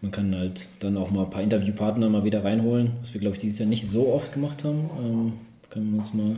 man 0.01 0.11
kann 0.11 0.35
halt 0.35 0.67
dann 0.81 0.97
auch 0.97 1.11
mal 1.11 1.23
ein 1.23 1.29
paar 1.29 1.43
Interviewpartner 1.43 2.09
mal 2.09 2.25
wieder 2.25 2.43
reinholen, 2.43 2.91
was 2.99 3.13
wir, 3.13 3.21
glaube 3.21 3.37
ich, 3.37 3.41
dieses 3.41 3.59
Jahr 3.59 3.69
nicht 3.69 3.89
so 3.89 4.11
oft 4.11 4.33
gemacht 4.33 4.65
haben. 4.65 4.89
Ähm, 4.99 5.33
können 5.69 5.91
wir 5.91 5.99
uns 5.99 6.13
mal 6.13 6.35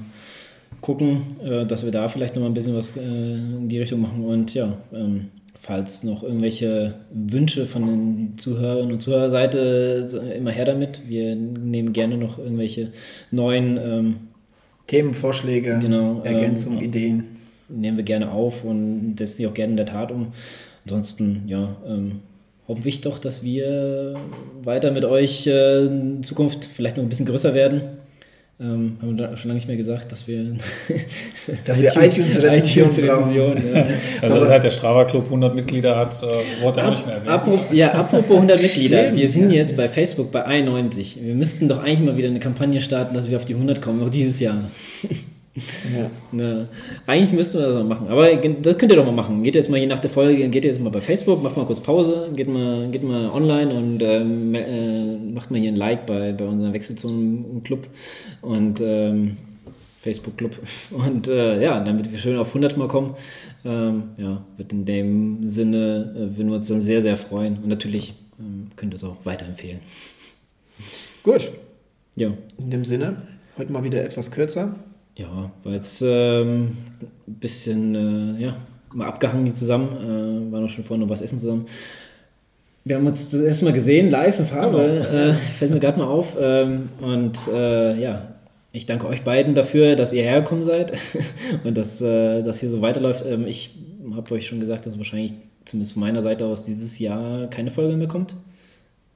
gucken, 0.82 1.38
äh, 1.44 1.66
dass 1.66 1.84
wir 1.84 1.92
da 1.92 2.08
vielleicht 2.08 2.36
noch 2.36 2.42
mal 2.42 2.48
ein 2.48 2.54
bisschen 2.54 2.76
was 2.76 2.96
äh, 2.98 3.02
in 3.02 3.70
die 3.70 3.80
Richtung 3.80 4.02
machen. 4.02 4.24
Und 4.26 4.54
ja, 4.54 4.78
ähm, 4.94 5.28
falls 5.62 6.04
noch 6.04 6.24
irgendwelche 6.24 6.96
Wünsche 7.12 7.66
von 7.66 7.86
den 7.86 8.38
Zuhörern 8.38 8.92
und 8.92 9.02
Zuhörerseite, 9.02 10.34
immer 10.38 10.52
her 10.52 10.66
damit. 10.66 11.02
Wir 11.08 11.36
nehmen 11.36 11.94
gerne 11.94 12.18
noch 12.18 12.38
irgendwelche 12.38 12.92
neuen 13.32 13.78
ähm, 13.78 14.16
Themenvorschläge, 14.88 15.80
genau, 15.80 16.22
Ergänzungen, 16.24 16.80
ähm, 16.80 16.86
Ideen. 16.86 17.24
Nehmen 17.70 17.98
wir 17.98 18.06
gerne 18.06 18.32
auf 18.32 18.64
und 18.64 19.16
setzen 19.18 19.42
die 19.42 19.48
auch 19.48 19.54
gerne 19.54 19.72
in 19.72 19.78
der 19.78 19.88
Tat 19.88 20.12
um. 20.12 20.28
Ansonsten, 20.86 21.44
ja, 21.48 21.76
ähm, 21.86 22.22
hoffen 22.68 22.86
wir 22.86 22.94
doch, 23.02 23.20
dass 23.20 23.44
wir 23.44 24.14
weiter 24.64 24.92
mit 24.92 25.04
euch 25.04 25.48
äh, 25.48 25.86
in 25.86 26.24
Zukunft 26.24 26.64
vielleicht 26.64 26.96
noch 26.96 27.04
ein 27.04 27.10
bisschen 27.10 27.26
größer 27.26 27.54
werden 27.54 27.82
ähm, 28.60 28.98
haben 29.00 29.18
wir 29.20 29.38
schon 29.38 29.50
lange 29.50 29.58
nicht 29.58 29.68
mehr 29.68 29.78
gesagt, 29.78 30.12
dass 30.12 30.28
wir, 30.28 30.56
dass 31.66 31.80
wir 31.80 31.96
iTunes-Rezension 31.96 32.88
iTunes 32.88 33.64
ja. 33.72 33.86
Also 34.22 34.46
seit 34.46 34.64
der 34.64 34.72
Strava 34.72 35.06
Club 35.06 35.26
100 35.26 35.54
Mitglieder 35.54 35.96
hat, 35.96 36.24
äh, 36.24 36.64
wurde 36.64 36.82
er 36.82 36.90
nicht 36.90 37.06
mehr 37.06 37.16
erwähnt. 37.18 37.30
Apropos, 37.30 37.66
ja, 37.72 37.92
apropos 37.92 38.36
100 38.36 38.60
Mitglieder, 38.60 39.04
Stimmt, 39.04 39.18
wir 39.18 39.30
sind 39.30 39.52
ja. 39.52 39.58
jetzt 39.58 39.78
bei 39.78 39.88
Facebook 39.88 40.32
bei 40.32 40.44
91. 40.44 41.20
Wir 41.22 41.36
müssten 41.36 41.68
doch 41.68 41.84
eigentlich 41.84 42.00
mal 42.00 42.18
wieder 42.18 42.30
eine 42.30 42.40
Kampagne 42.40 42.82
starten, 42.82 43.14
dass 43.14 43.30
wir 43.30 43.38
auf 43.38 43.46
die 43.46 43.54
100 43.54 43.80
kommen, 43.80 44.02
auch 44.04 44.10
dieses 44.10 44.40
Jahr. 44.40 44.64
Ja. 45.96 46.12
Na, 46.32 46.68
eigentlich 47.08 47.34
müssten 47.34 47.60
wir 47.60 47.68
das 47.68 47.76
mal 47.76 47.84
machen. 47.84 48.08
Aber 48.08 48.28
das 48.36 48.78
könnt 48.78 48.92
ihr 48.92 48.98
doch 48.98 49.06
mal 49.06 49.12
machen. 49.12 49.42
Geht 49.44 49.56
jetzt 49.56 49.70
mal 49.70 49.78
je 49.78 49.88
nach 49.88 50.00
der 50.00 50.10
Folge, 50.10 50.48
geht 50.50 50.64
jetzt 50.64 50.80
mal 50.80 50.92
bei 50.92 51.02
Facebook, 51.02 51.42
macht 51.42 51.58
mal 51.58 51.66
kurz 51.66 51.80
Pause, 51.80 52.30
geht 52.36 52.48
mal, 52.48 52.90
geht 52.92 53.04
mal 53.04 53.30
online 53.30 53.74
und 53.74 54.02
ähm, 54.02 54.54
äh, 54.54 55.18
macht 55.34 55.50
mal 55.50 55.60
hier 55.60 55.72
ein 55.72 55.76
Like 55.76 56.06
bei, 56.06 56.32
bei 56.34 56.46
unserem 56.46 56.74
Wechselzonen-Club 56.74 57.88
und 58.42 58.82
ähm, 58.82 59.38
Facebook-Club. 60.02 60.56
Und 60.92 61.28
äh, 61.28 61.62
ja, 61.62 61.84
damit 61.84 62.10
wir 62.12 62.18
schön 62.18 62.38
auf 62.38 62.50
100 62.50 62.78
mal 62.78 62.88
kommen, 62.88 63.16
ähm, 63.66 64.04
ja, 64.18 64.42
wird 64.56 64.72
in 64.72 64.86
dem 64.86 65.50
Sinne, 65.50 66.14
äh, 66.16 66.38
würden 66.38 66.48
wir 66.48 66.56
uns 66.56 66.68
dann 66.68 66.82
sehr, 66.82 67.02
sehr 67.02 67.18
freuen. 67.18 67.58
Und 67.58 67.68
natürlich 67.68 68.14
ähm, 68.40 68.72
könnt 68.78 68.94
ihr 68.94 68.98
es 68.98 69.04
auch 69.04 69.18
weiterempfehlen. 69.26 69.80
Gut. 71.24 71.52
Ja. 72.16 72.32
In 72.58 72.70
dem 72.70 72.86
Sinne, 72.86 73.24
heute 73.58 73.72
mal 73.74 73.84
wieder 73.84 74.02
etwas 74.02 74.32
kürzer. 74.32 74.76
Ja, 75.18 75.52
war 75.64 75.74
jetzt 75.74 76.04
ähm, 76.06 76.78
ein 77.28 77.34
bisschen, 77.40 78.38
äh, 78.38 78.44
ja, 78.44 78.56
mal 78.94 79.08
abgehangen 79.08 79.52
zusammen, 79.54 79.90
äh, 79.98 80.52
waren 80.52 80.64
auch 80.64 80.70
schon 80.70 80.84
vorhin 80.84 81.04
noch 81.04 81.10
was 81.10 81.22
essen 81.22 81.40
zusammen. 81.40 81.66
Wir 82.86 82.98
haben 82.98 83.08
uns 83.08 83.30
das 83.30 83.42
erste 83.42 83.66
Mal 83.66 83.74
gesehen, 83.74 84.12
live 84.12 84.40
in 84.40 84.46
Farbe, 84.46 84.78
genau. 84.78 85.32
äh, 85.32 85.34
fällt 85.34 85.72
mir 85.72 85.80
gerade 85.80 85.98
mal 85.98 86.06
auf. 86.06 86.38
Ähm, 86.40 86.90
und 87.02 87.36
äh, 87.52 88.00
ja, 88.00 88.36
ich 88.72 88.86
danke 88.86 89.08
euch 89.08 89.24
beiden 89.24 89.56
dafür, 89.56 89.96
dass 89.96 90.14
ihr 90.14 90.22
hergekommen 90.22 90.64
seid 90.64 90.94
und 91.64 91.76
dass 91.76 92.00
äh, 92.00 92.44
das 92.44 92.60
hier 92.60 92.70
so 92.70 92.82
weiterläuft. 92.82 93.26
Ähm, 93.28 93.48
ich 93.48 93.72
habe 94.16 94.36
euch 94.36 94.46
schon 94.46 94.60
gesagt, 94.60 94.86
dass 94.86 94.98
wahrscheinlich 94.98 95.34
zumindest 95.66 95.94
von 95.94 96.02
meiner 96.02 96.22
Seite 96.22 96.46
aus 96.46 96.64
dieses 96.64 97.00
Jahr 97.00 97.48
keine 97.48 97.72
Folge 97.72 97.98
mehr 97.98 98.08
kommt. 98.08 98.36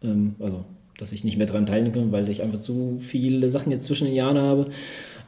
Ähm, 0.04 0.36
also, 0.40 0.66
dass 0.98 1.12
ich 1.12 1.24
nicht 1.24 1.38
mehr 1.38 1.48
daran 1.48 1.68
teilnehmen 1.68 1.94
kann, 1.94 2.12
weil 2.12 2.28
ich 2.28 2.42
einfach 2.42 2.60
zu 2.60 2.98
viele 3.00 3.52
Sachen 3.52 3.72
jetzt 3.72 3.86
zwischen 3.86 4.06
den 4.06 4.16
Jahren 4.16 4.40
habe. 4.40 4.68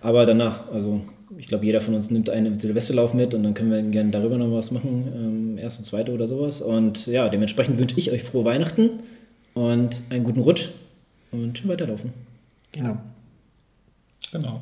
Aber 0.04 0.26
danach, 0.26 0.70
also 0.72 1.01
ich 1.38 1.47
glaube, 1.47 1.66
jeder 1.66 1.82
von 1.82 1.95
uns 1.95 2.12
nimmt 2.12 2.30
einen 2.30 2.60
Silvesterlauf 2.60 3.14
mit 3.14 3.34
und 3.34 3.41
dann 3.43 3.54
können 3.56 3.72
wir 3.72 3.82
gerne 3.82 4.12
darüber 4.12 4.38
noch 4.38 4.51
was 4.51 4.70
machen, 4.70 5.08
ähm, 5.16 5.58
erste, 5.58 5.82
zweite 5.84 6.12
oder 6.12 6.28
sowas. 6.28 6.62
Und 6.62 7.08
ja, 7.08 7.30
dementsprechend 7.30 7.80
wünsche 7.80 7.97
ich 7.97 8.12
euch 8.12 8.22
frohe 8.24 8.45
Weihnachten 8.45 8.89
und 9.56 10.01
einen 10.10 10.24
guten 10.24 10.41
Rutsch 10.41 10.70
und 11.32 11.58
schön 11.58 11.70
weiterlaufen. 11.70 12.12
Genau. 12.72 12.97
Genau. 14.32 14.62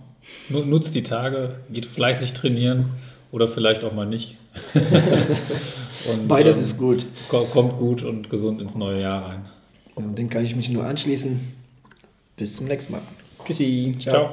Nutzt 0.49 0.93
die 0.95 1.03
Tage, 1.03 1.55
geht 1.71 1.85
fleißig 1.85 2.33
trainieren 2.33 2.85
oder 3.31 3.47
vielleicht 3.47 3.83
auch 3.83 3.93
mal 3.93 4.05
nicht. 4.05 4.37
Und, 6.11 6.27
Beides 6.27 6.57
ähm, 6.57 6.63
ist 6.63 6.77
gut. 6.77 7.05
ko- 7.29 7.45
Kommt 7.45 7.77
gut 7.77 8.01
und 8.01 8.27
gesund 8.29 8.59
ins 8.59 8.75
neue 8.75 9.01
Jahr 9.01 9.29
rein. 9.29 9.45
Genau, 9.95 10.09
den 10.13 10.29
kann 10.29 10.43
ich 10.43 10.55
mich 10.55 10.67
nur 10.69 10.83
anschließen. 10.83 11.39
Bis 12.35 12.55
zum 12.55 12.65
nächsten 12.65 12.93
Mal. 12.93 13.01
Tschüssi. 13.45 13.93
Ciao. 13.99 14.31